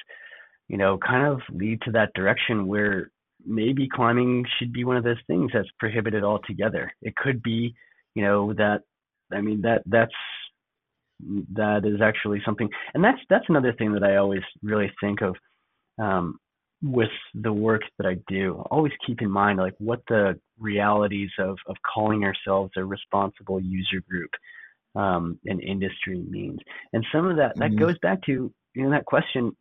you 0.69 0.77
know, 0.77 0.97
kind 0.97 1.27
of 1.27 1.41
lead 1.51 1.82
to 1.82 1.91
that 1.91 2.13
direction 2.13 2.67
where 2.67 3.12
maybe 3.45 3.89
climbing 3.93 4.45
should 4.58 4.71
be 4.71 4.84
one 4.84 4.97
of 4.97 5.03
those 5.03 5.17
things 5.27 5.51
that's 5.53 5.67
prohibited 5.79 6.23
altogether. 6.23 6.91
It 7.01 7.15
could 7.15 7.41
be, 7.43 7.73
you 8.15 8.23
know, 8.23 8.53
that 8.53 8.82
I 9.34 9.41
mean 9.41 9.62
that 9.62 9.82
that's 9.86 10.13
that 11.53 11.86
is 11.86 12.01
actually 12.01 12.41
something, 12.45 12.69
and 12.93 13.03
that's 13.03 13.19
that's 13.29 13.45
another 13.49 13.73
thing 13.73 13.93
that 13.93 14.03
I 14.03 14.17
always 14.17 14.43
really 14.63 14.91
think 15.01 15.21
of. 15.21 15.36
Um, 16.02 16.39
with 16.81 17.10
the 17.33 17.52
work 17.52 17.81
that 17.98 18.08
I 18.08 18.15
do, 18.29 18.63
always 18.71 18.93
keep 19.06 19.21
in 19.21 19.29
mind 19.29 19.60
like 19.60 19.73
what 19.79 20.02
the 20.08 20.39
realities 20.58 21.29
of 21.37 21.58
of 21.67 21.75
calling 21.93 22.23
ourselves 22.23 22.71
a 22.77 22.85
responsible 22.85 23.60
user 23.60 24.02
group 24.10 24.29
um, 24.96 25.39
in 25.43 25.60
industry 25.60 26.23
means, 26.29 26.60
and 26.93 27.06
some 27.12 27.27
of 27.27 27.35
that 27.37 27.58
that 27.58 27.71
mm-hmm. 27.71 27.79
goes 27.79 27.98
back 28.00 28.21
to 28.27 28.54
you 28.75 28.83
know 28.83 28.91
that 28.91 29.06
question: 29.06 29.56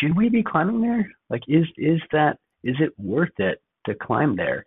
Should 0.00 0.16
we 0.16 0.28
be 0.28 0.42
climbing 0.42 0.80
there? 0.80 1.10
Like, 1.30 1.42
is 1.48 1.66
is 1.76 2.00
that 2.12 2.38
is 2.64 2.76
it 2.80 2.92
worth 2.98 3.38
it 3.38 3.60
to 3.86 3.94
climb 3.94 4.36
there 4.36 4.64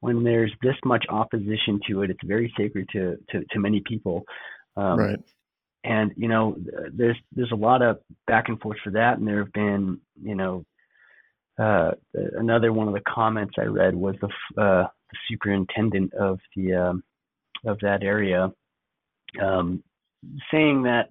when 0.00 0.22
there's 0.22 0.52
this 0.62 0.76
much 0.84 1.04
opposition 1.08 1.80
to 1.88 2.02
it? 2.02 2.10
It's 2.10 2.24
very 2.24 2.52
sacred 2.56 2.88
to 2.92 3.16
to, 3.30 3.44
to 3.50 3.58
many 3.58 3.82
people. 3.86 4.24
Um, 4.76 4.98
right 4.98 5.18
and 5.84 6.12
you 6.16 6.28
know 6.28 6.56
there's 6.92 7.16
there's 7.32 7.52
a 7.52 7.56
lot 7.56 7.82
of 7.82 7.98
back 8.26 8.48
and 8.48 8.60
forth 8.60 8.78
for 8.84 8.90
that 8.90 9.18
and 9.18 9.26
there 9.26 9.42
have 9.42 9.52
been 9.52 9.98
you 10.22 10.34
know 10.34 10.64
uh, 11.58 11.92
another 12.14 12.72
one 12.72 12.88
of 12.88 12.94
the 12.94 13.02
comments 13.06 13.54
I 13.58 13.64
read 13.64 13.94
was 13.94 14.14
the, 14.20 14.28
uh, 14.60 14.86
the 14.86 15.18
superintendent 15.28 16.14
of 16.14 16.38
the 16.56 16.74
um, 16.74 17.04
of 17.66 17.78
that 17.80 18.02
area 18.02 18.50
um, 19.40 19.82
saying 20.50 20.84
that 20.84 21.10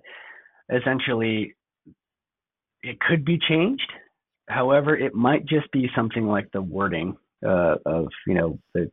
essentially 0.73 1.53
it 2.83 2.99
could 2.99 3.25
be 3.25 3.37
changed. 3.37 3.91
However, 4.49 4.97
it 4.97 5.13
might 5.13 5.45
just 5.45 5.71
be 5.71 5.89
something 5.95 6.27
like 6.27 6.51
the 6.51 6.61
wording 6.61 7.17
uh, 7.45 7.75
of 7.85 8.07
you 8.27 8.33
know 8.33 8.59
the 8.73 8.91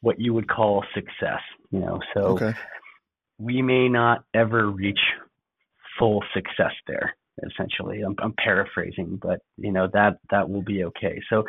what 0.00 0.20
you 0.20 0.32
would 0.32 0.48
call 0.48 0.84
success. 0.94 1.40
You 1.70 1.80
know, 1.80 2.00
so 2.14 2.20
okay. 2.20 2.54
we 3.38 3.62
may 3.62 3.88
not 3.88 4.24
ever 4.34 4.70
reach 4.70 5.00
full 5.98 6.22
success 6.34 6.72
there. 6.86 7.14
essentially. 7.42 8.02
I'm, 8.02 8.14
I'm 8.18 8.34
paraphrasing, 8.42 9.18
but 9.20 9.40
you 9.56 9.72
know 9.72 9.88
that 9.92 10.18
that 10.30 10.48
will 10.48 10.62
be 10.62 10.84
okay. 10.84 11.20
So 11.28 11.44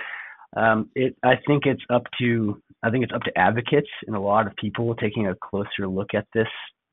um, 0.55 0.89
it 0.95 1.15
I 1.23 1.35
think 1.47 1.65
it's 1.65 1.83
up 1.89 2.03
to 2.19 2.61
I 2.83 2.89
think 2.89 3.03
it's 3.03 3.13
up 3.13 3.23
to 3.23 3.37
advocates 3.37 3.89
and 4.07 4.15
a 4.15 4.19
lot 4.19 4.47
of 4.47 4.55
people 4.55 4.95
taking 4.95 5.27
a 5.27 5.35
closer 5.35 5.87
look 5.87 6.13
at 6.13 6.27
this 6.33 6.47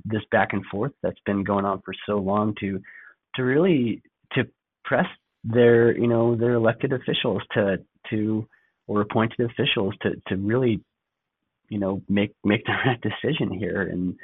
this 0.05 0.23
back 0.31 0.53
and 0.53 0.65
forth 0.67 0.93
that's 1.03 1.21
been 1.27 1.43
going 1.43 1.65
on 1.65 1.81
for 1.85 1.95
so 2.07 2.19
long 2.19 2.55
to 2.61 2.81
to 3.35 3.43
really 3.43 4.03
press 4.89 5.07
their 5.45 5.97
you 5.97 6.09
know 6.09 6.35
their 6.35 6.55
elected 6.55 6.93
officials 6.93 7.43
to 7.53 7.77
to 8.11 8.47
or 8.87 9.03
appointed 9.03 9.41
officials 9.51 9.95
to 10.01 10.11
to 10.27 10.37
really 10.37 10.81
you 11.69 11.79
know 11.79 12.03
make 12.09 12.33
make 12.43 12.65
the 12.67 12.73
right 12.87 13.01
decision 13.03 13.53
here 13.53 13.83
and 13.83 14.17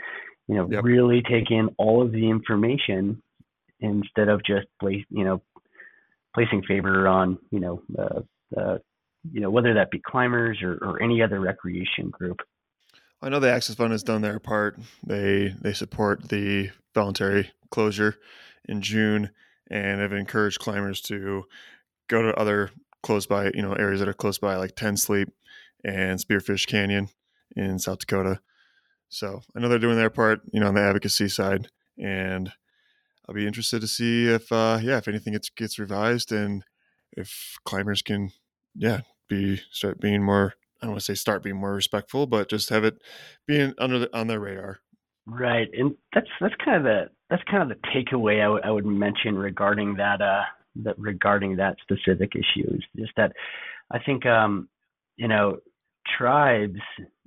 you 0.49 0.55
know 0.57 0.69
yep. 0.71 0.83
really 0.83 1.23
take 1.23 1.51
in 1.51 1.69
all 1.79 2.03
of 2.03 2.11
the 2.12 2.29
information 2.29 3.23
instead 3.81 4.29
of 4.29 4.45
just 4.45 4.67
place 4.81 5.05
you 5.11 5.25
know 5.25 5.43
placing 6.35 6.62
favor 6.62 7.07
on 7.07 7.39
you 7.51 7.61
know 7.61 7.83
uh, 7.99 8.21
uh, 8.59 8.79
you 9.31 9.41
know 9.41 9.51
whether 9.51 9.75
that 9.75 9.91
be 9.91 10.01
climbers 10.05 10.59
or, 10.62 10.79
or 10.83 11.03
any 11.03 11.23
other 11.23 11.41
recreation 11.41 12.09
group 12.11 12.39
I 13.23 13.31
know 13.31 13.41
the 13.41 13.51
Access 13.51 13.77
Fund 13.77 13.93
has 13.93 14.03
done 14.03 14.21
their 14.21 14.39
part. 14.39 14.79
They 15.07 15.55
they 15.59 15.73
support 15.73 16.29
the 16.29 16.71
voluntary 16.95 17.53
closure 17.71 18.17
in 18.69 18.83
June 18.83 19.31
and 19.71 20.01
have 20.01 20.12
encouraged 20.12 20.61
climbers 20.61 21.01
to 21.03 21.45
go 22.09 22.23
to 22.23 22.39
other 22.39 22.71
close 23.03 23.27
by, 23.27 23.51
you 23.55 23.62
know, 23.62 23.75
areas 23.75 24.01
that 24.01 24.09
are 24.09 24.15
close 24.15 24.39
by, 24.39 24.57
like 24.57 24.77
Ten 24.77 24.97
Sleep 24.97 25.29
and 25.85 26.19
Spearfish 26.19 26.67
Canyon 26.67 27.09
in 27.57 27.79
South 27.79 27.99
Dakota. 27.99 28.41
So 29.09 29.43
I 29.55 29.61
know 29.61 29.69
they're 29.69 29.79
doing 29.79 29.97
their 29.97 30.11
part, 30.11 30.41
you 30.53 30.61
know, 30.61 30.69
on 30.69 30.75
the 30.75 30.81
advocacy 30.81 31.29
side, 31.29 31.69
and 31.99 32.51
I'll 33.29 33.35
be 33.35 33.47
interested 33.47 33.81
to 33.81 33.87
see 33.87 34.27
if, 34.29 34.51
uh, 34.51 34.79
yeah, 34.83 34.99
if 34.99 35.09
anything 35.09 35.33
gets 35.35 35.51
gets 35.51 35.79
revised 35.79 36.33
and 36.33 36.65
if 37.12 37.59
climbers 37.65 38.03
can, 38.03 38.33
yeah, 38.75 39.01
be 39.29 39.61
start 39.71 40.01
being 40.01 40.23
more. 40.23 40.55
I 40.83 40.87
don't 40.87 40.93
want 40.93 41.01
to 41.01 41.05
say 41.05 41.15
start 41.15 41.43
being 41.43 41.57
more 41.57 41.75
respectful, 41.75 42.27
but 42.27 42.51
just 42.51 42.69
have 42.69 42.85
it 42.85 43.01
being 43.47 43.73
under 43.79 43.99
the, 44.01 44.17
on 44.17 44.27
their 44.27 44.41
radar. 44.41 44.81
Right, 45.27 45.69
and 45.73 45.95
that's 46.12 46.27
that's 46.41 46.55
kind 46.62 46.79
of 46.79 46.83
the 46.85 47.09
that's 47.31 47.43
kind 47.51 47.62
of 47.62 47.68
the 47.68 47.89
takeaway 47.89 48.41
I, 48.41 48.45
w- 48.45 48.62
I 48.64 48.70
would 48.70 48.87
mention 48.87 49.37
regarding 49.37 49.95
that 49.97 50.20
uh 50.20 50.43
that 50.77 50.99
regarding 50.99 51.57
that 51.57 51.77
specific 51.83 52.33
issue 52.35 52.68
is 52.75 52.83
just 52.97 53.12
that 53.16 53.33
I 53.91 53.99
think 53.99 54.27
um 54.27 54.68
you 55.16 55.29
know 55.29 55.59
tribes 56.18 56.81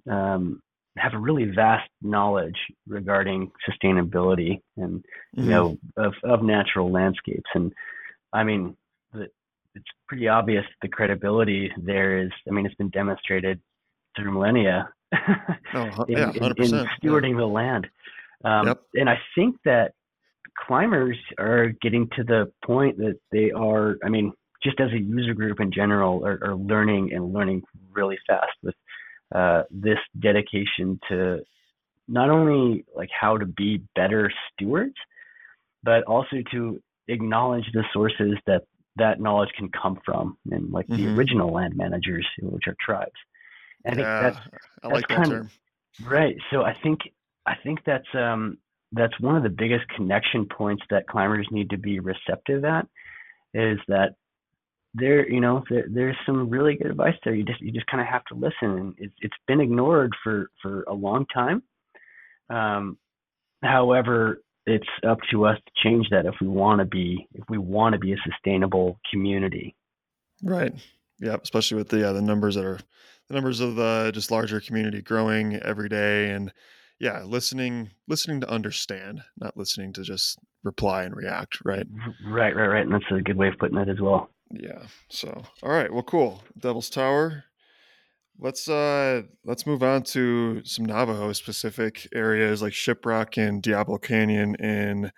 um 0.09 0.61
have 0.97 1.13
a 1.13 1.19
really 1.19 1.45
vast 1.45 1.89
knowledge 2.01 2.57
regarding 2.87 3.51
sustainability 3.69 4.61
and 4.77 5.03
you 5.33 5.43
mm-hmm. 5.43 5.49
know 5.49 5.77
of 5.97 6.13
of 6.23 6.43
natural 6.43 6.91
landscapes 6.91 7.49
and 7.53 7.71
I 8.33 8.43
mean 8.43 8.75
the, 9.13 9.29
it's 9.75 9.85
pretty 10.07 10.27
obvious 10.27 10.65
the 10.81 10.87
credibility 10.87 11.71
there 11.77 12.19
is 12.19 12.31
I 12.47 12.51
mean 12.51 12.65
it's 12.65 12.75
been 12.75 12.89
demonstrated 12.89 13.59
through 14.15 14.31
millennia 14.31 14.89
oh, 15.73 16.05
in, 16.07 16.17
yeah, 16.17 16.31
in, 16.31 16.43
in, 16.57 16.87
stewarding 17.01 17.31
yeah. 17.31 17.37
the 17.37 17.45
land. 17.45 17.87
Um, 18.43 18.67
yep. 18.67 18.81
And 18.93 19.09
I 19.09 19.19
think 19.35 19.57
that 19.65 19.93
climbers 20.67 21.17
are 21.37 21.69
getting 21.81 22.09
to 22.15 22.23
the 22.23 22.51
point 22.65 22.97
that 22.97 23.19
they 23.31 23.51
are, 23.51 23.97
I 24.03 24.09
mean, 24.09 24.33
just 24.63 24.79
as 24.79 24.91
a 24.91 24.99
user 24.99 25.33
group 25.33 25.59
in 25.59 25.71
general, 25.71 26.25
are, 26.25 26.39
are 26.43 26.55
learning 26.55 27.13
and 27.13 27.33
learning 27.33 27.63
really 27.91 28.17
fast 28.27 28.51
with 28.63 28.75
uh, 29.33 29.63
this 29.69 29.99
dedication 30.19 30.99
to 31.09 31.41
not 32.07 32.29
only 32.29 32.85
like 32.95 33.09
how 33.17 33.37
to 33.37 33.45
be 33.45 33.83
better 33.95 34.31
stewards, 34.53 34.95
but 35.83 36.03
also 36.03 36.37
to 36.51 36.81
acknowledge 37.07 37.65
the 37.73 37.83
sources 37.93 38.33
that 38.45 38.63
that 38.95 39.21
knowledge 39.21 39.49
can 39.55 39.69
come 39.69 39.99
from, 40.03 40.37
and 40.49 40.71
like 40.71 40.87
mm-hmm. 40.87 41.05
the 41.05 41.15
original 41.15 41.51
land 41.53 41.75
managers, 41.75 42.25
which 42.41 42.63
are 42.67 42.75
tribes. 42.79 43.11
And 43.85 44.01
I 44.01 44.23
think 44.23 44.35
that's, 44.35 44.57
I 44.83 44.87
like 44.87 45.07
that 45.07 45.25
term. 45.25 45.51
Of, 45.99 46.07
right. 46.07 46.35
So 46.51 46.63
I 46.63 46.73
think 46.73 47.01
I 47.47 47.55
think 47.63 47.79
that's 47.85 48.07
um 48.13 48.57
that's 48.91 49.19
one 49.19 49.35
of 49.35 49.43
the 49.43 49.49
biggest 49.49 49.87
connection 49.95 50.45
points 50.45 50.83
that 50.89 51.07
climbers 51.07 51.47
need 51.51 51.69
to 51.71 51.77
be 51.77 51.99
receptive 51.99 52.63
at 52.65 52.87
is 53.53 53.79
that 53.87 54.15
there 54.93 55.29
you 55.29 55.39
know 55.39 55.63
there, 55.69 55.85
there's 55.89 56.15
some 56.25 56.49
really 56.49 56.75
good 56.75 56.91
advice 56.91 57.15
there. 57.23 57.33
You 57.33 57.43
just 57.43 57.61
you 57.61 57.71
just 57.71 57.87
kind 57.87 58.01
of 58.01 58.07
have 58.07 58.25
to 58.25 58.35
listen 58.35 58.77
and 58.77 58.95
it's, 58.97 59.15
it's 59.19 59.35
been 59.47 59.61
ignored 59.61 60.13
for 60.23 60.49
for 60.61 60.83
a 60.83 60.93
long 60.93 61.25
time. 61.33 61.63
Um 62.49 62.97
however 63.63 64.41
it's 64.65 64.87
up 65.07 65.19
to 65.31 65.45
us 65.45 65.57
to 65.57 65.71
change 65.81 66.09
that 66.11 66.25
if 66.25 66.35
we 66.41 66.47
want 66.47 66.79
to 66.79 66.85
be 66.85 67.27
if 67.33 67.45
we 67.49 67.57
want 67.57 67.93
to 67.93 67.99
be 67.99 68.13
a 68.13 68.17
sustainable 68.29 68.99
community. 69.11 69.75
Right. 70.43 70.73
Yeah 71.19 71.37
especially 71.41 71.77
with 71.77 71.89
the 71.89 72.09
uh, 72.09 72.13
the 72.13 72.21
numbers 72.21 72.55
that 72.55 72.65
are 72.65 72.79
the 73.29 73.33
numbers 73.33 73.59
of 73.59 73.75
the 73.75 74.11
just 74.13 74.31
larger 74.31 74.59
community 74.59 75.01
growing 75.01 75.55
every 75.55 75.89
day 75.89 76.31
and 76.31 76.51
yeah 76.99 77.23
listening 77.23 77.91
listening 78.07 78.41
to 78.41 78.49
understand 78.49 79.21
not 79.39 79.57
listening 79.57 79.93
to 79.93 80.03
just 80.03 80.39
reply 80.63 81.03
and 81.03 81.15
react 81.15 81.59
right? 81.63 81.87
Right 82.25 82.55
right 82.55 82.67
right 82.67 82.83
and 82.83 82.93
that's 82.93 83.05
a 83.11 83.21
good 83.21 83.37
way 83.37 83.47
of 83.49 83.57
putting 83.57 83.77
it 83.77 83.89
as 83.89 83.99
well. 83.99 84.29
Yeah 84.51 84.83
so 85.09 85.43
all 85.63 85.71
right 85.71 85.91
well 85.91 86.03
cool 86.03 86.43
devil's 86.59 86.89
tower. 86.89 87.43
Let's 88.39 88.69
uh 88.69 89.23
let's 89.45 89.65
move 89.65 89.81
on 89.81 90.03
to 90.03 90.63
some 90.63 90.85
navajo 90.85 91.33
specific 91.33 92.07
areas 92.13 92.61
like 92.61 92.73
shiprock 92.73 93.37
and 93.37 93.63
diablo 93.63 93.97
canyon 93.97 94.55
in 94.55 95.11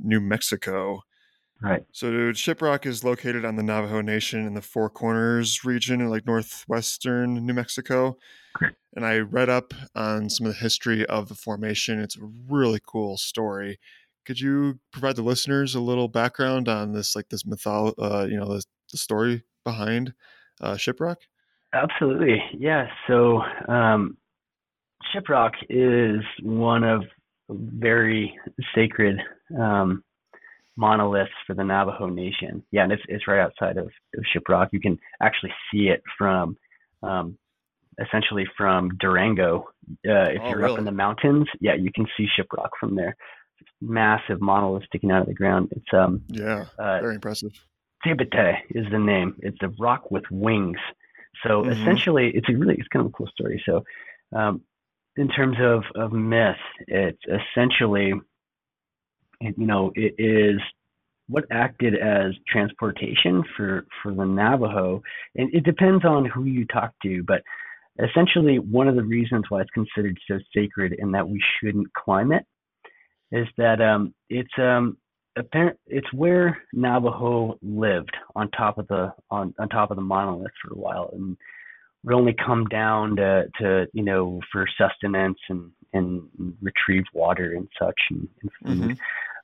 new 0.00 0.20
mexico 0.20 1.02
Right. 1.62 1.84
So 1.92 2.10
Shiprock 2.32 2.86
is 2.86 3.04
located 3.04 3.44
on 3.44 3.56
the 3.56 3.62
Navajo 3.62 4.00
Nation 4.00 4.46
in 4.46 4.54
the 4.54 4.62
Four 4.62 4.90
Corners 4.90 5.64
region 5.64 6.00
in 6.00 6.08
like 6.08 6.26
northwestern 6.26 7.46
New 7.46 7.54
Mexico. 7.54 8.16
And 8.94 9.06
I 9.06 9.18
read 9.18 9.48
up 9.48 9.72
on 9.94 10.28
some 10.28 10.46
of 10.46 10.52
the 10.52 10.58
history 10.58 11.06
of 11.06 11.28
the 11.28 11.34
formation. 11.34 11.98
It's 12.00 12.16
a 12.16 12.30
really 12.48 12.80
cool 12.86 13.16
story. 13.16 13.78
Could 14.26 14.40
you 14.40 14.80
provide 14.92 15.16
the 15.16 15.22
listeners 15.22 15.74
a 15.74 15.80
little 15.80 16.08
background 16.08 16.68
on 16.68 16.92
this, 16.92 17.16
like 17.16 17.28
this 17.28 17.44
mytholo- 17.44 17.94
uh, 17.98 18.26
you 18.26 18.36
know, 18.36 18.46
the, 18.46 18.62
the 18.90 18.98
story 18.98 19.44
behind 19.64 20.12
uh, 20.60 20.74
Shiprock? 20.74 21.16
Absolutely. 21.72 22.42
Yeah. 22.58 22.88
So 23.06 23.40
um, 23.66 24.18
Shiprock 25.14 25.52
is 25.70 26.20
one 26.42 26.84
of 26.84 27.04
very 27.48 28.38
sacred 28.74 29.18
um, 29.58 30.04
monoliths 30.76 31.32
for 31.46 31.54
the 31.54 31.64
Navajo 31.64 32.06
Nation. 32.06 32.62
Yeah, 32.70 32.84
and 32.84 32.92
it's 32.92 33.02
it's 33.08 33.28
right 33.28 33.40
outside 33.40 33.76
of, 33.76 33.86
of 33.86 34.24
Shiprock. 34.34 34.68
You 34.72 34.80
can 34.80 34.98
actually 35.20 35.52
see 35.70 35.88
it 35.88 36.02
from 36.18 36.56
um, 37.02 37.36
essentially 38.00 38.46
from 38.56 38.90
Durango. 38.98 39.68
Uh, 40.06 40.30
if 40.30 40.40
oh, 40.42 40.48
you're 40.48 40.58
really? 40.58 40.72
up 40.72 40.78
in 40.78 40.84
the 40.84 40.92
mountains, 40.92 41.46
yeah, 41.60 41.74
you 41.74 41.90
can 41.94 42.06
see 42.16 42.26
Shiprock 42.38 42.70
from 42.78 42.94
there. 42.94 43.16
It's 43.60 43.70
massive 43.80 44.40
monolith 44.40 44.84
sticking 44.86 45.10
out 45.10 45.22
of 45.22 45.28
the 45.28 45.34
ground. 45.34 45.68
It's 45.72 45.92
um 45.92 46.22
yeah, 46.28 46.64
uh, 46.78 47.00
very 47.00 47.16
impressive. 47.16 47.52
Tsé 48.04 48.18
Bit'a'í 48.20 48.56
is 48.70 48.86
the 48.90 48.98
name. 48.98 49.36
It's 49.40 49.62
a 49.62 49.68
rock 49.78 50.10
with 50.10 50.24
wings. 50.30 50.78
So 51.46 51.62
mm-hmm. 51.62 51.70
essentially, 51.70 52.32
it's 52.34 52.48
a 52.48 52.52
really 52.52 52.74
it's 52.74 52.88
kind 52.88 53.06
of 53.06 53.12
a 53.12 53.14
cool 53.14 53.28
story. 53.28 53.62
So 53.64 53.84
um, 54.34 54.62
in 55.16 55.28
terms 55.28 55.56
of 55.60 55.84
of 55.94 56.12
myth, 56.12 56.56
it's 56.88 57.22
essentially 57.26 58.14
you 59.56 59.66
know, 59.66 59.92
it 59.94 60.14
is 60.18 60.60
what 61.28 61.44
acted 61.50 61.94
as 61.94 62.32
transportation 62.48 63.42
for 63.56 63.86
for 64.02 64.12
the 64.14 64.24
Navajo, 64.24 65.02
and 65.36 65.52
it 65.54 65.64
depends 65.64 66.04
on 66.04 66.26
who 66.26 66.44
you 66.44 66.66
talk 66.66 66.92
to, 67.02 67.22
but 67.26 67.42
essentially 67.98 68.58
one 68.58 68.88
of 68.88 68.96
the 68.96 69.02
reasons 69.02 69.44
why 69.48 69.60
it's 69.60 69.70
considered 69.70 70.18
so 70.28 70.38
sacred 70.54 70.96
and 70.98 71.14
that 71.14 71.28
we 71.28 71.42
shouldn't 71.60 71.92
climb 71.92 72.32
it 72.32 72.44
is 73.30 73.46
that 73.56 73.80
um, 73.80 74.14
it's 74.28 74.52
um, 74.58 74.96
apparent 75.36 75.78
it's 75.86 76.10
where 76.12 76.58
Navajo 76.72 77.58
lived 77.62 78.14
on 78.34 78.50
top 78.50 78.78
of 78.78 78.86
the 78.88 79.12
on, 79.30 79.54
on 79.58 79.68
top 79.68 79.90
of 79.90 79.96
the 79.96 80.02
monolith 80.02 80.52
for 80.62 80.74
a 80.74 80.78
while 80.78 81.10
and 81.12 81.36
would 82.04 82.14
only 82.14 82.34
come 82.44 82.66
down 82.66 83.16
to, 83.16 83.44
to 83.60 83.86
you 83.92 84.02
know 84.02 84.40
for 84.50 84.66
sustenance 84.78 85.38
and 85.48 85.70
and 85.92 86.22
retrieve 86.60 87.04
water 87.12 87.52
and 87.54 87.68
such 87.78 88.00
and, 88.10 88.28
and 88.40 88.50
food. 88.62 88.78
Mm-hmm. 88.78 88.92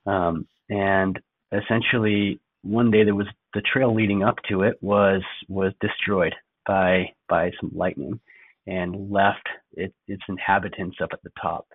Um, 0.07 0.47
and 0.69 1.19
essentially, 1.53 2.41
one 2.63 2.91
day 2.91 3.05
there 3.05 3.15
was 3.15 3.29
the 3.55 3.63
trail 3.63 3.95
leading 3.95 4.23
up 4.23 4.37
to 4.49 4.63
it 4.63 4.77
was 4.81 5.23
was 5.49 5.73
destroyed 5.81 6.35
by 6.67 7.13
by 7.29 7.51
some 7.61 7.71
lightning, 7.75 8.21
and 8.67 9.11
left 9.11 9.47
it, 9.73 9.93
its 10.07 10.23
inhabitants 10.29 10.99
up 11.03 11.11
at 11.13 11.23
the 11.23 11.31
top. 11.41 11.67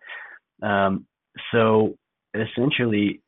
Um, 0.61 1.05
so 1.51 1.95
essentially, 2.33 3.21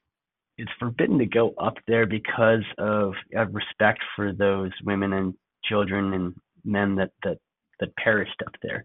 it's 0.58 0.72
forbidden 0.80 1.18
to 1.20 1.26
go 1.26 1.54
up 1.58 1.76
there 1.88 2.06
because 2.06 2.64
of, 2.78 3.14
of 3.36 3.54
respect 3.54 4.00
for 4.16 4.32
those 4.32 4.72
women 4.84 5.14
and 5.14 5.34
children 5.64 6.14
and 6.14 6.34
men 6.64 6.96
that 6.96 7.12
that 7.24 7.38
that 7.80 7.96
perished 7.98 8.42
up 8.46 8.54
there, 8.62 8.84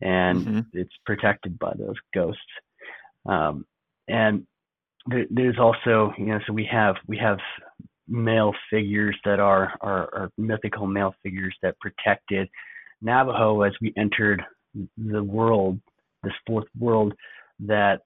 and 0.00 0.46
mm-hmm. 0.46 0.60
it's 0.72 0.94
protected 1.04 1.58
by 1.58 1.72
those 1.78 1.96
ghosts. 2.14 2.40
Um, 3.26 3.66
and 4.08 4.46
there, 5.10 5.26
there's 5.30 5.58
also 5.58 6.12
you 6.18 6.26
know 6.26 6.38
so 6.46 6.52
we 6.52 6.68
have 6.70 6.96
we 7.06 7.18
have 7.18 7.38
male 8.10 8.52
figures 8.68 9.16
that 9.24 9.40
are, 9.40 9.72
are, 9.80 10.12
are 10.12 10.30
mythical 10.36 10.86
male 10.86 11.14
figures 11.22 11.56
that 11.62 11.78
protected 11.78 12.48
Navajo 13.00 13.62
as 13.62 13.72
we 13.80 13.94
entered 13.96 14.42
the 14.98 15.22
world, 15.22 15.80
this 16.22 16.32
fourth 16.46 16.66
world 16.78 17.14
that 17.60 18.00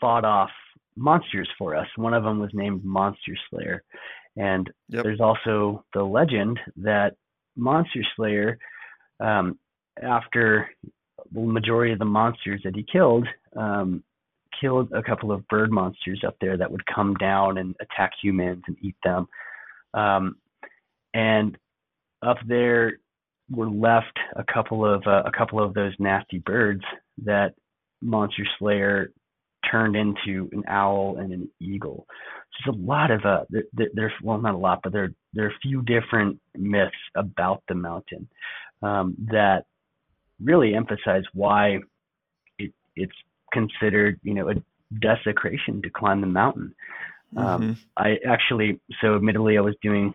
fought 0.00 0.24
off 0.24 0.50
monsters 0.96 1.48
for 1.58 1.74
us. 1.74 1.86
One 1.96 2.14
of 2.14 2.22
them 2.22 2.38
was 2.38 2.50
named 2.54 2.84
Monster 2.84 3.36
Slayer. 3.50 3.82
And 4.36 4.70
yep. 4.88 5.02
there's 5.02 5.20
also 5.20 5.84
the 5.92 6.02
legend 6.02 6.58
that 6.76 7.14
Monster 7.56 8.00
Slayer, 8.16 8.58
um, 9.20 9.58
after 10.02 10.70
the 11.32 11.40
majority 11.40 11.92
of 11.92 11.98
the 11.98 12.04
monsters 12.04 12.60
that 12.64 12.74
he 12.74 12.84
killed, 12.90 13.26
um, 13.56 14.02
killed 14.60 14.92
a 14.92 15.02
couple 15.02 15.32
of 15.32 15.46
bird 15.48 15.70
monsters 15.70 16.22
up 16.26 16.36
there 16.40 16.56
that 16.56 16.70
would 16.70 16.84
come 16.86 17.14
down 17.14 17.58
and 17.58 17.74
attack 17.80 18.12
humans 18.22 18.62
and 18.66 18.76
eat 18.80 18.96
them. 19.04 19.26
Um, 19.94 20.36
and 21.12 21.56
up 22.22 22.38
there 22.46 22.98
were 23.50 23.68
left 23.68 24.18
a 24.36 24.44
couple 24.44 24.84
of 24.84 25.02
uh, 25.06 25.22
a 25.24 25.30
couple 25.36 25.62
of 25.62 25.74
those 25.74 25.92
nasty 25.98 26.38
birds 26.38 26.82
that 27.24 27.54
Monster 28.02 28.44
Slayer 28.58 29.12
turned 29.70 29.96
into 29.96 30.48
an 30.52 30.62
owl 30.68 31.16
and 31.18 31.32
an 31.32 31.50
eagle. 31.60 32.06
So 32.52 32.72
there's 32.72 32.76
a 32.76 32.86
lot 32.86 33.10
of 33.10 33.24
uh, 33.24 33.44
there, 33.50 33.88
there's 33.94 34.12
well 34.22 34.38
not 34.38 34.54
a 34.54 34.58
lot, 34.58 34.80
but 34.82 34.92
there 34.92 35.12
there 35.32 35.46
are 35.46 35.50
a 35.50 35.58
few 35.62 35.82
different 35.82 36.40
myths 36.56 36.92
about 37.16 37.62
the 37.68 37.74
mountain 37.74 38.28
um, 38.82 39.16
that 39.30 39.64
really 40.42 40.74
emphasize 40.74 41.24
why 41.32 41.78
it, 42.58 42.72
it's 42.96 43.12
considered, 43.54 44.20
you 44.22 44.34
know, 44.34 44.50
a 44.50 44.54
desecration 45.00 45.80
to 45.82 45.90
climb 45.90 46.20
the 46.20 46.26
mountain. 46.26 46.74
Um, 47.36 47.44
mm-hmm. 47.44 47.62
Um, 47.64 47.78
I 47.96 48.16
actually, 48.28 48.80
so 49.00 49.16
admittedly, 49.16 49.56
I 49.56 49.62
was 49.62 49.74
doing 49.82 50.14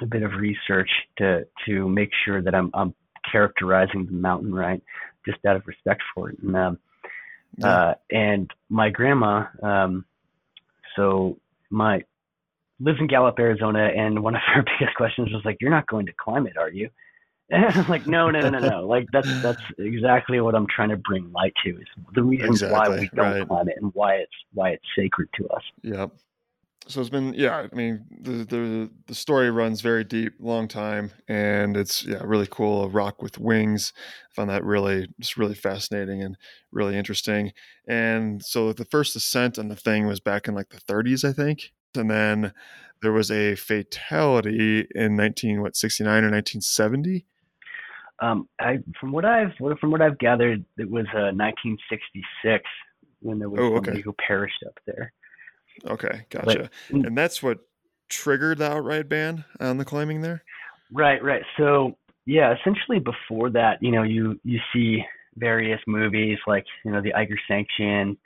a 0.00 0.06
bit 0.06 0.22
of 0.22 0.32
research 0.32 0.90
to 1.18 1.46
to 1.66 1.88
make 1.88 2.10
sure 2.24 2.42
that 2.42 2.54
I'm, 2.54 2.70
I'm 2.74 2.94
characterizing 3.30 4.06
the 4.06 4.12
mountain 4.12 4.54
right, 4.54 4.82
just 5.26 5.44
out 5.44 5.56
of 5.56 5.66
respect 5.66 6.02
for 6.14 6.30
it. 6.30 6.38
And 6.42 6.56
um, 6.56 6.78
yeah. 7.58 7.66
uh, 7.66 7.94
and 8.10 8.50
my 8.68 8.90
grandma, 8.90 9.46
um, 9.62 10.04
so 10.96 11.38
my 11.70 12.02
lives 12.80 12.98
in 13.00 13.06
Gallup, 13.06 13.38
Arizona, 13.38 13.88
and 13.96 14.22
one 14.22 14.34
of 14.34 14.42
her 14.54 14.62
biggest 14.62 14.96
questions 14.96 15.32
was 15.32 15.42
like, 15.44 15.58
"You're 15.60 15.70
not 15.70 15.86
going 15.86 16.06
to 16.06 16.12
climb 16.18 16.46
it, 16.46 16.56
are 16.56 16.70
you?" 16.70 16.90
like 17.90 18.06
no 18.06 18.30
no 18.30 18.48
no 18.48 18.58
no 18.58 18.86
like 18.86 19.06
that's 19.12 19.42
that's 19.42 19.60
exactly 19.78 20.40
what 20.40 20.54
i'm 20.54 20.66
trying 20.66 20.88
to 20.88 20.96
bring 20.96 21.30
light 21.32 21.52
to 21.62 21.70
is 21.70 21.86
the 22.14 22.22
reasons 22.22 22.62
why 22.62 22.88
we 22.88 23.08
don't 23.14 23.46
climb 23.46 23.68
it 23.68 23.76
and 23.80 23.90
why 23.94 24.14
it's 24.14 24.32
why 24.54 24.70
it's 24.70 24.84
sacred 24.96 25.28
to 25.34 25.46
us. 25.48 25.62
Yep. 25.82 26.12
So 26.86 27.00
it's 27.00 27.10
been 27.10 27.34
yeah 27.34 27.66
i 27.70 27.74
mean 27.74 28.04
the 28.18 28.44
the 28.44 28.90
the 29.06 29.14
story 29.14 29.50
runs 29.50 29.82
very 29.82 30.04
deep 30.04 30.34
long 30.40 30.68
time 30.68 31.12
and 31.28 31.76
it's 31.76 32.04
yeah 32.04 32.22
really 32.24 32.48
cool 32.50 32.84
a 32.84 32.88
rock 32.88 33.20
with 33.20 33.38
wings. 33.38 33.92
I 34.30 34.34
found 34.34 34.48
that 34.48 34.64
really 34.64 35.08
just 35.20 35.36
really 35.36 35.54
fascinating 35.54 36.22
and 36.22 36.38
really 36.72 36.96
interesting. 36.96 37.52
And 37.86 38.42
so 38.42 38.72
the 38.72 38.86
first 38.86 39.16
ascent 39.16 39.58
on 39.58 39.68
the 39.68 39.76
thing 39.76 40.06
was 40.06 40.20
back 40.20 40.48
in 40.48 40.54
like 40.54 40.70
the 40.70 40.80
30s 40.80 41.28
i 41.28 41.32
think. 41.32 41.72
And 41.94 42.10
then 42.10 42.54
there 43.02 43.12
was 43.12 43.30
a 43.30 43.54
fatality 43.54 44.88
in 44.94 45.14
19 45.14 45.60
what 45.60 45.76
69 45.76 46.10
or 46.10 46.30
1970 46.30 47.26
um, 48.20 48.48
I, 48.60 48.78
from 49.00 49.12
what 49.12 49.24
I've 49.24 49.52
from 49.56 49.90
what 49.90 50.00
I've 50.00 50.18
gathered, 50.18 50.64
it 50.78 50.88
was 50.88 51.06
uh, 51.14 51.34
1966 51.34 52.64
when 53.20 53.38
there 53.38 53.48
was 53.48 53.60
oh, 53.60 53.74
somebody 53.74 53.98
okay. 53.98 54.00
who 54.02 54.14
perished 54.26 54.62
up 54.66 54.78
there. 54.86 55.12
Okay, 55.86 56.24
gotcha. 56.30 56.70
But, 56.90 57.06
and 57.06 57.18
that's 57.18 57.42
what 57.42 57.58
triggered 58.08 58.58
the 58.58 58.70
outright 58.70 59.08
ban 59.08 59.44
on 59.60 59.78
the 59.78 59.84
climbing 59.84 60.20
there. 60.20 60.44
Right, 60.92 61.22
right. 61.22 61.42
So 61.56 61.96
yeah, 62.26 62.54
essentially 62.58 63.00
before 63.00 63.50
that, 63.50 63.82
you 63.82 63.90
know, 63.90 64.02
you 64.02 64.38
you 64.44 64.60
see 64.72 65.04
various 65.36 65.80
movies 65.86 66.38
like 66.46 66.64
you 66.84 66.92
know 66.92 67.02
the 67.02 67.14
Eiger 67.14 67.38
Sanction, 67.48 68.16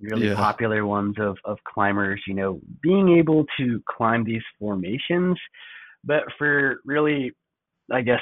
really 0.00 0.28
yeah. 0.28 0.34
popular 0.34 0.84
ones 0.86 1.16
of 1.18 1.38
of 1.44 1.58
climbers, 1.64 2.20
you 2.26 2.34
know, 2.34 2.60
being 2.82 3.16
able 3.16 3.46
to 3.58 3.82
climb 3.88 4.24
these 4.24 4.42
formations, 4.58 5.38
but 6.04 6.24
for 6.36 6.80
really, 6.84 7.32
I 7.90 8.02
guess 8.02 8.20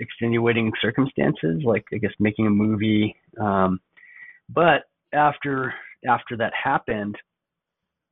extenuating 0.00 0.72
circumstances, 0.80 1.62
like 1.64 1.84
I 1.92 1.96
guess 1.96 2.12
making 2.18 2.46
a 2.46 2.50
movie. 2.50 3.16
Um, 3.40 3.80
but 4.48 4.84
after 5.12 5.74
after 6.08 6.36
that 6.36 6.52
happened, 6.62 7.16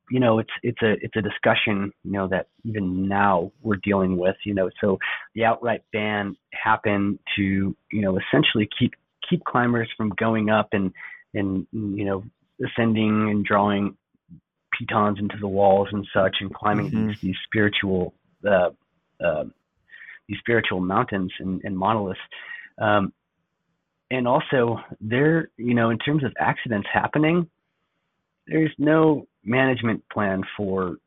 you 0.09 0.19
know, 0.19 0.39
it's 0.39 0.51
it's 0.63 0.81
a 0.81 0.93
it's 1.01 1.15
a 1.15 1.21
discussion, 1.21 1.91
you 2.03 2.11
know, 2.11 2.27
that 2.27 2.47
even 2.63 3.07
now 3.07 3.51
we're 3.61 3.79
dealing 3.83 4.17
with. 4.17 4.35
You 4.43 4.53
know, 4.53 4.69
so 4.81 4.97
the 5.33 5.45
outright 5.45 5.83
ban 5.91 6.35
happened 6.53 7.19
to 7.35 7.41
you 7.91 8.01
know 8.01 8.17
essentially 8.19 8.69
keep 8.77 8.93
keep 9.29 9.43
climbers 9.45 9.89
from 9.97 10.09
going 10.17 10.49
up 10.49 10.69
and 10.73 10.91
and 11.33 11.67
you 11.71 12.05
know 12.05 12.23
ascending 12.65 13.29
and 13.29 13.45
drawing 13.45 13.97
pitons 14.77 15.19
into 15.19 15.37
the 15.39 15.47
walls 15.47 15.87
and 15.91 16.05
such 16.13 16.37
and 16.39 16.53
climbing 16.53 16.91
mm-hmm. 16.91 17.07
these, 17.07 17.17
these 17.21 17.35
spiritual 17.45 18.13
uh, 18.47 18.69
uh, 19.23 19.45
these 20.27 20.37
spiritual 20.39 20.79
mountains 20.79 21.31
and, 21.39 21.61
and 21.63 21.77
monoliths. 21.77 22.19
Um, 22.79 23.13
and 24.11 24.27
also, 24.27 24.79
there, 25.01 25.49
you 25.57 25.73
know, 25.73 25.89
in 25.89 25.97
terms 25.99 26.23
of 26.23 26.33
accidents 26.39 26.87
happening, 26.91 27.49
there's 28.47 28.71
no 28.77 29.27
management 29.43 30.03
plan 30.11 30.43
for 30.55 30.97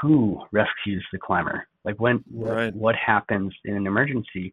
who 0.00 0.40
rescues 0.52 1.04
the 1.12 1.18
climber. 1.18 1.66
Like 1.84 2.00
when, 2.00 2.24
right. 2.32 2.74
what, 2.74 2.74
what 2.74 2.94
happens 2.96 3.54
in 3.64 3.74
an 3.76 3.86
emergency, 3.86 4.52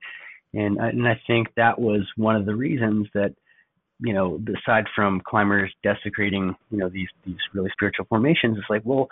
and 0.54 0.78
and 0.78 1.08
I 1.08 1.20
think 1.26 1.48
that 1.56 1.80
was 1.80 2.02
one 2.16 2.36
of 2.36 2.46
the 2.46 2.54
reasons 2.54 3.08
that, 3.16 3.34
you 4.00 4.14
know, 4.14 4.40
aside 4.60 4.86
from 4.96 5.22
climbers 5.26 5.74
desecrating, 5.82 6.56
you 6.70 6.78
know, 6.78 6.90
these 6.90 7.08
these 7.26 7.38
really 7.54 7.72
spiritual 7.72 8.06
formations, 8.06 8.58
it's 8.58 8.70
like, 8.70 8.84
well, 8.84 9.08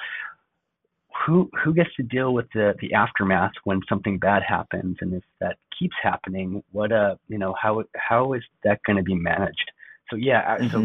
who 1.25 1.49
who 1.63 1.73
gets 1.73 1.93
to 1.95 2.03
deal 2.03 2.33
with 2.33 2.47
the 2.53 2.75
the 2.79 2.93
aftermath 2.93 3.51
when 3.63 3.81
something 3.87 4.17
bad 4.17 4.43
happens? 4.47 4.97
And 5.01 5.13
if 5.13 5.23
that 5.39 5.57
keeps 5.77 5.95
happening 6.01 6.63
what 6.71 6.91
uh 6.91 7.15
you 7.27 7.37
know 7.37 7.55
how 7.61 7.83
how 7.95 8.33
is 8.33 8.43
that 8.63 8.79
going 8.85 8.97
to 8.97 9.03
be 9.03 9.15
managed? 9.15 9.71
So 10.09 10.15
yeah 10.15 10.57
mm-hmm. 10.57 10.67
so 10.69 10.79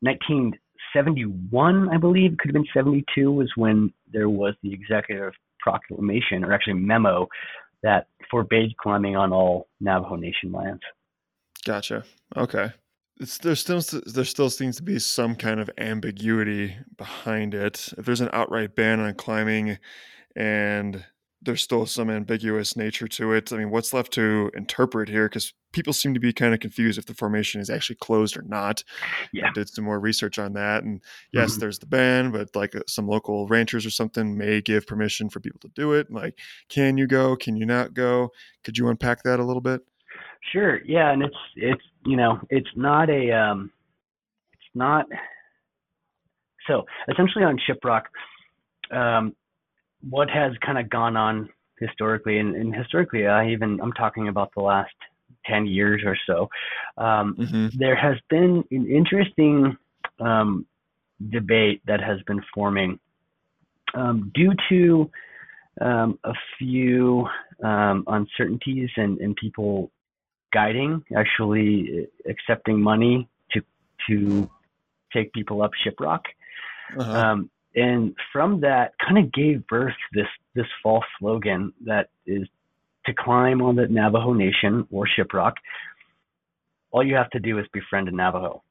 1971 0.00 1.88
i 1.88 1.96
believe 1.96 2.36
could 2.38 2.50
have 2.50 2.54
been 2.54 2.64
72 2.72 3.32
was 3.32 3.50
when 3.56 3.92
there 4.12 4.28
was 4.28 4.54
the 4.62 4.72
executive 4.72 5.32
proclamation 5.58 6.44
or 6.44 6.52
actually 6.52 6.74
memo 6.74 7.26
that 7.82 8.06
forbade 8.30 8.76
climbing 8.76 9.16
on 9.16 9.32
all 9.32 9.66
navajo 9.80 10.14
nation 10.14 10.52
lands. 10.52 10.82
Gotcha. 11.64 12.04
Okay 12.36 12.70
it's, 13.20 13.38
there 13.38 13.54
still 13.54 13.82
there 14.06 14.24
still 14.24 14.50
seems 14.50 14.76
to 14.76 14.82
be 14.82 14.98
some 14.98 15.34
kind 15.34 15.60
of 15.60 15.70
ambiguity 15.78 16.76
behind 16.96 17.54
it. 17.54 17.92
If 17.96 18.04
there's 18.04 18.20
an 18.20 18.30
outright 18.32 18.74
ban 18.74 19.00
on 19.00 19.14
climbing, 19.14 19.78
and 20.36 21.04
there's 21.42 21.62
still 21.62 21.86
some 21.86 22.10
ambiguous 22.10 22.76
nature 22.76 23.06
to 23.06 23.32
it. 23.32 23.52
I 23.52 23.58
mean, 23.58 23.70
what's 23.70 23.92
left 23.92 24.12
to 24.14 24.50
interpret 24.54 25.08
here? 25.08 25.28
Because 25.28 25.54
people 25.72 25.92
seem 25.92 26.12
to 26.14 26.20
be 26.20 26.32
kind 26.32 26.52
of 26.52 26.60
confused 26.60 26.98
if 26.98 27.06
the 27.06 27.14
formation 27.14 27.60
is 27.60 27.70
actually 27.70 27.96
closed 27.96 28.36
or 28.36 28.42
not. 28.42 28.82
Yeah, 29.32 29.48
I 29.48 29.52
did 29.52 29.68
some 29.68 29.84
more 29.84 30.00
research 30.00 30.38
on 30.38 30.54
that, 30.54 30.84
and 30.84 31.00
yes, 31.32 31.52
mm-hmm. 31.52 31.60
there's 31.60 31.78
the 31.78 31.86
ban, 31.86 32.30
but 32.30 32.54
like 32.54 32.74
uh, 32.74 32.80
some 32.86 33.06
local 33.06 33.46
ranchers 33.46 33.86
or 33.86 33.90
something 33.90 34.36
may 34.36 34.60
give 34.60 34.86
permission 34.86 35.28
for 35.28 35.40
people 35.40 35.60
to 35.60 35.68
do 35.74 35.92
it. 35.92 36.10
Like, 36.10 36.38
can 36.68 36.98
you 36.98 37.06
go? 37.06 37.36
Can 37.36 37.56
you 37.56 37.66
not 37.66 37.94
go? 37.94 38.30
Could 38.64 38.78
you 38.78 38.88
unpack 38.88 39.22
that 39.22 39.40
a 39.40 39.44
little 39.44 39.62
bit? 39.62 39.82
Sure. 40.52 40.80
Yeah, 40.84 41.12
and 41.12 41.22
it's 41.22 41.36
it's 41.56 41.82
you 42.08 42.16
know 42.16 42.40
it's 42.48 42.70
not 42.74 43.10
a 43.10 43.30
um, 43.30 43.70
it's 44.54 44.74
not 44.74 45.06
so 46.66 46.84
essentially 47.10 47.44
on 47.44 47.58
Shiprock, 47.58 48.02
um, 48.90 49.34
what 50.08 50.30
has 50.30 50.52
kind 50.64 50.78
of 50.78 50.88
gone 50.88 51.16
on 51.16 51.48
historically, 51.78 52.38
and, 52.38 52.54
and, 52.56 52.74
historically, 52.74 53.26
I 53.26 53.50
even 53.50 53.80
I'm 53.80 53.92
talking 53.92 54.28
about 54.28 54.52
the 54.54 54.62
last 54.62 54.94
ten 55.46 55.66
years 55.66 56.02
or 56.04 56.16
so. 56.26 56.48
Um, 56.96 57.36
mm-hmm. 57.38 57.78
There 57.78 57.96
has 57.96 58.16
been 58.30 58.64
an 58.70 58.86
interesting 58.90 59.76
um, 60.20 60.66
debate 61.30 61.82
that 61.86 62.00
has 62.00 62.20
been 62.26 62.42
forming 62.54 62.98
um, 63.94 64.30
due 64.34 64.52
to 64.68 65.10
um, 65.80 66.18
a 66.24 66.32
few 66.58 67.26
um, 67.62 68.04
uncertainties 68.06 68.90
and, 68.96 69.18
and 69.18 69.36
people 69.36 69.90
guiding, 70.52 71.04
actually 71.16 72.08
accepting 72.28 72.80
money 72.80 73.28
to 73.52 73.62
to 74.08 74.50
take 75.12 75.32
people 75.32 75.62
up 75.62 75.72
Shiprock. 75.84 76.20
Uh-huh. 76.98 77.12
Um, 77.12 77.50
and 77.74 78.14
from 78.32 78.60
that, 78.60 78.92
kind 78.98 79.18
of 79.18 79.32
gave 79.32 79.66
birth 79.66 79.94
this 80.12 80.26
this 80.54 80.66
false 80.82 81.04
slogan 81.18 81.72
that 81.84 82.10
is 82.26 82.48
to 83.06 83.14
climb 83.14 83.62
on 83.62 83.76
the 83.76 83.86
Navajo 83.86 84.32
Nation 84.32 84.86
or 84.90 85.06
Shiprock. 85.06 85.54
All 86.90 87.04
you 87.04 87.14
have 87.14 87.30
to 87.30 87.40
do 87.40 87.58
is 87.58 87.66
befriend 87.72 88.08
a 88.08 88.12
Navajo. 88.12 88.62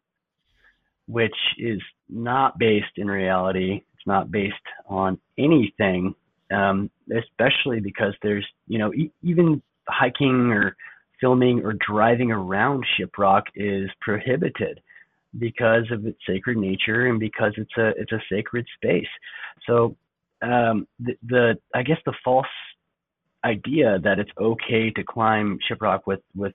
which 1.08 1.36
is 1.58 1.82
not 2.10 2.60
based 2.60 2.98
in 2.98 3.08
reality. 3.08 3.82
It's 3.94 4.06
not 4.06 4.30
based 4.30 4.56
on 4.88 5.20
anything, 5.38 6.14
um, 6.52 6.90
especially 7.16 7.80
because 7.80 8.14
there's, 8.22 8.46
you 8.68 8.78
know, 8.78 8.94
e- 8.94 9.12
even 9.24 9.62
hiking 9.88 10.52
or 10.52 10.76
filming 11.20 11.64
or 11.64 11.74
driving 11.74 12.32
around 12.32 12.86
Shiprock 12.98 13.44
is 13.56 13.90
prohibited 14.02 14.82
because 15.38 15.90
of 15.92 16.06
its 16.06 16.20
sacred 16.28 16.58
nature 16.58 17.08
and 17.08 17.20
because 17.20 17.54
it's 17.58 17.78
a 17.78 17.90
it's 17.98 18.12
a 18.12 18.22
sacred 18.32 18.66
space. 18.76 19.08
So 19.66 19.96
um, 20.42 20.88
the, 21.00 21.18
the 21.24 21.58
I 21.74 21.84
guess 21.84 22.00
the 22.06 22.14
false 22.24 22.46
idea 23.44 24.00
that 24.00 24.20
it's 24.20 24.32
okay 24.40 24.90
to 24.92 25.04
climb 25.04 25.60
Shiprock 25.70 26.02
with 26.06 26.22
with 26.36 26.54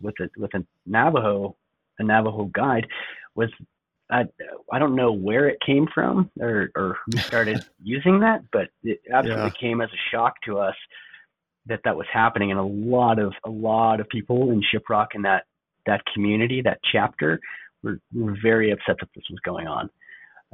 with 0.00 0.14
a 0.20 0.28
with 0.36 0.54
a 0.54 0.64
Navajo 0.86 1.56
a 1.98 2.04
Navajo 2.04 2.44
guide 2.46 2.86
was 3.34 3.50
I 4.10 4.24
I 4.72 4.78
don't 4.78 4.96
know 4.96 5.12
where 5.12 5.48
it 5.48 5.58
came 5.64 5.86
from 5.94 6.30
or 6.40 6.70
or 6.74 6.98
who 7.06 7.18
started 7.18 7.64
using 7.82 8.20
that, 8.20 8.42
but 8.52 8.68
it 8.82 9.00
absolutely 9.12 9.44
yeah. 9.44 9.50
came 9.60 9.80
as 9.80 9.90
a 9.90 10.10
shock 10.10 10.34
to 10.46 10.58
us 10.58 10.76
that 11.70 11.80
that 11.84 11.96
was 11.96 12.06
happening, 12.12 12.50
and 12.50 12.60
a 12.60 12.62
lot 12.62 13.18
of 13.18 13.32
a 13.44 13.50
lot 13.50 14.00
of 14.00 14.08
people 14.08 14.50
in 14.50 14.62
Shiprock 14.62 15.08
and 15.14 15.24
that 15.24 15.44
that 15.86 16.02
community, 16.12 16.60
that 16.62 16.78
chapter, 16.92 17.40
were, 17.82 17.98
were 18.14 18.36
very 18.42 18.70
upset 18.70 18.96
that 19.00 19.08
this 19.14 19.24
was 19.30 19.40
going 19.44 19.66
on. 19.66 19.88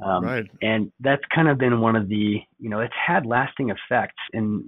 Um, 0.03 0.23
right. 0.23 0.45
And 0.61 0.91
that's 0.99 1.23
kind 1.33 1.47
of 1.47 1.57
been 1.57 1.81
one 1.81 1.95
of 1.95 2.07
the, 2.07 2.37
you 2.59 2.69
know, 2.69 2.79
it's 2.79 2.93
had 3.05 3.25
lasting 3.25 3.71
effects, 3.71 4.21
and 4.33 4.63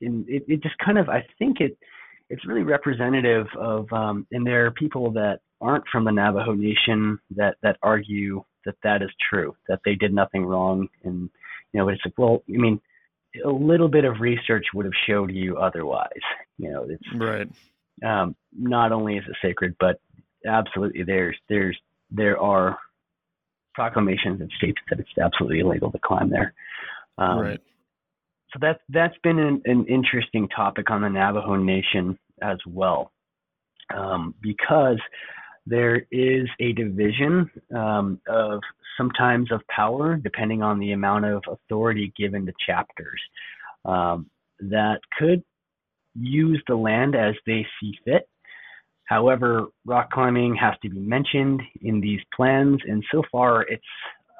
and 0.00 0.28
it, 0.28 0.44
it 0.46 0.62
just 0.62 0.76
kind 0.78 0.98
of, 0.98 1.08
I 1.08 1.24
think 1.38 1.60
it, 1.60 1.76
it's 2.28 2.46
really 2.46 2.62
representative 2.62 3.46
of, 3.58 3.90
um, 3.92 4.26
and 4.30 4.46
there 4.46 4.66
are 4.66 4.70
people 4.72 5.10
that 5.12 5.40
aren't 5.62 5.84
from 5.90 6.04
the 6.04 6.12
Navajo 6.12 6.52
Nation 6.52 7.18
that 7.34 7.56
that 7.62 7.78
argue 7.82 8.44
that 8.66 8.76
that 8.82 9.00
is 9.02 9.10
true, 9.30 9.56
that 9.68 9.80
they 9.84 9.94
did 9.94 10.12
nothing 10.12 10.44
wrong, 10.44 10.86
and 11.04 11.30
you 11.72 11.80
know, 11.80 11.88
it's 11.88 12.02
like, 12.04 12.14
well, 12.18 12.42
I 12.48 12.58
mean, 12.58 12.80
a 13.44 13.50
little 13.50 13.88
bit 13.88 14.04
of 14.04 14.20
research 14.20 14.66
would 14.74 14.84
have 14.84 14.94
showed 15.06 15.30
you 15.30 15.56
otherwise. 15.56 16.08
You 16.58 16.70
know, 16.70 16.86
it's 16.88 17.02
right. 17.14 17.48
Um, 18.04 18.36
not 18.52 18.92
only 18.92 19.16
is 19.16 19.24
it 19.28 19.36
sacred, 19.40 19.74
but 19.80 20.00
absolutely 20.46 21.02
there's 21.02 21.36
there's 21.48 21.76
there 22.10 22.38
are 22.38 22.78
proclamations 23.74 24.38
that 24.38 24.48
states 24.56 24.78
that 24.90 24.98
it's 25.00 25.08
absolutely 25.20 25.60
illegal 25.60 25.90
to 25.92 25.98
climb 25.98 26.30
there. 26.30 26.54
Um, 27.18 27.38
right. 27.40 27.60
So 28.52 28.58
that's 28.60 28.80
that's 28.88 29.16
been 29.22 29.38
an, 29.38 29.62
an, 29.64 29.86
interesting 29.86 30.48
topic 30.48 30.90
on 30.90 31.02
the 31.02 31.08
Navajo 31.08 31.56
Nation 31.56 32.18
as 32.42 32.58
well, 32.66 33.12
um, 33.94 34.34
because 34.40 35.00
there 35.66 36.06
is 36.10 36.48
a 36.60 36.72
division 36.72 37.50
um, 37.74 38.20
of 38.28 38.60
sometimes 38.96 39.50
of 39.50 39.60
power, 39.68 40.16
depending 40.16 40.62
on 40.62 40.78
the 40.78 40.92
amount 40.92 41.24
of 41.24 41.42
authority 41.50 42.12
given 42.16 42.46
to 42.46 42.52
chapters, 42.64 43.20
um, 43.84 44.30
that 44.60 45.00
could 45.18 45.42
use 46.14 46.62
the 46.66 46.74
land 46.74 47.14
as 47.14 47.34
they 47.46 47.66
see 47.80 47.92
fit. 48.04 48.28
However, 49.04 49.66
rock 49.84 50.10
climbing 50.10 50.56
has 50.56 50.74
to 50.82 50.88
be 50.88 50.98
mentioned 50.98 51.62
in 51.82 52.00
these 52.00 52.20
plans, 52.34 52.80
and 52.86 53.04
so 53.12 53.22
far, 53.30 53.62
it's 53.62 53.82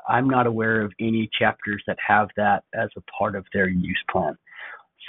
I'm 0.09 0.29
not 0.29 0.47
aware 0.47 0.83
of 0.83 0.93
any 1.01 1.29
chapters 1.37 1.83
that 1.87 1.99
have 2.07 2.29
that 2.37 2.63
as 2.75 2.89
a 2.97 3.01
part 3.19 3.35
of 3.35 3.45
their 3.53 3.69
use 3.69 4.03
plan. 4.11 4.37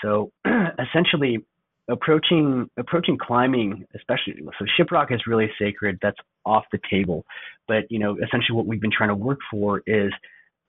So 0.03 0.31
essentially, 0.79 1.45
approaching 1.89 2.69
approaching 2.77 3.17
climbing, 3.17 3.85
especially 3.95 4.35
so 4.59 4.65
shiprock 4.79 5.13
is 5.13 5.21
really 5.27 5.49
sacred. 5.59 5.97
That's 6.01 6.17
off 6.45 6.65
the 6.71 6.79
table. 6.89 7.25
But 7.67 7.89
you 7.89 7.99
know, 7.99 8.17
essentially, 8.17 8.55
what 8.55 8.65
we've 8.65 8.81
been 8.81 8.91
trying 8.91 9.09
to 9.09 9.15
work 9.15 9.39
for 9.49 9.81
is 9.87 10.11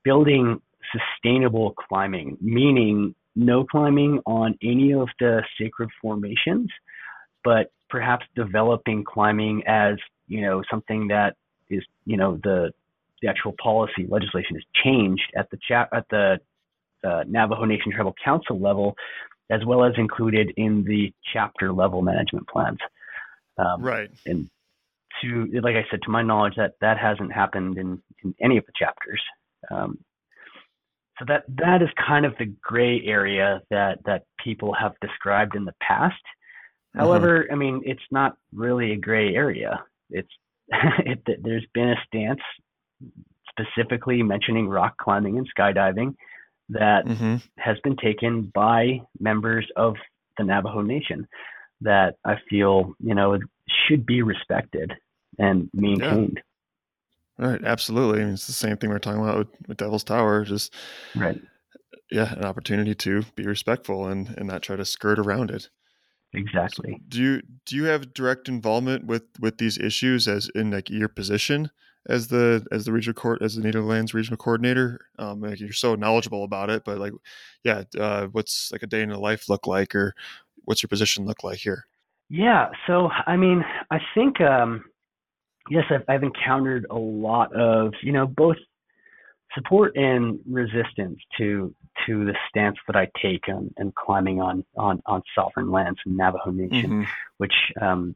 building 0.05 0.61
sustainable 0.93 1.75
climbing, 1.89 2.37
meaning 2.41 3.15
no 3.37 3.65
climbing 3.65 4.21
on 4.27 4.57
any 4.63 4.93
of 4.93 5.09
the 5.21 5.43
sacred 5.61 5.91
formations, 6.01 6.69
but 7.45 7.71
perhaps 7.89 8.25
developing 8.35 9.05
climbing 9.05 9.63
as 9.67 9.97
you 10.27 10.41
know 10.41 10.63
something 10.71 11.09
that 11.09 11.37
is 11.71 11.83
you 12.05 12.17
know 12.17 12.39
the 12.43 12.73
the 13.23 13.29
actual 13.29 13.55
policy 13.63 14.07
legislation 14.09 14.57
is 14.57 14.63
changed 14.85 15.33
at 15.37 15.51
the 15.51 15.59
chat 15.67 15.89
at 15.93 16.05
the 16.11 16.39
uh, 17.05 17.23
Navajo 17.29 17.65
Nation 17.65 17.93
Tribal 17.93 18.15
Council 18.25 18.59
level, 18.59 18.97
as 19.51 19.65
well 19.65 19.85
as 19.85 19.93
included 19.97 20.53
in 20.57 20.85
the 20.85 21.13
chapter 21.33 21.73
level 21.73 22.03
management 22.03 22.47
plans. 22.49 22.79
Um, 23.57 23.83
right. 23.83 24.11
And 24.27 24.49
to 25.23 25.47
like 25.63 25.77
I 25.77 25.85
said, 25.91 26.03
to 26.03 26.11
my 26.11 26.23
knowledge, 26.23 26.55
that 26.57 26.75
that 26.81 26.99
hasn't 26.99 27.33
happened 27.33 27.79
in, 27.79 28.03
in 28.23 28.35
any 28.41 28.57
of 28.57 28.67
the 28.67 28.73
chapters. 28.79 29.23
Um, 29.71 29.99
so 31.19 31.25
that 31.27 31.45
that 31.57 31.83
is 31.83 31.89
kind 32.07 32.25
of 32.25 32.35
the 32.39 32.47
gray 32.63 33.03
area 33.05 33.63
that 33.71 34.05
that 34.05 34.25
people 34.43 34.73
have 34.73 34.93
described 35.01 35.57
in 35.57 35.65
the 35.65 35.75
past. 35.81 36.15
Mm-hmm. 36.95 37.01
However, 37.01 37.49
I 37.51 37.57
mean, 37.57 37.83
it's 37.85 38.01
not 38.11 38.37
really 38.55 38.93
a 38.93 38.97
gray 38.97 39.35
area. 39.35 39.83
It's 40.11 40.31
it, 40.71 41.21
there's 41.43 41.67
been 41.75 41.91
a 41.91 41.97
stance 42.07 42.41
specifically 43.51 44.23
mentioning 44.23 44.69
rock 44.69 44.97
climbing 44.99 45.39
and 45.39 45.49
skydiving 45.57 46.15
that 46.71 47.07
mm-hmm. 47.07 47.37
has 47.57 47.79
been 47.83 47.97
taken 47.97 48.51
by 48.55 49.01
members 49.19 49.67
of 49.77 49.95
the 50.37 50.45
Navajo 50.45 50.83
Nation 50.83 51.27
that 51.81 52.17
I 52.25 52.37
feel 52.49 52.95
you 53.01 53.15
know 53.15 53.39
should 53.87 54.07
be 54.07 54.23
respected 54.23 54.93
and 55.39 55.71
maintained. 55.73 56.37
Yeah. 56.37 56.43
Right, 57.41 57.65
absolutely. 57.65 58.21
I 58.21 58.25
mean, 58.25 58.35
it's 58.35 58.49
the 58.49 58.53
same 58.53 58.77
thing 58.77 58.91
we're 58.91 58.99
talking 58.99 59.23
about 59.23 59.39
with, 59.39 59.49
with 59.69 59.77
Devil's 59.77 60.03
Tower. 60.03 60.45
Just 60.45 60.75
right, 61.15 61.41
yeah, 62.11 62.35
an 62.35 62.45
opportunity 62.45 62.95
to 62.97 63.23
be 63.37 63.47
respectful 63.47 64.07
and 64.07 64.35
and 64.37 64.49
not 64.49 64.63
try 64.63 64.77
to 64.77 64.85
skirt 64.85 65.19
around 65.19 65.51
it. 65.51 65.69
Exactly. 66.35 66.93
So 66.93 66.99
do 67.09 67.23
you 67.23 67.43
do 67.65 67.77
you 67.77 67.85
have 67.85 68.13
direct 68.13 68.49
involvement 68.49 69.07
with 69.07 69.25
with 69.41 69.59
these 69.59 69.79
issues 69.79 70.29
as 70.29 70.51
in 70.55 70.71
like 70.71 70.91
your 70.91 71.09
position 71.09 71.71
as 72.09 72.29
the 72.29 72.67
as 72.73 72.85
the 72.85 72.93
regional 72.93 73.15
court 73.15 73.43
as 73.43 73.55
the 73.55 73.63
Native 73.63 73.85
Lands 73.85 74.15
regional 74.15 74.37
coordinator? 74.37 75.01
Um, 75.19 75.41
like 75.41 75.61
you're 75.61 75.73
so 75.73 75.95
knowledgeable 75.95 76.45
about 76.45 76.71
it, 76.71 76.83
but 76.85 76.99
like, 76.99 77.13
yeah, 77.65 77.85
uh, 77.99 78.27
what's 78.29 78.73
like 78.73 78.83
a 78.83 78.87
day 78.87 79.03
in 79.03 79.11
the 79.11 79.19
life 79.19 79.49
look 79.49 79.67
like, 79.67 79.95
or 79.95 80.15
what's 80.65 80.83
your 80.83 80.89
position 80.89 81.27
look 81.27 81.45
like 81.45 81.59
here? 81.59 81.87
Yeah. 82.31 82.71
So 82.87 83.11
I 83.27 83.37
mean, 83.37 83.65
I 83.91 83.99
think 84.15 84.41
um, 84.41 84.85
yes, 85.71 85.85
I've, 85.91 86.05
I've 86.09 86.23
encountered 86.23 86.87
a 86.91 86.99
lot 86.99 87.55
of 87.55 87.93
you 88.03 88.13
know 88.13 88.27
both 88.27 88.57
support 89.55 89.97
and 89.97 90.39
resistance 90.49 91.19
to 91.39 91.75
to 92.07 92.25
the 92.25 92.35
stance 92.49 92.77
that 92.87 92.97
I 92.97 93.09
take 93.21 93.49
on 93.49 93.73
and 93.77 93.95
climbing 93.95 94.41
on 94.41 94.65
on 94.77 95.03
on 95.07 95.23
sovereign 95.35 95.71
lands 95.71 95.99
in 96.07 96.17
Navajo 96.17 96.51
Nation, 96.51 96.91
mm-hmm. 96.91 97.11
which 97.39 97.55
um, 97.81 98.15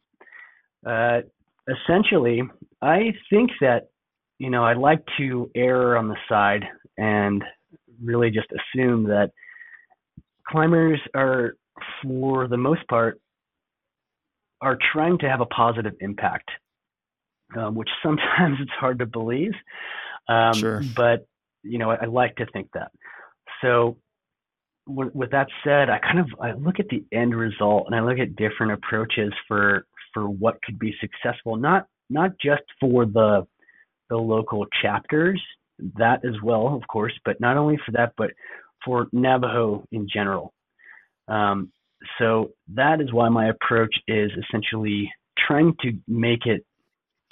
uh, 0.86 1.20
essentially 1.68 2.42
I 2.80 3.12
think 3.30 3.50
that 3.60 3.88
you 4.38 4.50
know 4.50 4.64
I 4.64 4.74
like 4.74 5.02
to 5.18 5.50
err 5.54 5.96
on 5.96 6.08
the 6.08 6.16
side 6.28 6.64
and 6.98 7.42
really 8.02 8.30
just 8.30 8.48
assume 8.50 9.04
that 9.04 9.30
climbers 10.48 11.00
are 11.14 11.54
for 12.02 12.48
the 12.48 12.56
most 12.56 12.86
part 12.88 13.20
are 14.60 14.78
trying 14.92 15.18
to 15.18 15.28
have 15.28 15.40
a 15.40 15.46
positive 15.46 15.94
impact, 16.00 16.48
um, 17.58 17.74
which 17.74 17.88
sometimes 18.02 18.58
it's 18.60 18.70
hard 18.78 18.98
to 19.00 19.06
believe. 19.06 19.52
Um, 20.28 20.54
sure. 20.54 20.82
But 20.96 21.26
you 21.62 21.78
know, 21.78 21.90
I, 21.90 21.96
I, 22.02 22.04
like 22.06 22.36
to 22.36 22.46
think 22.52 22.68
that. 22.74 22.90
So, 23.60 23.96
w- 24.88 25.10
with 25.14 25.30
that 25.30 25.48
said, 25.64 25.90
I 25.90 25.98
kind 25.98 26.18
of 26.18 26.26
I 26.40 26.52
look 26.52 26.80
at 26.80 26.88
the 26.88 27.04
end 27.12 27.34
result 27.34 27.84
and 27.86 27.94
I 27.94 28.00
look 28.00 28.18
at 28.18 28.36
different 28.36 28.72
approaches 28.72 29.32
for 29.46 29.86
for 30.12 30.28
what 30.28 30.62
could 30.62 30.78
be 30.78 30.94
successful. 31.00 31.56
Not 31.56 31.86
not 32.10 32.32
just 32.40 32.62
for 32.80 33.06
the 33.06 33.46
the 34.10 34.16
local 34.16 34.66
chapters, 34.82 35.40
that 35.96 36.24
as 36.24 36.34
well, 36.42 36.74
of 36.74 36.86
course, 36.88 37.14
but 37.24 37.40
not 37.40 37.56
only 37.56 37.78
for 37.84 37.92
that, 37.92 38.12
but 38.16 38.30
for 38.84 39.06
Navajo 39.12 39.84
in 39.92 40.06
general. 40.12 40.52
Um, 41.28 41.72
so 42.18 42.50
that 42.74 43.00
is 43.00 43.12
why 43.12 43.28
my 43.28 43.48
approach 43.48 43.94
is 44.08 44.30
essentially 44.36 45.10
trying 45.38 45.74
to 45.80 45.92
make 46.08 46.46
it 46.46 46.64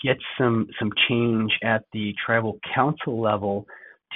get 0.03 0.16
some 0.39 0.68
some 0.78 0.91
change 1.09 1.53
at 1.62 1.85
the 1.93 2.14
tribal 2.24 2.59
council 2.74 3.20
level 3.20 3.66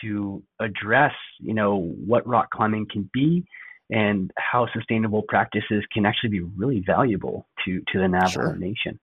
to 0.00 0.42
address, 0.60 1.12
you 1.38 1.54
know, 1.54 1.94
what 2.06 2.26
rock 2.26 2.48
climbing 2.52 2.86
can 2.90 3.08
be 3.12 3.44
and 3.90 4.30
how 4.38 4.66
sustainable 4.72 5.22
practices 5.22 5.84
can 5.92 6.06
actually 6.06 6.30
be 6.30 6.40
really 6.40 6.82
valuable 6.86 7.46
to 7.64 7.82
to 7.92 7.98
the 7.98 8.08
Navajo 8.08 8.32
sure. 8.32 8.56
Nation. 8.56 8.98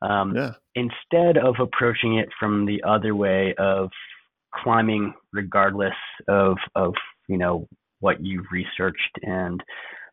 Um, 0.00 0.34
yeah. 0.34 0.52
Instead 0.74 1.38
of 1.38 1.56
approaching 1.60 2.18
it 2.18 2.28
from 2.38 2.66
the 2.66 2.82
other 2.82 3.14
way 3.14 3.54
of 3.58 3.90
climbing 4.54 5.14
regardless 5.32 5.94
of 6.28 6.56
of 6.74 6.94
you 7.28 7.38
know 7.38 7.66
what 8.00 8.24
you've 8.24 8.46
researched 8.50 9.18
and 9.22 9.62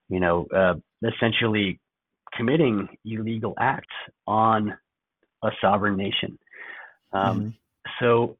you 0.10 0.20
know 0.20 0.46
uh, 0.56 0.76
essentially 1.04 1.80
committing 2.36 2.88
illegal 3.06 3.54
acts 3.60 3.88
on 4.28 4.78
a 5.44 5.50
sovereign 5.62 5.98
nation. 5.98 6.38
Um, 7.12 7.40
mm-hmm. 7.40 7.50
so 8.00 8.38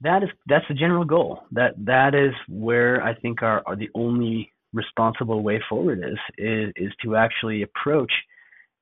that 0.00 0.22
is 0.22 0.30
that's 0.46 0.64
the 0.68 0.74
general 0.74 1.04
goal. 1.04 1.44
That 1.52 1.74
that 1.84 2.14
is 2.14 2.32
where 2.48 3.02
I 3.02 3.14
think 3.14 3.42
are, 3.42 3.62
our 3.66 3.76
the 3.76 3.90
only 3.94 4.52
responsible 4.74 5.42
way 5.42 5.62
forward 5.68 6.00
is 6.00 6.18
is, 6.36 6.72
is 6.76 6.92
to 7.02 7.16
actually 7.16 7.62
approach 7.62 8.12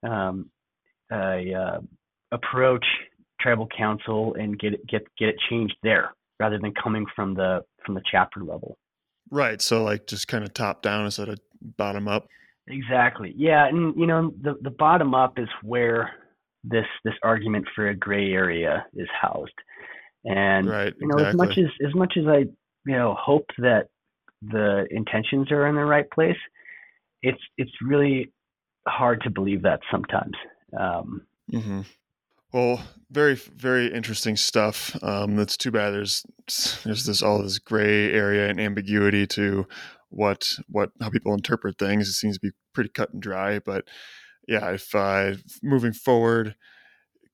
um, 0.03 0.51
a, 1.13 1.55
uh, 1.55 1.81
approach 2.33 2.85
tribal 3.41 3.69
council 3.77 4.35
and 4.39 4.59
get 4.59 4.75
it, 4.75 4.87
get 4.89 5.03
get 5.19 5.29
it 5.29 5.37
changed 5.49 5.77
there 5.83 6.15
rather 6.41 6.59
than 6.59 6.73
coming 6.83 7.07
from 7.15 7.35
the 7.35 7.61
from 7.85 7.95
the 7.95 8.03
chapter 8.11 8.41
level. 8.41 8.77
Right. 9.31 9.61
So 9.61 9.83
like 9.85 10.07
just 10.07 10.29
kind 10.29 10.45
of 10.45 10.53
top 10.53 10.83
down 10.83 11.05
instead 11.05 11.29
of 11.29 11.39
bottom 11.77 12.09
up. 12.09 12.27
Exactly. 12.69 13.35
Yeah, 13.37 13.67
and 13.67 13.95
you 13.97 14.07
know 14.07 14.33
the 14.41 14.55
the 14.63 14.71
bottom 14.71 15.15
up 15.15 15.39
is 15.39 15.49
where 15.63 16.13
this 16.65 16.87
this 17.05 17.15
argument 17.23 17.67
for 17.75 17.89
a 17.89 17.95
gray 17.95 18.33
area 18.33 18.87
is 18.95 19.09
housed. 19.21 19.53
And 20.25 20.69
right, 20.69 20.95
you 21.01 21.09
know 21.09 21.17
exactly. 21.17 21.29
as 21.29 21.49
much 21.49 21.59
as 21.59 21.89
as 21.89 21.95
much 21.95 22.15
as 22.17 22.27
I 22.29 22.39
you 22.87 22.97
know 22.97 23.17
hope 23.19 23.47
that 23.59 23.89
the 24.43 24.87
intentions 24.91 25.51
are 25.51 25.67
in 25.67 25.77
the 25.77 25.85
right 25.85 26.11
place, 26.11 26.37
it's 27.23 27.41
it's 27.57 27.73
really 27.81 28.33
hard 28.87 29.23
to 29.23 29.31
believe 29.31 29.63
that 29.63 29.81
sometimes. 29.91 30.35
Um, 30.79 31.23
mm-hmm. 31.53 31.83
Well, 32.53 32.85
very 33.11 33.35
very 33.35 33.93
interesting 33.93 34.37
stuff. 34.37 34.97
Um, 35.03 35.45
too 35.47 35.71
bad 35.71 35.91
there's 35.91 36.25
there's 36.85 37.07
this 37.07 37.23
all 37.23 37.43
this 37.43 37.59
gray 37.59 38.13
area 38.13 38.49
and 38.49 38.61
ambiguity 38.61 39.27
to 39.29 39.67
what 40.11 40.53
what 40.69 40.91
how 41.01 41.11
people 41.11 41.35
interpret 41.35 41.79
things. 41.79 42.09
It 42.09 42.13
seems 42.13 42.37
to 42.37 42.47
be 42.49 42.53
pretty 42.75 42.91
cut 42.91 43.13
and 43.13 43.23
dry. 43.23 43.59
But 43.59 43.85
yeah, 44.47 44.71
if 44.71 44.95
uh, 44.95 45.35
moving 45.63 45.93
forward, 45.93 46.57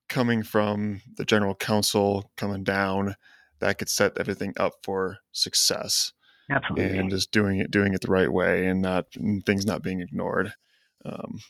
coming 0.08 0.42
from 0.42 1.00
the 1.16 1.24
general 1.24 1.54
council 1.54 2.30
coming 2.36 2.64
down, 2.64 3.16
that 3.60 3.78
could 3.78 3.88
set 3.88 4.18
everything 4.18 4.54
up 4.56 4.74
for 4.82 5.18
success. 5.32 6.12
Absolutely. 6.50 6.98
And 6.98 7.10
just 7.10 7.30
doing 7.30 7.58
it 7.58 7.70
doing 7.70 7.94
it 7.94 8.00
the 8.00 8.10
right 8.10 8.32
way 8.32 8.66
and 8.66 8.80
not 8.80 9.06
and 9.16 9.44
things 9.44 9.66
not 9.66 9.82
being 9.82 10.00
ignored. 10.00 10.52
Um, 11.04 11.40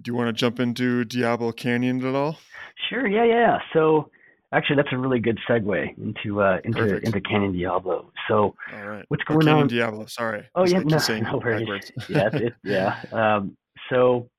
do 0.00 0.10
you 0.10 0.14
want 0.14 0.28
to 0.28 0.32
jump 0.32 0.60
into 0.60 1.04
Diablo 1.04 1.52
Canyon 1.52 2.04
at 2.04 2.14
all? 2.14 2.38
Sure. 2.88 3.06
Yeah. 3.06 3.24
Yeah. 3.24 3.58
So 3.72 4.10
actually, 4.52 4.76
that's 4.76 4.92
a 4.92 4.98
really 4.98 5.20
good 5.20 5.38
segue 5.48 5.98
into 5.98 6.40
uh, 6.40 6.58
into 6.64 6.78
Perfect. 6.78 7.06
into 7.06 7.20
Canyon 7.20 7.52
Diablo. 7.52 8.12
So 8.28 8.54
all 8.72 8.86
right. 8.86 9.04
what's 9.08 9.24
going 9.24 9.40
on? 9.40 9.44
Canyon 9.44 9.62
on? 9.62 9.68
Diablo. 9.68 10.06
Sorry. 10.06 10.48
Oh 10.54 10.66
yeah. 10.66 10.80
No, 10.80 10.98
no 11.32 11.38
worries. 11.38 11.92
yeah. 12.08 12.28
It, 12.32 12.54
yeah. 12.64 13.02
Um, 13.12 13.56
so 13.90 14.30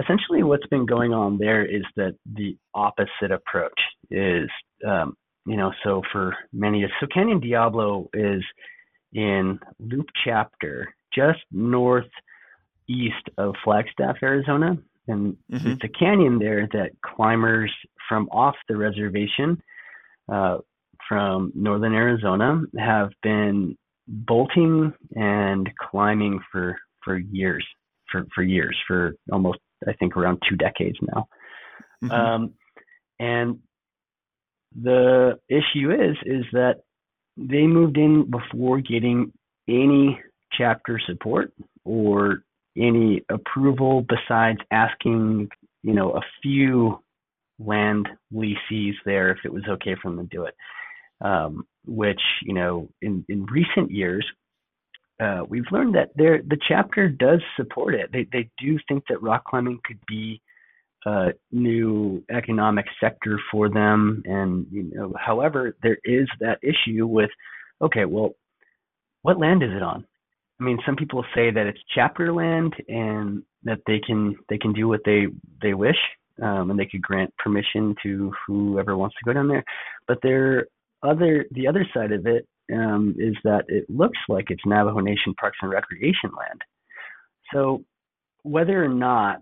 essentially, 0.00 0.42
what's 0.42 0.66
been 0.66 0.86
going 0.86 1.12
on 1.12 1.38
there 1.38 1.64
is 1.64 1.82
that 1.96 2.14
the 2.34 2.56
opposite 2.74 3.30
approach 3.30 3.80
is, 4.10 4.48
um, 4.86 5.14
you 5.46 5.56
know, 5.56 5.72
so 5.84 6.02
for 6.12 6.36
many, 6.52 6.84
so 7.00 7.06
Canyon 7.12 7.40
Diablo 7.40 8.08
is 8.14 8.42
in 9.12 9.58
Leupp 9.80 10.08
Chapter, 10.24 10.94
just 11.14 11.40
north 11.50 12.10
east 12.88 13.28
of 13.38 13.54
Flagstaff, 13.64 14.16
Arizona. 14.22 14.76
And 15.08 15.36
mm-hmm. 15.50 15.70
it's 15.70 15.84
a 15.84 15.88
canyon 15.88 16.38
there 16.38 16.68
that 16.72 16.90
climbers 17.04 17.72
from 18.08 18.28
off 18.30 18.54
the 18.68 18.76
reservation 18.76 19.60
uh, 20.32 20.58
from 21.08 21.52
northern 21.54 21.94
Arizona 21.94 22.62
have 22.78 23.10
been 23.22 23.76
bolting 24.06 24.92
and 25.14 25.68
climbing 25.90 26.40
for, 26.50 26.76
for 27.04 27.18
years, 27.18 27.66
for, 28.10 28.26
for 28.34 28.42
years, 28.42 28.76
for 28.86 29.14
almost, 29.32 29.58
I 29.86 29.92
think, 29.94 30.16
around 30.16 30.42
two 30.48 30.56
decades 30.56 30.98
now. 31.02 31.28
Mm-hmm. 32.04 32.12
Um, 32.12 32.52
and 33.18 33.58
the 34.80 35.38
issue 35.48 35.90
is, 35.92 36.16
is 36.24 36.44
that 36.52 36.76
they 37.36 37.66
moved 37.66 37.96
in 37.96 38.30
before 38.30 38.80
getting 38.80 39.32
any 39.68 40.20
chapter 40.52 41.00
support 41.06 41.52
or 41.84 42.42
any 42.76 43.22
approval 43.30 44.04
besides 44.08 44.58
asking, 44.70 45.48
you 45.82 45.94
know, 45.94 46.12
a 46.12 46.20
few 46.42 46.98
land 47.58 48.08
leases 48.30 48.96
there 49.04 49.30
if 49.30 49.38
it 49.44 49.52
was 49.52 49.64
okay 49.68 49.94
for 50.00 50.10
them 50.10 50.28
to 50.28 50.36
do 50.36 50.44
it. 50.44 50.54
Um, 51.20 51.66
which, 51.86 52.20
you 52.42 52.52
know, 52.52 52.88
in, 53.00 53.24
in 53.28 53.46
recent 53.46 53.90
years, 53.90 54.26
uh, 55.20 55.42
we've 55.48 55.70
learned 55.70 55.94
that 55.94 56.16
the 56.16 56.58
chapter 56.66 57.08
does 57.08 57.40
support 57.56 57.94
it. 57.94 58.10
They 58.12 58.26
they 58.32 58.50
do 58.58 58.78
think 58.88 59.04
that 59.08 59.22
rock 59.22 59.44
climbing 59.44 59.78
could 59.84 60.00
be 60.08 60.40
a 61.06 61.32
new 61.50 62.22
economic 62.30 62.86
sector 63.00 63.40
for 63.50 63.68
them, 63.68 64.22
and 64.26 64.66
you 64.70 64.90
know, 64.94 65.12
however, 65.18 65.76
there 65.82 65.98
is 66.04 66.28
that 66.40 66.58
issue 66.62 67.06
with, 67.06 67.30
okay, 67.80 68.04
well, 68.04 68.34
what 69.22 69.38
land 69.38 69.62
is 69.62 69.70
it 69.70 69.82
on? 69.82 70.04
I 70.60 70.64
mean, 70.64 70.78
some 70.86 70.96
people 70.96 71.24
say 71.34 71.50
that 71.50 71.66
it's 71.66 71.80
chapter 71.94 72.32
land 72.32 72.74
and 72.88 73.42
that 73.64 73.80
they 73.86 74.00
can 74.00 74.36
they 74.48 74.58
can 74.58 74.72
do 74.72 74.88
what 74.88 75.00
they 75.04 75.26
they 75.60 75.74
wish, 75.74 75.96
um, 76.40 76.70
and 76.70 76.78
they 76.78 76.86
could 76.86 77.02
grant 77.02 77.34
permission 77.36 77.94
to 78.02 78.32
whoever 78.46 78.96
wants 78.96 79.16
to 79.16 79.24
go 79.24 79.32
down 79.32 79.48
there. 79.48 79.64
But 80.06 80.18
there 80.22 80.66
other 81.02 81.46
the 81.50 81.66
other 81.66 81.86
side 81.92 82.12
of 82.12 82.26
it 82.26 82.46
um, 82.72 83.14
is 83.18 83.34
that 83.44 83.64
it 83.68 83.88
looks 83.88 84.18
like 84.28 84.46
it's 84.50 84.62
Navajo 84.64 85.00
Nation 85.00 85.34
Parks 85.34 85.58
and 85.62 85.70
Recreation 85.70 86.30
land. 86.38 86.60
So 87.52 87.84
whether 88.44 88.82
or 88.82 88.88
not 88.88 89.40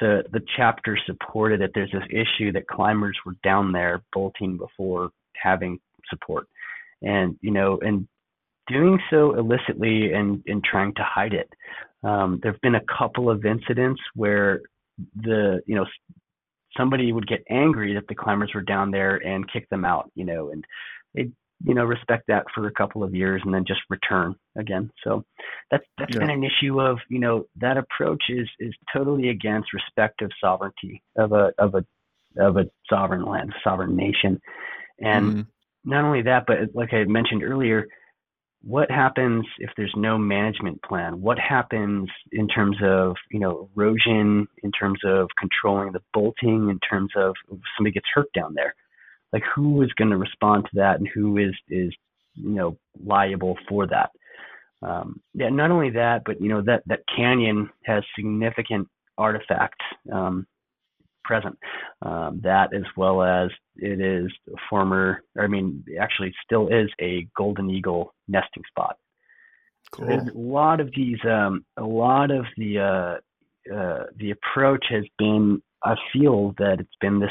the 0.00 0.24
the 0.32 0.42
chapter 0.56 0.98
supported 1.06 1.60
it, 1.60 1.72
there's 1.74 1.92
this 1.92 2.02
issue 2.10 2.52
that 2.52 2.66
climbers 2.66 3.16
were 3.24 3.36
down 3.44 3.72
there 3.72 4.02
bolting 4.12 4.56
before 4.56 5.10
having 5.40 5.78
support, 6.08 6.48
and 7.02 7.36
you 7.40 7.50
know, 7.50 7.78
and 7.82 8.08
doing 8.68 8.98
so 9.10 9.34
illicitly 9.34 10.12
and, 10.12 10.42
and 10.46 10.62
trying 10.62 10.94
to 10.94 11.02
hide 11.02 11.34
it. 11.34 11.48
Um, 12.02 12.38
there 12.42 12.52
have 12.52 12.60
been 12.60 12.76
a 12.76 12.98
couple 12.98 13.28
of 13.28 13.44
incidents 13.44 14.00
where 14.14 14.62
the 15.16 15.60
you 15.66 15.74
know 15.74 15.86
somebody 16.76 17.12
would 17.12 17.26
get 17.26 17.44
angry 17.50 17.94
that 17.94 18.06
the 18.08 18.14
climbers 18.14 18.52
were 18.54 18.62
down 18.62 18.90
there 18.90 19.16
and 19.16 19.50
kick 19.52 19.68
them 19.70 19.84
out, 19.84 20.10
you 20.14 20.24
know, 20.24 20.50
and 20.50 20.64
they 21.14 21.30
you 21.64 21.74
know 21.74 21.84
respect 21.84 22.24
that 22.28 22.44
for 22.54 22.66
a 22.66 22.72
couple 22.72 23.02
of 23.02 23.14
years 23.14 23.42
and 23.44 23.52
then 23.52 23.64
just 23.66 23.80
return 23.90 24.34
again. 24.56 24.90
So 25.04 25.24
that's 25.70 25.84
that's 25.98 26.14
yeah. 26.14 26.20
been 26.20 26.30
an 26.30 26.44
issue 26.44 26.80
of 26.80 26.98
you 27.08 27.18
know 27.18 27.46
that 27.56 27.76
approach 27.76 28.24
is 28.28 28.48
is 28.58 28.74
totally 28.92 29.28
against 29.28 29.72
respect 29.72 30.22
of 30.22 30.30
sovereignty 30.40 31.02
of 31.16 31.32
a 31.32 31.52
of 31.58 31.74
a 31.74 31.84
of 32.38 32.56
a 32.56 32.66
sovereign 32.88 33.24
land, 33.24 33.52
sovereign 33.62 33.96
nation, 33.96 34.40
and 34.98 35.26
mm-hmm. 35.26 35.40
not 35.84 36.04
only 36.04 36.22
that, 36.22 36.44
but 36.46 36.58
like 36.74 36.92
I 36.92 37.04
mentioned 37.04 37.42
earlier, 37.42 37.86
what 38.62 38.90
happens 38.90 39.46
if 39.58 39.70
there's 39.76 39.92
no 39.96 40.18
management 40.18 40.82
plan? 40.82 41.20
What 41.20 41.38
happens 41.38 42.08
in 42.32 42.48
terms 42.48 42.76
of 42.82 43.16
you 43.30 43.40
know 43.40 43.68
erosion, 43.76 44.48
in 44.62 44.72
terms 44.72 45.00
of 45.04 45.28
controlling 45.38 45.92
the 45.92 46.02
bolting, 46.14 46.70
in 46.70 46.78
terms 46.88 47.12
of 47.16 47.34
somebody 47.76 47.92
gets 47.92 48.06
hurt 48.14 48.32
down 48.32 48.54
there? 48.54 48.74
Like 49.32 49.42
who 49.54 49.82
is 49.82 49.92
going 49.94 50.10
to 50.10 50.16
respond 50.16 50.64
to 50.64 50.70
that, 50.74 50.98
and 50.98 51.08
who 51.08 51.38
is 51.38 51.54
is 51.68 51.94
you 52.34 52.50
know 52.50 52.76
liable 53.04 53.56
for 53.68 53.86
that? 53.86 54.10
Um, 54.82 55.20
yeah, 55.34 55.50
not 55.50 55.70
only 55.70 55.90
that, 55.90 56.22
but 56.24 56.40
you 56.40 56.48
know 56.48 56.62
that 56.62 56.82
that 56.86 57.00
canyon 57.14 57.70
has 57.84 58.02
significant 58.16 58.88
artifacts 59.18 59.84
um, 60.12 60.46
present. 61.24 61.56
Um, 62.02 62.40
that 62.42 62.74
as 62.74 62.84
well 62.96 63.22
as 63.22 63.50
it 63.76 64.00
is 64.00 64.30
a 64.48 64.56
former, 64.68 65.22
I 65.38 65.46
mean, 65.46 65.84
actually 66.00 66.32
still 66.44 66.68
is 66.68 66.88
a 67.00 67.28
golden 67.36 67.70
eagle 67.70 68.14
nesting 68.26 68.64
spot. 68.68 68.96
Cool. 69.92 70.06
There's 70.06 70.28
a 70.28 70.38
lot 70.38 70.80
of 70.80 70.90
these, 70.94 71.18
um, 71.24 71.64
a 71.76 71.84
lot 71.84 72.30
of 72.30 72.44
the 72.56 72.78
uh, 72.78 73.74
uh, 73.74 74.04
the 74.16 74.32
approach 74.32 74.84
has 74.88 75.04
been. 75.18 75.62
I 75.84 75.94
feel 76.12 76.54
that 76.58 76.76
it's 76.78 76.96
been 77.00 77.20
this 77.20 77.30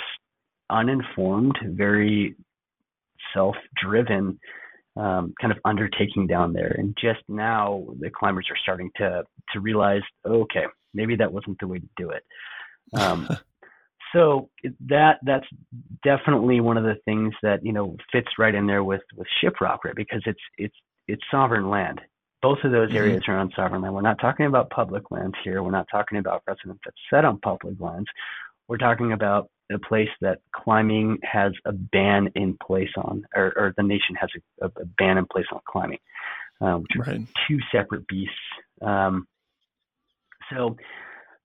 uninformed, 0.69 1.57
very 1.63 2.35
self-driven 3.33 4.39
um, 4.95 5.33
kind 5.39 5.51
of 5.51 5.59
undertaking 5.65 6.27
down 6.27 6.53
there. 6.53 6.75
And 6.77 6.95
just 6.99 7.21
now, 7.27 7.85
the 7.99 8.09
climbers 8.09 8.47
are 8.49 8.57
starting 8.61 8.89
to 8.97 9.23
to 9.53 9.59
realize, 9.59 10.01
okay, 10.25 10.65
maybe 10.93 11.15
that 11.15 11.31
wasn't 11.31 11.57
the 11.59 11.67
way 11.67 11.79
to 11.79 11.89
do 11.97 12.09
it. 12.09 12.23
Um, 12.93 13.27
so 14.13 14.49
that 14.87 15.19
that's 15.23 15.45
definitely 16.03 16.59
one 16.59 16.77
of 16.77 16.83
the 16.83 16.97
things 17.05 17.33
that 17.41 17.63
you 17.63 17.73
know 17.73 17.95
fits 18.11 18.27
right 18.37 18.55
in 18.55 18.67
there 18.67 18.83
with 18.83 19.01
with 19.15 19.27
shiprock 19.43 19.79
right 19.85 19.95
because 19.95 20.21
it's 20.25 20.39
it's 20.57 20.75
it's 21.07 21.21
sovereign 21.29 21.69
land 21.69 22.01
both 22.41 22.59
of 22.63 22.71
those 22.71 22.89
mm-hmm. 22.89 22.97
areas 22.97 23.23
are 23.27 23.37
on 23.37 23.51
sovereign 23.55 23.81
land 23.81 23.93
we're 23.93 24.01
not 24.01 24.19
talking 24.19 24.45
about 24.45 24.69
public 24.69 25.11
lands 25.11 25.35
here 25.43 25.61
we're 25.61 25.71
not 25.71 25.87
talking 25.91 26.17
about 26.17 26.43
precedent 26.45 26.79
that's 26.83 26.97
set 27.09 27.25
on 27.25 27.39
public 27.39 27.75
lands 27.79 28.07
we're 28.67 28.77
talking 28.77 29.11
about 29.13 29.49
a 29.71 29.79
place 29.79 30.09
that 30.21 30.39
climbing 30.51 31.17
has 31.23 31.51
a 31.65 31.71
ban 31.71 32.29
in 32.35 32.57
place 32.65 32.89
on 32.97 33.25
or, 33.35 33.53
or 33.55 33.73
the 33.77 33.83
nation 33.83 34.15
has 34.15 34.29
a, 34.61 34.65
a, 34.65 34.85
ban 34.97 35.17
in 35.17 35.25
place 35.25 35.45
on 35.51 35.59
climbing 35.67 35.99
uh, 36.61 36.75
which 36.75 36.91
are 36.95 37.11
right. 37.11 37.27
two 37.47 37.59
separate 37.71 38.07
beasts 38.07 38.33
um, 38.81 39.27
so 40.51 40.75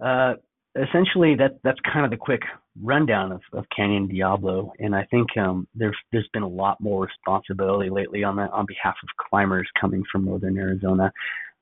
uh, 0.05 0.35
essentially 0.77 1.35
that 1.37 1.59
that's 1.63 1.79
kind 1.93 2.05
of 2.05 2.11
the 2.11 2.17
quick 2.17 2.43
rundown 2.83 3.33
of, 3.33 3.41
of 3.53 3.65
Canyon 3.75 4.09
Diablo, 4.09 4.73
and 4.79 4.95
I 4.95 5.05
think 5.05 5.37
um, 5.37 5.69
there's 5.75 5.97
there's 6.13 6.29
been 6.33 6.43
a 6.43 6.49
lot 6.49 6.81
more 6.81 7.07
responsibility 7.07 7.91
lately 7.91 8.25
on 8.25 8.37
that 8.37 8.51
on 8.53 8.67
behalf 8.67 8.97
of 9.03 9.09
climbers 9.29 9.69
coming 9.81 10.03
from 10.11 10.25
northern 10.25 10.59
Arizona. 10.59 11.13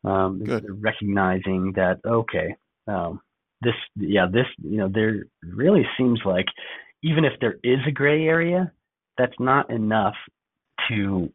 Um, 0.04 0.42
recognizing 0.80 1.72
that 1.76 2.00
okay, 2.04 2.56
um, 2.88 3.20
this 3.62 3.74
yeah 3.96 4.26
this 4.30 4.46
you 4.62 4.78
know 4.78 4.88
there 4.88 5.24
really 5.42 5.86
seems 5.96 6.20
like 6.24 6.46
even 7.02 7.24
if 7.24 7.32
there 7.40 7.58
is 7.62 7.80
a 7.86 7.90
gray 7.90 8.26
area, 8.26 8.72
that's 9.18 9.38
not 9.38 9.70
enough 9.70 10.14
to 10.88 11.32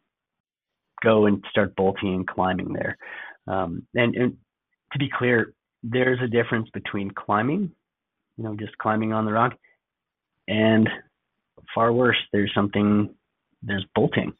go 1.02 1.26
and 1.26 1.44
start 1.50 1.76
bolting 1.76 2.14
and 2.14 2.26
climbing 2.26 2.72
there. 2.72 2.96
Um, 3.46 3.86
and, 3.94 4.14
and 4.16 4.36
to 4.92 4.98
be 4.98 5.10
clear, 5.10 5.52
there's 5.82 6.20
a 6.22 6.26
difference 6.26 6.68
between 6.70 7.10
climbing, 7.10 7.70
you 8.36 8.44
know, 8.44 8.56
just 8.56 8.76
climbing 8.78 9.12
on 9.12 9.26
the 9.26 9.32
rock, 9.32 9.54
and 10.48 10.88
far 11.74 11.92
worse, 11.92 12.16
there's 12.32 12.52
something, 12.54 13.14
there's 13.62 13.84
bolting, 13.94 14.32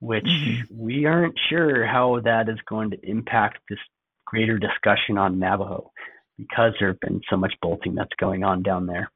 which 0.00 0.24
mm-hmm. 0.24 0.62
we 0.76 1.04
aren't 1.04 1.38
sure 1.48 1.86
how 1.86 2.20
that 2.20 2.48
is 2.48 2.58
going 2.68 2.90
to 2.90 3.08
impact 3.08 3.58
this 3.68 3.78
greater 4.26 4.58
discussion 4.58 5.18
on 5.18 5.38
Navajo 5.38 5.92
because 6.40 6.72
there 6.78 6.88
have 6.88 7.00
been 7.00 7.20
so 7.28 7.36
much 7.36 7.54
bolting 7.60 7.94
that's 7.94 8.14
going 8.18 8.44
on 8.44 8.62
down 8.62 8.86
there. 8.86 9.10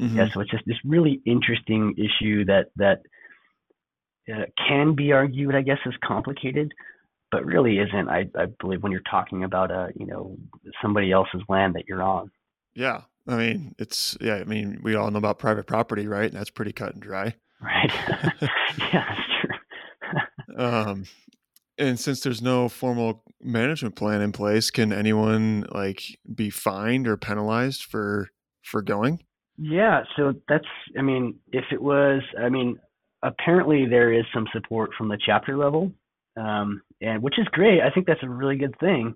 Mm-hmm. 0.00 0.16
Yeah, 0.16 0.28
so 0.32 0.40
it's 0.40 0.50
just 0.50 0.64
this 0.66 0.76
really 0.84 1.20
interesting 1.24 1.94
issue 1.96 2.44
that 2.46 2.66
that 2.76 3.02
uh, 4.32 4.46
can 4.68 4.94
be 4.94 5.12
argued, 5.12 5.54
I 5.54 5.62
guess, 5.62 5.78
is 5.86 5.94
complicated, 6.04 6.72
but 7.30 7.44
really 7.44 7.78
isn't. 7.78 8.08
I, 8.08 8.28
I 8.36 8.46
believe 8.60 8.82
when 8.82 8.90
you're 8.90 9.02
talking 9.08 9.44
about 9.44 9.70
a 9.70 9.90
you 9.98 10.06
know 10.06 10.36
somebody 10.82 11.12
else's 11.12 11.42
land 11.48 11.74
that 11.76 11.84
you're 11.86 12.02
on. 12.02 12.30
Yeah, 12.74 13.02
I 13.28 13.36
mean 13.36 13.74
it's 13.78 14.16
yeah. 14.20 14.36
I 14.36 14.44
mean 14.44 14.80
we 14.82 14.96
all 14.96 15.10
know 15.10 15.18
about 15.18 15.38
private 15.38 15.66
property, 15.66 16.08
right? 16.08 16.30
And 16.30 16.38
that's 16.38 16.50
pretty 16.50 16.72
cut 16.72 16.94
and 16.94 17.02
dry. 17.02 17.34
Right. 17.62 17.92
yeah, 18.78 19.04
that's 19.08 19.20
true. 19.40 20.58
um, 20.58 21.04
and 21.78 21.98
since 21.98 22.20
there's 22.20 22.42
no 22.42 22.68
formal 22.68 23.22
management 23.40 23.96
plan 23.96 24.20
in 24.20 24.32
place, 24.32 24.70
can 24.70 24.92
anyone 24.92 25.66
like 25.72 26.18
be 26.34 26.50
fined 26.50 27.08
or 27.08 27.16
penalized 27.16 27.84
for 27.84 28.28
for 28.62 28.82
going? 28.82 29.22
Yeah, 29.56 30.04
so 30.16 30.34
that's 30.48 30.66
I 30.98 31.02
mean, 31.02 31.36
if 31.52 31.64
it 31.72 31.82
was 31.82 32.22
I 32.40 32.48
mean, 32.48 32.78
apparently 33.22 33.86
there 33.86 34.12
is 34.12 34.24
some 34.32 34.46
support 34.52 34.90
from 34.96 35.08
the 35.08 35.18
chapter 35.24 35.56
level. 35.56 35.92
Um, 36.36 36.82
and 37.00 37.22
which 37.22 37.38
is 37.38 37.46
great. 37.52 37.80
I 37.80 37.90
think 37.90 38.06
that's 38.06 38.22
a 38.24 38.28
really 38.28 38.56
good 38.56 38.76
thing. 38.80 39.14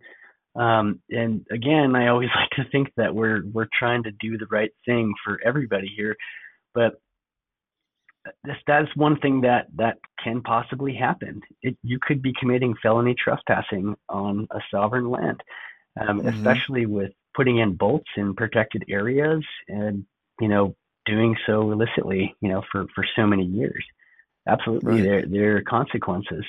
Um, 0.54 1.00
and 1.10 1.46
again, 1.50 1.94
I 1.96 2.08
always 2.08 2.28
like 2.36 2.50
to 2.50 2.70
think 2.70 2.88
that 2.96 3.14
we're 3.14 3.42
we're 3.52 3.68
trying 3.78 4.02
to 4.04 4.12
do 4.12 4.38
the 4.38 4.46
right 4.50 4.70
thing 4.84 5.12
for 5.24 5.40
everybody 5.44 5.90
here, 5.96 6.16
but 6.74 7.00
that's 8.66 8.94
one 8.94 9.18
thing 9.20 9.42
that 9.42 9.66
that 9.76 9.98
can 10.22 10.42
possibly 10.42 10.94
happen. 10.94 11.40
It, 11.62 11.76
you 11.82 11.98
could 12.00 12.22
be 12.22 12.32
committing 12.38 12.74
felony 12.82 13.14
trespassing 13.22 13.96
on 14.08 14.46
a 14.50 14.60
sovereign 14.70 15.10
land, 15.10 15.40
um, 16.00 16.20
mm-hmm. 16.20 16.28
especially 16.28 16.86
with 16.86 17.12
putting 17.36 17.58
in 17.58 17.74
bolts 17.74 18.08
in 18.16 18.34
protected 18.34 18.84
areas 18.88 19.44
and 19.68 20.04
you 20.40 20.48
know 20.48 20.74
doing 21.06 21.36
so 21.46 21.72
illicitly, 21.72 22.34
you 22.40 22.48
know, 22.48 22.62
for 22.70 22.86
for 22.94 23.04
so 23.16 23.26
many 23.26 23.44
years. 23.44 23.84
Absolutely, 24.46 24.92
right. 24.92 25.02
there 25.02 25.24
there 25.26 25.56
are 25.56 25.62
consequences. 25.62 26.44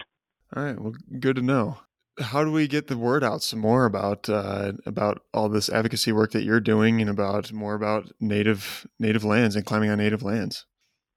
All 0.56 0.64
right, 0.64 0.80
well, 0.80 0.94
good 1.20 1.36
to 1.36 1.42
know. 1.42 1.78
How 2.20 2.44
do 2.44 2.52
we 2.52 2.68
get 2.68 2.88
the 2.88 2.98
word 2.98 3.24
out 3.24 3.42
some 3.42 3.60
more 3.60 3.86
about 3.86 4.30
uh, 4.30 4.74
about 4.86 5.22
all 5.34 5.48
this 5.48 5.70
advocacy 5.70 6.12
work 6.12 6.32
that 6.32 6.44
you're 6.44 6.60
doing, 6.60 7.02
and 7.02 7.10
about 7.10 7.52
more 7.54 7.76
about 7.76 8.12
native 8.20 8.86
native 9.00 9.24
lands 9.24 9.56
and 9.56 9.66
climbing 9.66 9.90
on 9.90 9.98
native 9.98 10.24
lands? 10.24 10.66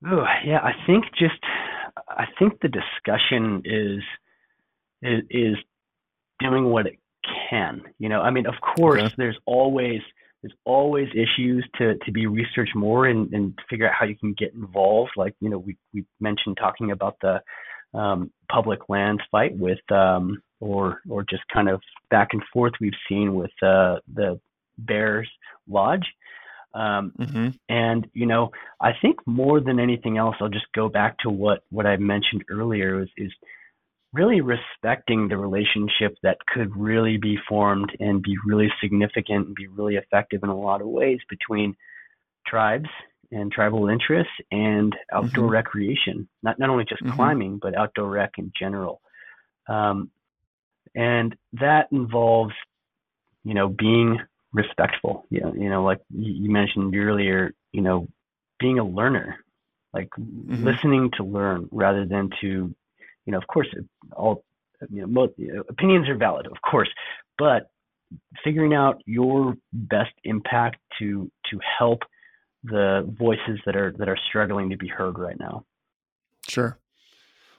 Oh 0.06 0.24
yeah, 0.44 0.58
I 0.58 0.72
think 0.86 1.04
just 1.18 1.38
I 2.08 2.26
think 2.38 2.60
the 2.60 2.68
discussion 2.68 3.62
is 3.64 4.02
is, 5.02 5.22
is 5.30 5.56
doing 6.40 6.66
what 6.66 6.86
it 6.86 6.98
can. 7.50 7.82
You 7.98 8.08
know, 8.08 8.20
I 8.20 8.30
mean, 8.30 8.46
of 8.46 8.54
course, 8.76 9.02
okay. 9.02 9.14
there's 9.16 9.38
always 9.46 10.00
there's 10.42 10.54
always 10.64 11.08
issues 11.14 11.66
to 11.78 11.96
to 12.04 12.12
be 12.12 12.26
researched 12.26 12.74
more 12.74 13.06
and 13.06 13.32
and 13.32 13.58
figure 13.70 13.88
out 13.88 13.94
how 13.98 14.06
you 14.06 14.16
can 14.16 14.34
get 14.34 14.54
involved. 14.54 15.12
Like 15.16 15.34
you 15.40 15.48
know, 15.48 15.58
we 15.58 15.76
we 15.94 16.04
mentioned 16.20 16.56
talking 16.56 16.90
about 16.90 17.16
the 17.22 17.40
um, 17.98 18.32
public 18.50 18.88
lands 18.88 19.22
fight 19.30 19.56
with 19.56 19.80
um, 19.92 20.42
or 20.60 21.00
or 21.08 21.24
just 21.28 21.42
kind 21.52 21.68
of 21.68 21.80
back 22.10 22.30
and 22.32 22.42
forth 22.52 22.72
we've 22.80 22.92
seen 23.08 23.34
with 23.34 23.52
uh, 23.62 23.96
the 24.12 24.40
Bears 24.78 25.30
Lodge. 25.68 26.06
Um, 26.74 27.12
mm-hmm. 27.18 27.48
And 27.68 28.06
you 28.12 28.26
know, 28.26 28.50
I 28.80 28.92
think 29.00 29.18
more 29.26 29.60
than 29.60 29.78
anything 29.78 30.18
else, 30.18 30.36
I'll 30.40 30.48
just 30.48 30.72
go 30.74 30.88
back 30.88 31.18
to 31.20 31.30
what 31.30 31.62
what 31.70 31.86
I 31.86 31.96
mentioned 31.96 32.44
earlier 32.50 33.02
is, 33.02 33.08
is 33.16 33.32
really 34.12 34.40
respecting 34.40 35.28
the 35.28 35.36
relationship 35.36 36.16
that 36.22 36.36
could 36.46 36.74
really 36.76 37.16
be 37.16 37.38
formed 37.48 37.90
and 37.98 38.22
be 38.22 38.36
really 38.46 38.68
significant 38.82 39.46
and 39.46 39.54
be 39.54 39.66
really 39.68 39.96
effective 39.96 40.40
in 40.42 40.50
a 40.50 40.58
lot 40.58 40.82
of 40.82 40.86
ways 40.86 41.18
between 41.30 41.74
tribes 42.46 42.88
and 43.30 43.50
tribal 43.50 43.88
interests 43.88 44.32
and 44.50 44.94
outdoor 45.12 45.44
mm-hmm. 45.44 45.54
recreation. 45.54 46.28
Not 46.42 46.58
not 46.58 46.70
only 46.70 46.84
just 46.84 47.02
mm-hmm. 47.02 47.16
climbing, 47.16 47.58
but 47.60 47.76
outdoor 47.76 48.10
rec 48.10 48.32
in 48.38 48.52
general. 48.58 49.00
Um, 49.68 50.10
and 50.94 51.34
that 51.54 51.88
involves, 51.92 52.54
you 53.44 53.54
know, 53.54 53.68
being 53.68 54.18
respectful. 54.52 55.26
You 55.30 55.40
know, 55.40 55.54
you 55.54 55.68
know, 55.68 55.84
like 55.84 56.00
you 56.10 56.50
mentioned 56.50 56.94
earlier, 56.96 57.52
you 57.72 57.80
know, 57.80 58.08
being 58.58 58.78
a 58.78 58.84
learner, 58.84 59.38
like 59.92 60.10
mm-hmm. 60.18 60.64
listening 60.64 61.10
to 61.16 61.24
learn 61.24 61.68
rather 61.70 62.06
than 62.06 62.30
to, 62.40 62.74
you 63.26 63.32
know, 63.32 63.38
of 63.38 63.46
course, 63.46 63.68
all 64.12 64.44
you 64.90 65.02
know, 65.02 65.06
most, 65.06 65.32
you 65.36 65.54
know, 65.54 65.62
opinions 65.68 66.08
are 66.08 66.16
valid, 66.16 66.46
of 66.46 66.60
course, 66.68 66.88
but 67.38 67.70
figuring 68.44 68.74
out 68.74 69.00
your 69.06 69.56
best 69.72 70.12
impact 70.24 70.76
to 70.98 71.30
to 71.50 71.58
help 71.78 72.00
the 72.64 73.08
voices 73.18 73.58
that 73.66 73.76
are 73.76 73.92
that 73.98 74.08
are 74.08 74.18
struggling 74.28 74.70
to 74.70 74.76
be 74.76 74.88
heard 74.88 75.18
right 75.18 75.38
now. 75.38 75.64
Sure. 76.48 76.78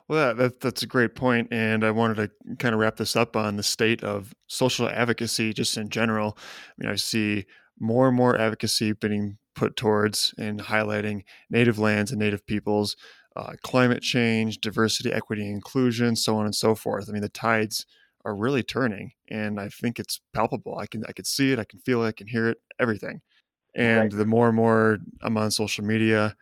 Well, 0.09 0.35
that, 0.35 0.59
that's 0.59 0.83
a 0.83 0.87
great 0.87 1.15
point, 1.15 1.47
and 1.51 1.83
I 1.83 1.91
wanted 1.91 2.15
to 2.17 2.55
kind 2.57 2.73
of 2.73 2.79
wrap 2.81 2.97
this 2.97 3.15
up 3.15 3.35
on 3.35 3.55
the 3.55 3.63
state 3.63 4.03
of 4.03 4.33
social 4.47 4.89
advocacy, 4.89 5.53
just 5.53 5.77
in 5.77 5.89
general. 5.89 6.37
I 6.37 6.73
mean, 6.77 6.91
I 6.91 6.95
see 6.95 7.45
more 7.79 8.09
and 8.09 8.17
more 8.17 8.37
advocacy 8.37 8.93
being 8.93 9.37
put 9.55 9.75
towards 9.75 10.33
and 10.37 10.59
highlighting 10.59 11.23
native 11.49 11.79
lands 11.79 12.11
and 12.11 12.19
native 12.19 12.45
peoples, 12.45 12.97
uh, 13.35 13.53
climate 13.63 14.03
change, 14.03 14.59
diversity, 14.59 15.11
equity, 15.11 15.49
inclusion, 15.49 16.15
so 16.15 16.35
on 16.35 16.45
and 16.45 16.55
so 16.55 16.75
forth. 16.75 17.09
I 17.09 17.13
mean, 17.13 17.21
the 17.21 17.29
tides 17.29 17.85
are 18.25 18.35
really 18.35 18.63
turning, 18.63 19.11
and 19.29 19.59
I 19.59 19.69
think 19.69 19.99
it's 19.99 20.19
palpable. 20.33 20.77
I 20.77 20.85
can 20.85 21.03
I 21.07 21.13
can 21.13 21.25
see 21.25 21.51
it, 21.51 21.59
I 21.59 21.65
can 21.65 21.79
feel 21.79 22.03
it, 22.03 22.07
I 22.07 22.11
can 22.11 22.27
hear 22.27 22.49
it, 22.49 22.57
everything. 22.79 23.21
And 23.75 24.11
right. 24.13 24.17
the 24.19 24.25
more 24.25 24.47
and 24.47 24.55
more 24.55 24.99
I'm 25.21 25.37
on 25.37 25.51
social 25.51 25.83
media, 25.83 26.35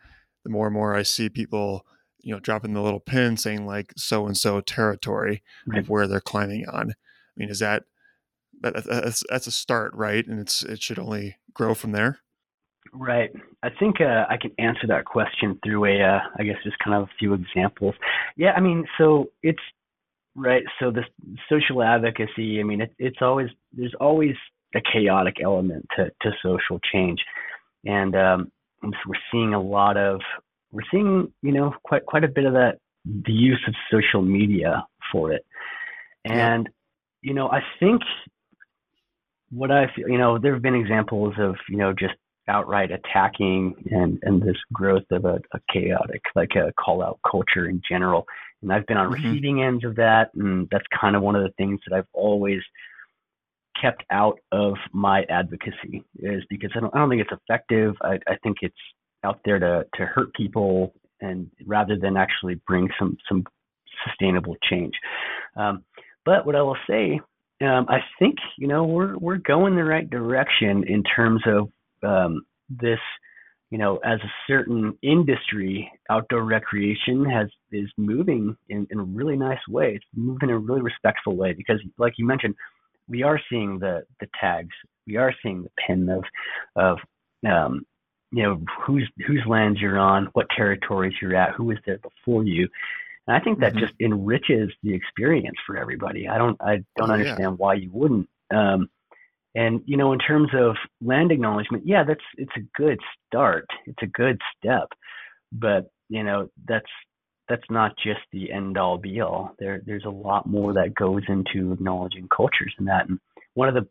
the 0.44 0.50
more 0.50 0.66
and 0.66 0.74
more 0.74 0.94
I 0.94 1.02
see 1.02 1.28
people 1.28 1.86
you 2.22 2.32
know 2.32 2.40
dropping 2.40 2.72
the 2.72 2.82
little 2.82 3.00
pin 3.00 3.36
saying 3.36 3.66
like 3.66 3.92
so 3.96 4.26
and 4.26 4.36
so 4.36 4.60
territory 4.60 5.42
right. 5.66 5.80
of 5.80 5.88
where 5.88 6.06
they're 6.06 6.20
climbing 6.20 6.66
on. 6.68 6.90
I 6.90 6.94
mean 7.36 7.50
is 7.50 7.60
that, 7.60 7.84
that 8.60 8.84
that's, 8.84 9.22
that's 9.28 9.46
a 9.46 9.52
start 9.52 9.92
right? 9.94 10.26
And 10.26 10.40
it's 10.40 10.62
it 10.62 10.82
should 10.82 10.98
only 10.98 11.36
grow 11.54 11.74
from 11.74 11.92
there? 11.92 12.18
Right. 12.92 13.30
I 13.62 13.70
think 13.70 14.00
uh, 14.00 14.26
i 14.28 14.36
can 14.36 14.50
answer 14.58 14.86
that 14.88 15.04
question 15.04 15.58
through 15.64 15.84
a 15.86 16.02
uh, 16.02 16.20
I 16.38 16.42
guess 16.42 16.56
just 16.64 16.78
kind 16.78 16.96
of 16.96 17.04
a 17.04 17.10
few 17.18 17.34
examples. 17.34 17.94
Yeah 18.36 18.52
i 18.56 18.60
mean 18.60 18.84
so 18.98 19.30
it's 19.42 19.62
right 20.34 20.62
so 20.80 20.90
this 20.90 21.04
social 21.48 21.82
advocacy 21.82 22.58
i 22.58 22.62
mean 22.62 22.80
it, 22.80 22.94
it's 22.98 23.18
always 23.20 23.50
there's 23.74 23.94
always 24.00 24.34
a 24.74 24.80
chaotic 24.80 25.36
element 25.42 25.86
to, 25.96 26.10
to 26.22 26.30
social 26.42 26.78
change. 26.92 27.20
And 27.84 28.14
um, 28.14 28.52
we're 28.82 29.20
seeing 29.30 29.54
a 29.54 29.60
lot 29.60 29.96
of 29.96 30.20
we're 30.72 30.82
seeing, 30.90 31.32
you 31.42 31.52
know, 31.52 31.74
quite 31.84 32.04
quite 32.06 32.24
a 32.24 32.28
bit 32.28 32.44
of 32.44 32.54
that 32.54 32.78
the 33.04 33.32
use 33.32 33.62
of 33.66 33.74
social 33.90 34.22
media 34.22 34.86
for 35.10 35.32
it. 35.32 35.44
And, 36.24 36.68
you 37.20 37.34
know, 37.34 37.48
I 37.48 37.60
think 37.80 38.02
what 39.50 39.70
I 39.70 39.86
feel, 39.94 40.08
you 40.08 40.18
know, 40.18 40.38
there 40.38 40.52
have 40.54 40.62
been 40.62 40.74
examples 40.74 41.34
of, 41.38 41.56
you 41.68 41.76
know, 41.76 41.92
just 41.92 42.14
outright 42.48 42.90
attacking 42.90 43.74
and, 43.90 44.18
and 44.22 44.42
this 44.42 44.56
growth 44.72 45.04
of 45.10 45.24
a, 45.24 45.40
a 45.52 45.60
chaotic, 45.72 46.22
like 46.34 46.52
a 46.54 46.72
call 46.72 47.02
out 47.02 47.18
culture 47.28 47.68
in 47.68 47.80
general. 47.88 48.24
And 48.62 48.72
I've 48.72 48.86
been 48.86 48.96
on 48.96 49.10
mm-hmm. 49.12 49.24
receiving 49.24 49.62
ends 49.62 49.84
of 49.84 49.96
that. 49.96 50.30
And 50.34 50.68
that's 50.70 50.86
kind 50.98 51.16
of 51.16 51.22
one 51.22 51.34
of 51.34 51.42
the 51.42 51.52
things 51.58 51.80
that 51.86 51.96
I've 51.96 52.06
always 52.12 52.60
kept 53.80 54.04
out 54.10 54.38
of 54.52 54.74
my 54.92 55.24
advocacy 55.24 56.04
is 56.18 56.44
because 56.48 56.70
I 56.76 56.80
don't, 56.80 56.94
I 56.94 56.98
don't 56.98 57.10
think 57.10 57.22
it's 57.22 57.40
effective. 57.42 57.94
I, 58.02 58.18
I 58.28 58.36
think 58.42 58.58
it's 58.60 58.74
out 59.24 59.40
there 59.44 59.58
to 59.58 59.84
to 59.94 60.06
hurt 60.06 60.34
people 60.34 60.94
and 61.20 61.50
rather 61.66 61.96
than 61.96 62.16
actually 62.16 62.60
bring 62.66 62.88
some 62.98 63.16
some 63.28 63.44
sustainable 64.06 64.56
change. 64.68 64.94
Um, 65.56 65.84
but 66.24 66.46
what 66.46 66.56
I 66.56 66.62
will 66.62 66.76
say, 66.88 67.20
um, 67.62 67.86
I 67.88 67.98
think 68.18 68.36
you 68.58 68.68
know 68.68 68.84
we're 68.84 69.16
we're 69.18 69.36
going 69.36 69.76
the 69.76 69.84
right 69.84 70.08
direction 70.08 70.84
in 70.86 71.02
terms 71.02 71.42
of 71.46 71.68
um, 72.02 72.42
this 72.68 72.98
you 73.72 73.78
know, 73.78 73.96
as 74.04 74.20
a 74.20 74.32
certain 74.46 74.98
industry, 75.02 75.90
outdoor 76.10 76.44
recreation 76.44 77.24
has 77.24 77.48
is 77.72 77.88
moving 77.96 78.54
in, 78.68 78.86
in 78.90 79.00
a 79.00 79.02
really 79.02 79.34
nice 79.34 79.66
way. 79.66 79.94
It's 79.94 80.04
moving 80.14 80.50
in 80.50 80.54
a 80.54 80.58
really 80.58 80.82
respectful 80.82 81.36
way 81.36 81.54
because, 81.54 81.80
like 81.96 82.12
you 82.18 82.26
mentioned, 82.26 82.54
we 83.08 83.22
are 83.22 83.40
seeing 83.48 83.78
the 83.78 84.02
the 84.20 84.26
tags, 84.38 84.74
we 85.06 85.16
are 85.16 85.32
seeing 85.42 85.62
the 85.62 85.70
pin 85.86 86.10
of 86.10 86.22
of 86.76 86.98
um, 87.50 87.86
you 88.32 88.42
know 88.42 88.60
whose 88.84 89.08
whose 89.26 89.42
lands 89.46 89.80
you're 89.80 89.98
on, 89.98 90.28
what 90.32 90.46
territories 90.56 91.14
you're 91.20 91.36
at, 91.36 91.54
who 91.54 91.64
was 91.64 91.78
there 91.86 91.98
before 91.98 92.44
you. 92.44 92.68
And 93.26 93.36
I 93.36 93.40
think 93.40 93.60
that 93.60 93.72
mm-hmm. 93.72 93.80
just 93.80 93.94
enriches 94.00 94.70
the 94.82 94.94
experience 94.94 95.56
for 95.66 95.76
everybody. 95.76 96.28
I 96.28 96.38
don't 96.38 96.60
I 96.60 96.82
don't 96.96 97.10
oh, 97.10 97.14
understand 97.14 97.40
yeah. 97.40 97.48
why 97.48 97.74
you 97.74 97.90
wouldn't. 97.92 98.28
Um, 98.52 98.88
and 99.54 99.82
you 99.84 99.96
know, 99.96 100.12
in 100.12 100.18
terms 100.18 100.48
of 100.54 100.76
land 101.02 101.30
acknowledgement, 101.30 101.86
yeah, 101.86 102.04
that's 102.04 102.24
it's 102.36 102.56
a 102.56 102.80
good 102.80 102.98
start. 103.26 103.66
It's 103.86 104.02
a 104.02 104.06
good 104.06 104.40
step, 104.56 104.88
but 105.52 105.90
you 106.08 106.24
know, 106.24 106.48
that's 106.66 106.90
that's 107.48 107.68
not 107.70 107.92
just 108.02 108.20
the 108.32 108.50
end 108.50 108.78
all 108.78 108.96
be 108.96 109.20
all. 109.20 109.54
There 109.58 109.82
there's 109.84 110.06
a 110.06 110.10
lot 110.10 110.46
more 110.46 110.72
that 110.72 110.94
goes 110.94 111.22
into 111.28 111.72
acknowledging 111.72 112.28
cultures 112.34 112.74
and 112.78 112.88
that. 112.88 113.08
And 113.08 113.18
one 113.54 113.68
of 113.68 113.74
the 113.74 113.86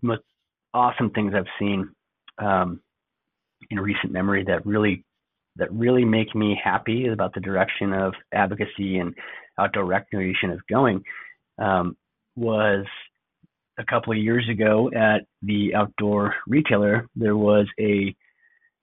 most 0.00 0.22
awesome 0.72 1.10
things 1.10 1.34
I've 1.36 1.44
seen 1.58 1.90
um, 2.38 2.80
in 3.72 3.80
recent 3.80 4.12
memory 4.12 4.44
that 4.44 4.64
really 4.64 5.04
that 5.56 5.72
really 5.72 6.04
make 6.04 6.34
me 6.34 6.58
happy 6.62 7.08
about 7.08 7.34
the 7.34 7.40
direction 7.40 7.92
of 7.92 8.14
advocacy 8.32 8.98
and 8.98 9.14
outdoor 9.58 9.84
recreation 9.84 10.50
is 10.50 10.60
going 10.70 11.02
um, 11.58 11.96
was 12.36 12.86
a 13.78 13.84
couple 13.84 14.12
of 14.12 14.18
years 14.18 14.48
ago 14.50 14.90
at 14.94 15.22
the 15.42 15.74
outdoor 15.74 16.34
retailer, 16.46 17.08
there 17.16 17.36
was 17.36 17.66
a 17.80 18.14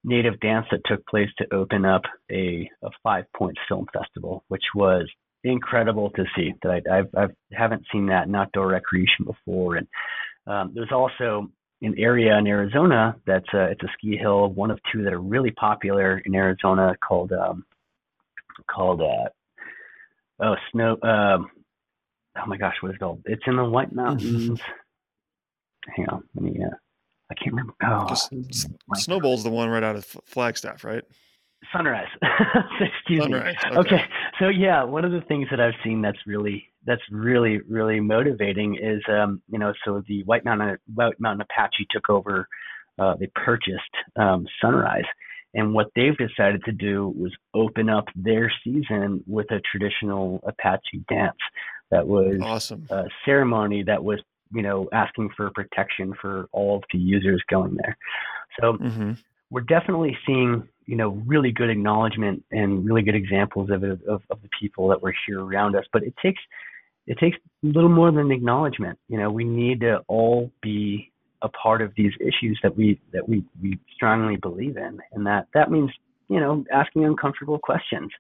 native 0.04 0.40
dance 0.40 0.66
that 0.72 0.82
took 0.86 1.06
place 1.08 1.30
to 1.38 1.54
open 1.54 1.86
up 1.86 2.04
a, 2.32 2.70
a 2.84 2.90
five 3.04 3.26
point 3.36 3.58
film 3.68 3.86
festival, 3.94 4.44
which 4.48 4.64
was 4.76 5.10
incredible 5.44 6.10
to 6.12 6.24
see. 6.36 6.54
That 6.64 6.82
I, 6.90 7.00
I've, 7.00 7.10
I've 7.16 7.36
haven't 7.52 7.86
seen 7.92 8.08
that 8.08 8.28
in 8.28 8.36
outdoor 8.36 8.68
recreation 8.68 9.26
before. 9.26 9.76
And 9.76 9.88
um, 10.48 10.72
there's 10.74 10.92
also 10.92 11.50
an 11.82 11.96
area 11.98 12.38
in 12.38 12.48
Arizona 12.48 13.16
that's 13.26 13.48
a, 13.54 13.66
it's 13.66 13.84
a 13.84 13.90
ski 13.98 14.18
hill, 14.18 14.50
one 14.50 14.72
of 14.72 14.80
two 14.92 15.04
that 15.04 15.14
are 15.14 15.22
really 15.22 15.52
popular 15.52 16.20
in 16.20 16.36
Arizona 16.36 16.96
called 17.06 17.32
um, 17.32 17.66
called 18.70 19.02
uh, 19.02 19.30
oh 20.42 20.56
snow. 20.72 20.98
Um, 21.02 21.50
oh 22.38 22.46
my 22.48 22.58
gosh, 22.58 22.76
what 22.82 22.90
is 22.90 22.96
it 22.96 23.00
called? 23.00 23.22
It's 23.26 23.44
in 23.48 23.56
the 23.56 23.64
White 23.64 23.94
Mountains. 23.94 24.60
Hang 25.96 26.08
on, 26.10 26.24
let 26.36 26.44
me. 26.44 26.60
Uh, 26.64 26.76
I 27.32 27.36
can't 27.36 27.52
remember. 27.52 27.74
Oh, 27.84 28.08
Just, 28.08 28.68
Snowbowl's 28.96 29.44
the 29.44 29.52
one 29.52 29.70
right 29.70 29.84
out 29.84 29.96
of 29.96 30.06
Flagstaff, 30.26 30.84
right? 30.84 31.04
Sunrise. 31.72 32.08
Excuse 32.82 33.24
Sunrise. 33.24 33.56
me. 33.70 33.78
Okay. 33.78 33.96
okay. 33.96 34.04
So 34.40 34.48
yeah, 34.48 34.84
one 34.84 35.06
of 35.06 35.12
the 35.12 35.22
things 35.22 35.48
that 35.52 35.60
I've 35.60 35.76
seen 35.84 36.02
that's 36.02 36.18
really 36.26 36.66
that's 36.90 37.02
really 37.12 37.60
really 37.70 38.00
motivating 38.00 38.76
is 38.76 39.02
um, 39.08 39.42
you 39.48 39.60
know 39.60 39.72
so 39.86 40.04
the 40.08 40.24
White 40.24 40.44
Mountain 40.44 40.78
White 40.96 41.20
Mountain 41.20 41.42
Apache 41.50 41.88
took 41.92 42.10
over. 42.10 42.48
Uh, 42.98 43.16
they 43.16 43.28
purchased 43.34 43.96
um, 44.18 44.46
Sunrise, 44.60 45.06
and 45.54 45.74
what 45.74 45.88
they've 45.96 46.18
decided 46.18 46.62
to 46.66 46.72
do 46.72 47.14
was 47.16 47.32
open 47.54 47.90
up 47.90 48.06
their 48.16 48.52
season 48.64 49.24
with 49.26 49.50
a 49.52 49.62
traditional 49.72 50.42
Apache 50.46 51.06
dance 51.08 51.38
that 51.92 52.06
was 52.06 52.40
awesome. 52.42 52.86
a 52.90 53.06
ceremony 53.24 53.84
that 53.84 54.04
was 54.04 54.20
you 54.52 54.64
know 54.64 54.90
asking 54.92 55.30
for 55.38 55.50
protection 55.52 56.14
for 56.20 56.50
all 56.52 56.78
of 56.78 56.84
the 56.92 56.98
users 56.98 57.42
going 57.50 57.76
there. 57.76 57.98
So 58.60 58.74
mm-hmm. 58.74 59.12
we're 59.52 59.62
definitely 59.62 60.18
seeing 60.26 60.68
you 60.88 60.96
know 60.96 61.10
really 61.28 61.52
good 61.52 61.70
acknowledgement 61.70 62.44
and 62.52 62.84
really 62.84 63.04
good 63.04 63.16
examples 63.16 63.70
of, 63.70 63.84
of 63.84 64.02
of 64.08 64.42
the 64.42 64.50
people 64.60 64.88
that 64.90 65.04
were 65.04 65.14
here 65.28 65.40
around 65.40 65.76
us. 65.76 65.86
But 65.94 66.02
it 66.02 66.16
takes 66.22 66.42
it 67.10 67.18
takes 67.18 67.38
a 67.38 67.68
little 67.68 67.90
more 67.90 68.12
than 68.12 68.32
acknowledgement. 68.32 68.98
You 69.10 69.18
know, 69.18 69.32
we 69.32 69.44
need 69.44 69.82
to 69.82 70.04
all 70.08 70.52
be 70.62 71.12
a 71.42 71.50
part 71.50 71.82
of 71.82 71.92
these 71.98 72.14
issues 72.20 72.60
that 72.62 72.78
we 72.78 73.02
that 73.12 73.28
we 73.28 73.44
we 73.62 73.80
strongly 73.96 74.38
believe 74.38 74.78
in, 74.78 75.00
and 75.12 75.26
that 75.26 75.48
that 75.56 75.72
means 75.72 75.90
you 76.30 76.40
know 76.40 76.64
asking 76.72 77.06
uncomfortable 77.06 77.58
questions. 77.58 78.12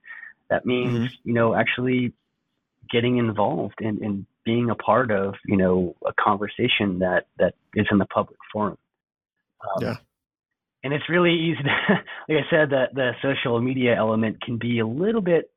That 0.50 0.66
means 0.66 0.92
mm-hmm. 0.92 1.30
you 1.30 1.34
know 1.34 1.54
actually 1.54 2.14
getting 2.90 3.18
involved 3.18 3.76
and, 3.80 4.00
and 4.00 4.26
being 4.44 4.72
a 4.72 4.76
part 4.76 5.12
of 5.12 5.36
you 5.46 5.56
know 5.56 5.96
a 6.06 6.12
conversation 6.20 7.00
that 7.00 7.28
that 7.38 7.54
is 7.76 7.86
in 7.92 8.00
the 8.00 8.08
public 8.08 8.40
forum. 8.52 8.78
Um, 9.62 9.84
yeah. 9.84 9.96
And 10.82 10.94
it's 10.94 11.10
really 11.10 11.34
easy. 11.34 11.62
To, 11.62 11.70
like 12.30 12.46
I 12.46 12.50
said, 12.50 12.70
the 12.72 12.86
the 12.94 13.12
social 13.22 13.62
media 13.62 13.96
element 13.96 14.42
can 14.42 14.58
be 14.58 14.80
a 14.80 14.88
little 14.88 15.22
bit. 15.22 15.52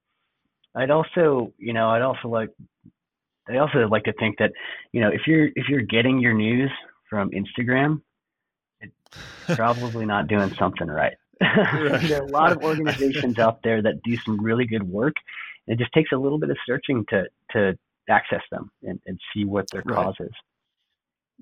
I'd 0.75 0.91
also, 0.91 1.53
you 1.59 1.73
know, 1.73 1.91
I'd 1.91 2.03
also 2.03 2.29
like, 2.29 2.51
I 3.49 3.57
also 3.59 3.87
like 3.89 4.05
to 4.05 4.13
think 4.15 4.39
that, 4.39 4.53
you 4.93 5.01
know, 5.01 5.09
if 5.09 5.23
you're 5.27 5.47
if 5.57 5.69
you're 5.69 5.83
getting 5.83 6.21
your 6.21 6.35
news 6.35 6.71
from 7.09 7.31
Instagram, 7.31 8.01
it's 8.81 9.57
probably 9.57 10.07
not 10.07 10.29
doing 10.29 10.55
something 10.59 10.89
right. 10.89 11.15
there 11.41 12.21
are 12.21 12.25
a 12.25 12.31
lot 12.31 12.53
of 12.53 12.63
organizations 12.63 13.39
out 13.41 13.63
there 13.65 13.83
that 13.83 14.03
do 14.05 14.17
some 14.19 14.41
really 14.41 14.65
good 14.65 14.83
work. 14.83 15.15
And 15.67 15.79
It 15.79 15.83
just 15.83 15.93
takes 15.93 16.13
a 16.13 16.17
little 16.17 16.39
bit 16.39 16.51
of 16.51 16.57
searching 16.67 17.05
to 17.11 17.25
to 17.53 17.77
access 18.09 18.43
them 18.51 18.71
and, 18.83 19.01
and 19.07 19.19
see 19.35 19.45
what 19.45 19.67
their 19.73 19.83
right. 19.85 19.97
cause 19.97 20.15
is. 20.21 20.33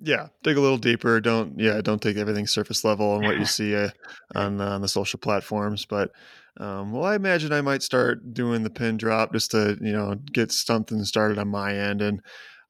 Yeah, 0.03 0.28
dig 0.42 0.57
a 0.57 0.61
little 0.61 0.78
deeper. 0.78 1.20
Don't 1.20 1.59
yeah, 1.59 1.80
don't 1.82 2.01
take 2.01 2.16
everything 2.16 2.46
surface 2.46 2.84
level 2.84 3.11
on 3.11 3.22
what 3.22 3.38
you 3.38 3.44
see 3.59 3.74
uh, 3.74 3.90
on 4.34 4.61
uh, 4.61 4.70
on 4.70 4.80
the 4.80 4.88
social 4.88 5.18
platforms. 5.18 5.84
But 5.84 6.12
um, 6.61 6.92
well, 6.92 7.04
I 7.04 7.14
imagine 7.14 7.52
I 7.52 7.62
might 7.62 7.82
start 7.82 8.34
doing 8.34 8.64
the 8.64 8.70
pin 8.70 8.98
drop 8.98 9.32
just 9.32 9.50
to 9.52 9.78
you 9.80 9.92
know 9.92 10.14
get 10.14 10.52
something 10.52 11.02
started 11.04 11.38
on 11.38 11.48
my 11.48 11.74
end, 11.74 12.02
and 12.02 12.20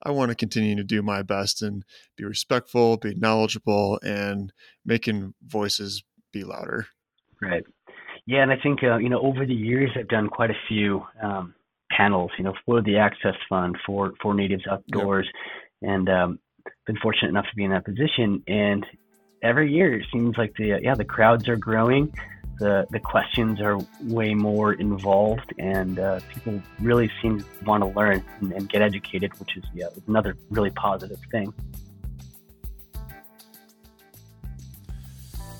I 0.02 0.12
want 0.12 0.30
to 0.30 0.36
continue 0.36 0.76
to 0.76 0.84
do 0.84 1.02
my 1.02 1.22
best 1.22 1.60
and 1.60 1.84
be 2.16 2.24
respectful, 2.24 2.96
be 2.98 3.16
knowledgeable, 3.16 3.98
and 4.04 4.52
making 4.86 5.34
voices 5.44 6.04
be 6.32 6.44
louder. 6.44 6.86
Right. 7.42 7.64
Yeah, 8.26 8.42
and 8.42 8.52
I 8.52 8.56
think 8.62 8.84
uh, 8.84 8.98
you 8.98 9.08
know 9.08 9.20
over 9.20 9.44
the 9.44 9.54
years 9.54 9.90
I've 9.98 10.08
done 10.08 10.28
quite 10.28 10.50
a 10.50 10.58
few 10.68 11.04
um, 11.20 11.54
panels, 11.90 12.30
you 12.38 12.44
know, 12.44 12.54
for 12.64 12.80
the 12.82 12.96
Access 12.96 13.34
Fund 13.48 13.76
for 13.84 14.12
for 14.22 14.34
Natives 14.34 14.64
Outdoors, 14.70 15.28
yep. 15.82 15.90
and 15.90 16.08
um, 16.08 16.38
been 16.86 16.96
fortunate 17.02 17.30
enough 17.30 17.46
to 17.50 17.56
be 17.56 17.64
in 17.64 17.72
that 17.72 17.84
position. 17.84 18.44
And 18.46 18.86
every 19.42 19.72
year 19.72 19.98
it 19.98 20.06
seems 20.12 20.36
like 20.38 20.54
the 20.56 20.78
yeah 20.80 20.94
the 20.94 21.04
crowds 21.04 21.48
are 21.48 21.56
growing, 21.56 22.14
the 22.60 22.86
the 22.90 23.00
questions 23.00 23.60
are 23.60 23.78
way 24.02 24.34
more 24.34 24.74
involved, 24.74 25.52
and 25.58 25.98
uh, 25.98 26.20
people 26.32 26.62
really 26.78 27.10
seem 27.20 27.40
to 27.40 27.44
want 27.64 27.82
to 27.82 27.88
learn 27.88 28.22
and, 28.40 28.52
and 28.52 28.68
get 28.68 28.82
educated, 28.82 29.32
which 29.40 29.56
is 29.56 29.64
yeah 29.74 29.86
another 30.06 30.36
really 30.50 30.70
positive 30.70 31.18
thing. 31.32 31.52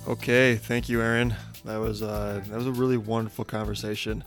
Okay, 0.06 0.56
thank 0.56 0.88
you, 0.88 1.00
Aaron. 1.00 1.34
That 1.64 1.78
was 1.78 2.02
uh, 2.02 2.42
that 2.48 2.56
was 2.56 2.66
a 2.66 2.72
really 2.72 2.98
wonderful 2.98 3.44
conversation. 3.44 4.22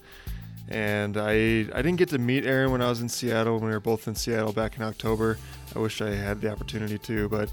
And 0.67 1.15
I 1.17 1.31
I 1.73 1.81
didn't 1.81 1.97
get 1.97 2.09
to 2.09 2.17
meet 2.17 2.45
Aaron 2.45 2.71
when 2.71 2.81
I 2.81 2.89
was 2.89 3.01
in 3.01 3.09
Seattle 3.09 3.55
when 3.55 3.65
we 3.65 3.71
were 3.71 3.79
both 3.79 4.07
in 4.07 4.15
Seattle 4.15 4.51
back 4.51 4.77
in 4.77 4.81
October. 4.81 5.37
I 5.75 5.79
wish 5.79 6.01
I 6.01 6.11
had 6.11 6.41
the 6.41 6.51
opportunity 6.51 6.97
to, 6.97 7.29
but 7.29 7.51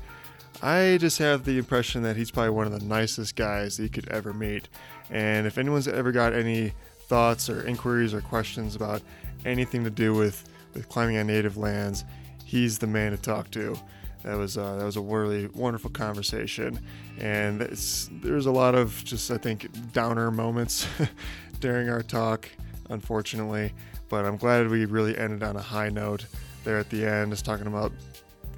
I 0.63 0.99
just 0.99 1.19
have 1.19 1.45
the 1.45 1.59
impression 1.59 2.03
that 2.03 2.17
he's 2.17 2.31
probably 2.31 2.51
one 2.51 2.67
of 2.67 2.79
the 2.79 2.85
nicest 2.85 3.35
guys 3.37 3.77
that 3.77 3.83
you 3.83 3.89
could 3.89 4.09
ever 4.09 4.33
meet. 4.33 4.69
And 5.11 5.47
if 5.47 5.57
anyone's 5.59 5.89
ever 5.89 6.13
got 6.13 6.35
any 6.35 6.73
thoughts 7.09 7.49
or 7.49 7.67
inquiries 7.67 8.13
or 8.13 8.21
questions 8.21 8.77
about 8.77 9.03
anything 9.45 9.85
to 9.85 9.91
do 9.91 10.15
with, 10.15 10.45
with 10.75 10.89
climbing 10.89 11.17
on 11.17 11.27
native 11.27 11.57
lands, 11.57 12.05
he's 12.45 12.79
the 12.79 12.87
man 12.87 13.13
to 13.13 13.19
talk 13.19 13.51
to. 13.53 13.77
That 14.23 14.37
was 14.37 14.59
uh, 14.59 14.77
that 14.77 14.85
was 14.85 14.97
a 14.97 15.01
really 15.01 15.47
wonderful 15.47 15.89
conversation, 15.89 16.79
and 17.19 17.59
there's 17.59 18.45
a 18.45 18.51
lot 18.51 18.75
of 18.75 19.03
just 19.03 19.31
I 19.31 19.39
think 19.39 19.71
downer 19.95 20.31
moments 20.31 20.87
during 21.61 21.89
our 21.89 22.03
talk 22.03 22.47
unfortunately. 22.91 23.73
But 24.11 24.27
I'm 24.27 24.37
glad 24.37 24.69
we 24.69 24.85
really 24.85 25.17
ended 25.17 25.43
on 25.43 25.57
a 25.57 25.63
high 25.63 25.89
note 25.89 26.27
there 26.65 26.79
at 26.79 26.91
the 26.91 27.07
end, 27.07 27.31
just 27.31 27.45
talking 27.45 27.67
about 27.67 27.93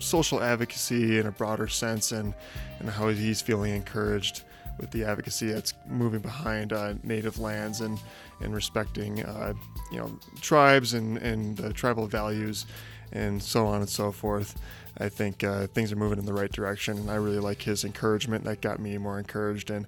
social 0.03 0.43
advocacy 0.43 1.19
in 1.19 1.27
a 1.27 1.31
broader 1.31 1.69
sense 1.69 2.13
and, 2.13 2.35
and 2.81 2.91
how 2.91 3.09
he's 3.09 3.41
feeling 3.41 3.75
encouraged 3.75 4.43
with 4.79 4.91
the 4.91 5.05
advocacy 5.05 5.53
that's 5.53 5.75
moving 5.87 6.21
behind 6.21 6.73
uh, 6.73 6.95
native 7.03 7.39
lands 7.39 7.81
and, 7.81 8.01
and 8.41 8.55
respecting 8.55 9.23
uh, 9.25 9.53
you 9.91 9.99
know 9.99 10.19
tribes 10.41 10.95
and, 10.95 11.19
and 11.19 11.61
uh, 11.61 11.73
tribal 11.73 12.07
values 12.07 12.67
and 13.13 13.43
so 13.43 13.67
on 13.67 13.81
and 13.81 13.89
so 13.89 14.11
forth. 14.11 14.59
I 14.99 15.09
think 15.09 15.45
uh, 15.45 15.67
things 15.69 15.93
are 15.93 15.97
moving 15.97 16.19
in 16.19 16.27
the 16.27 16.33
right 16.33 16.51
direction, 16.51 16.99
and 16.99 17.11
I 17.11 17.17
really 17.17 17.39
like 17.39 17.63
his 17.63 17.85
encouragement. 17.85 18.45
That 18.45 18.61
got 18.61 18.79
me 18.79 18.97
more 18.99 19.19
encouraged, 19.19 19.71
and 19.71 19.87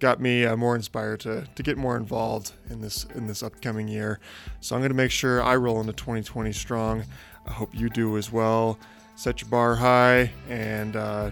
got 0.00 0.20
me 0.20 0.44
uh, 0.44 0.56
more 0.56 0.74
inspired 0.74 1.20
to, 1.20 1.46
to 1.54 1.62
get 1.62 1.76
more 1.76 1.96
involved 1.96 2.52
in 2.68 2.80
this 2.80 3.06
in 3.14 3.26
this 3.26 3.42
upcoming 3.42 3.86
year. 3.86 4.18
So 4.60 4.74
I'm 4.74 4.80
going 4.80 4.90
to 4.90 4.96
make 4.96 5.10
sure 5.10 5.42
I 5.42 5.56
roll 5.56 5.80
into 5.80 5.92
2020 5.92 6.52
strong. 6.52 7.04
I 7.46 7.52
hope 7.52 7.74
you 7.74 7.88
do 7.88 8.16
as 8.16 8.32
well. 8.32 8.78
Set 9.20 9.42
your 9.42 9.50
bar 9.50 9.74
high 9.76 10.32
and 10.48 10.96
uh, 10.96 11.30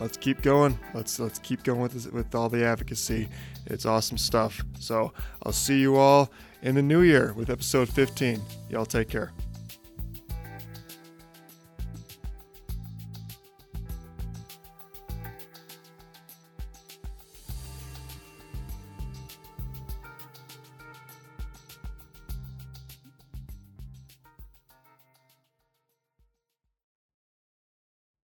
let's 0.00 0.18
keep 0.18 0.42
going. 0.42 0.78
Let's 0.92 1.18
let's 1.18 1.38
keep 1.38 1.62
going 1.62 1.80
with 1.80 1.94
this, 1.94 2.06
with 2.06 2.34
all 2.34 2.50
the 2.50 2.62
advocacy. 2.62 3.26
It's 3.64 3.86
awesome 3.86 4.18
stuff. 4.18 4.62
So 4.78 5.14
I'll 5.42 5.52
see 5.52 5.80
you 5.80 5.96
all 5.96 6.30
in 6.60 6.74
the 6.74 6.82
new 6.82 7.00
year 7.00 7.32
with 7.32 7.48
episode 7.48 7.88
15. 7.88 8.38
Y'all 8.68 8.84
take 8.84 9.08
care. 9.08 9.32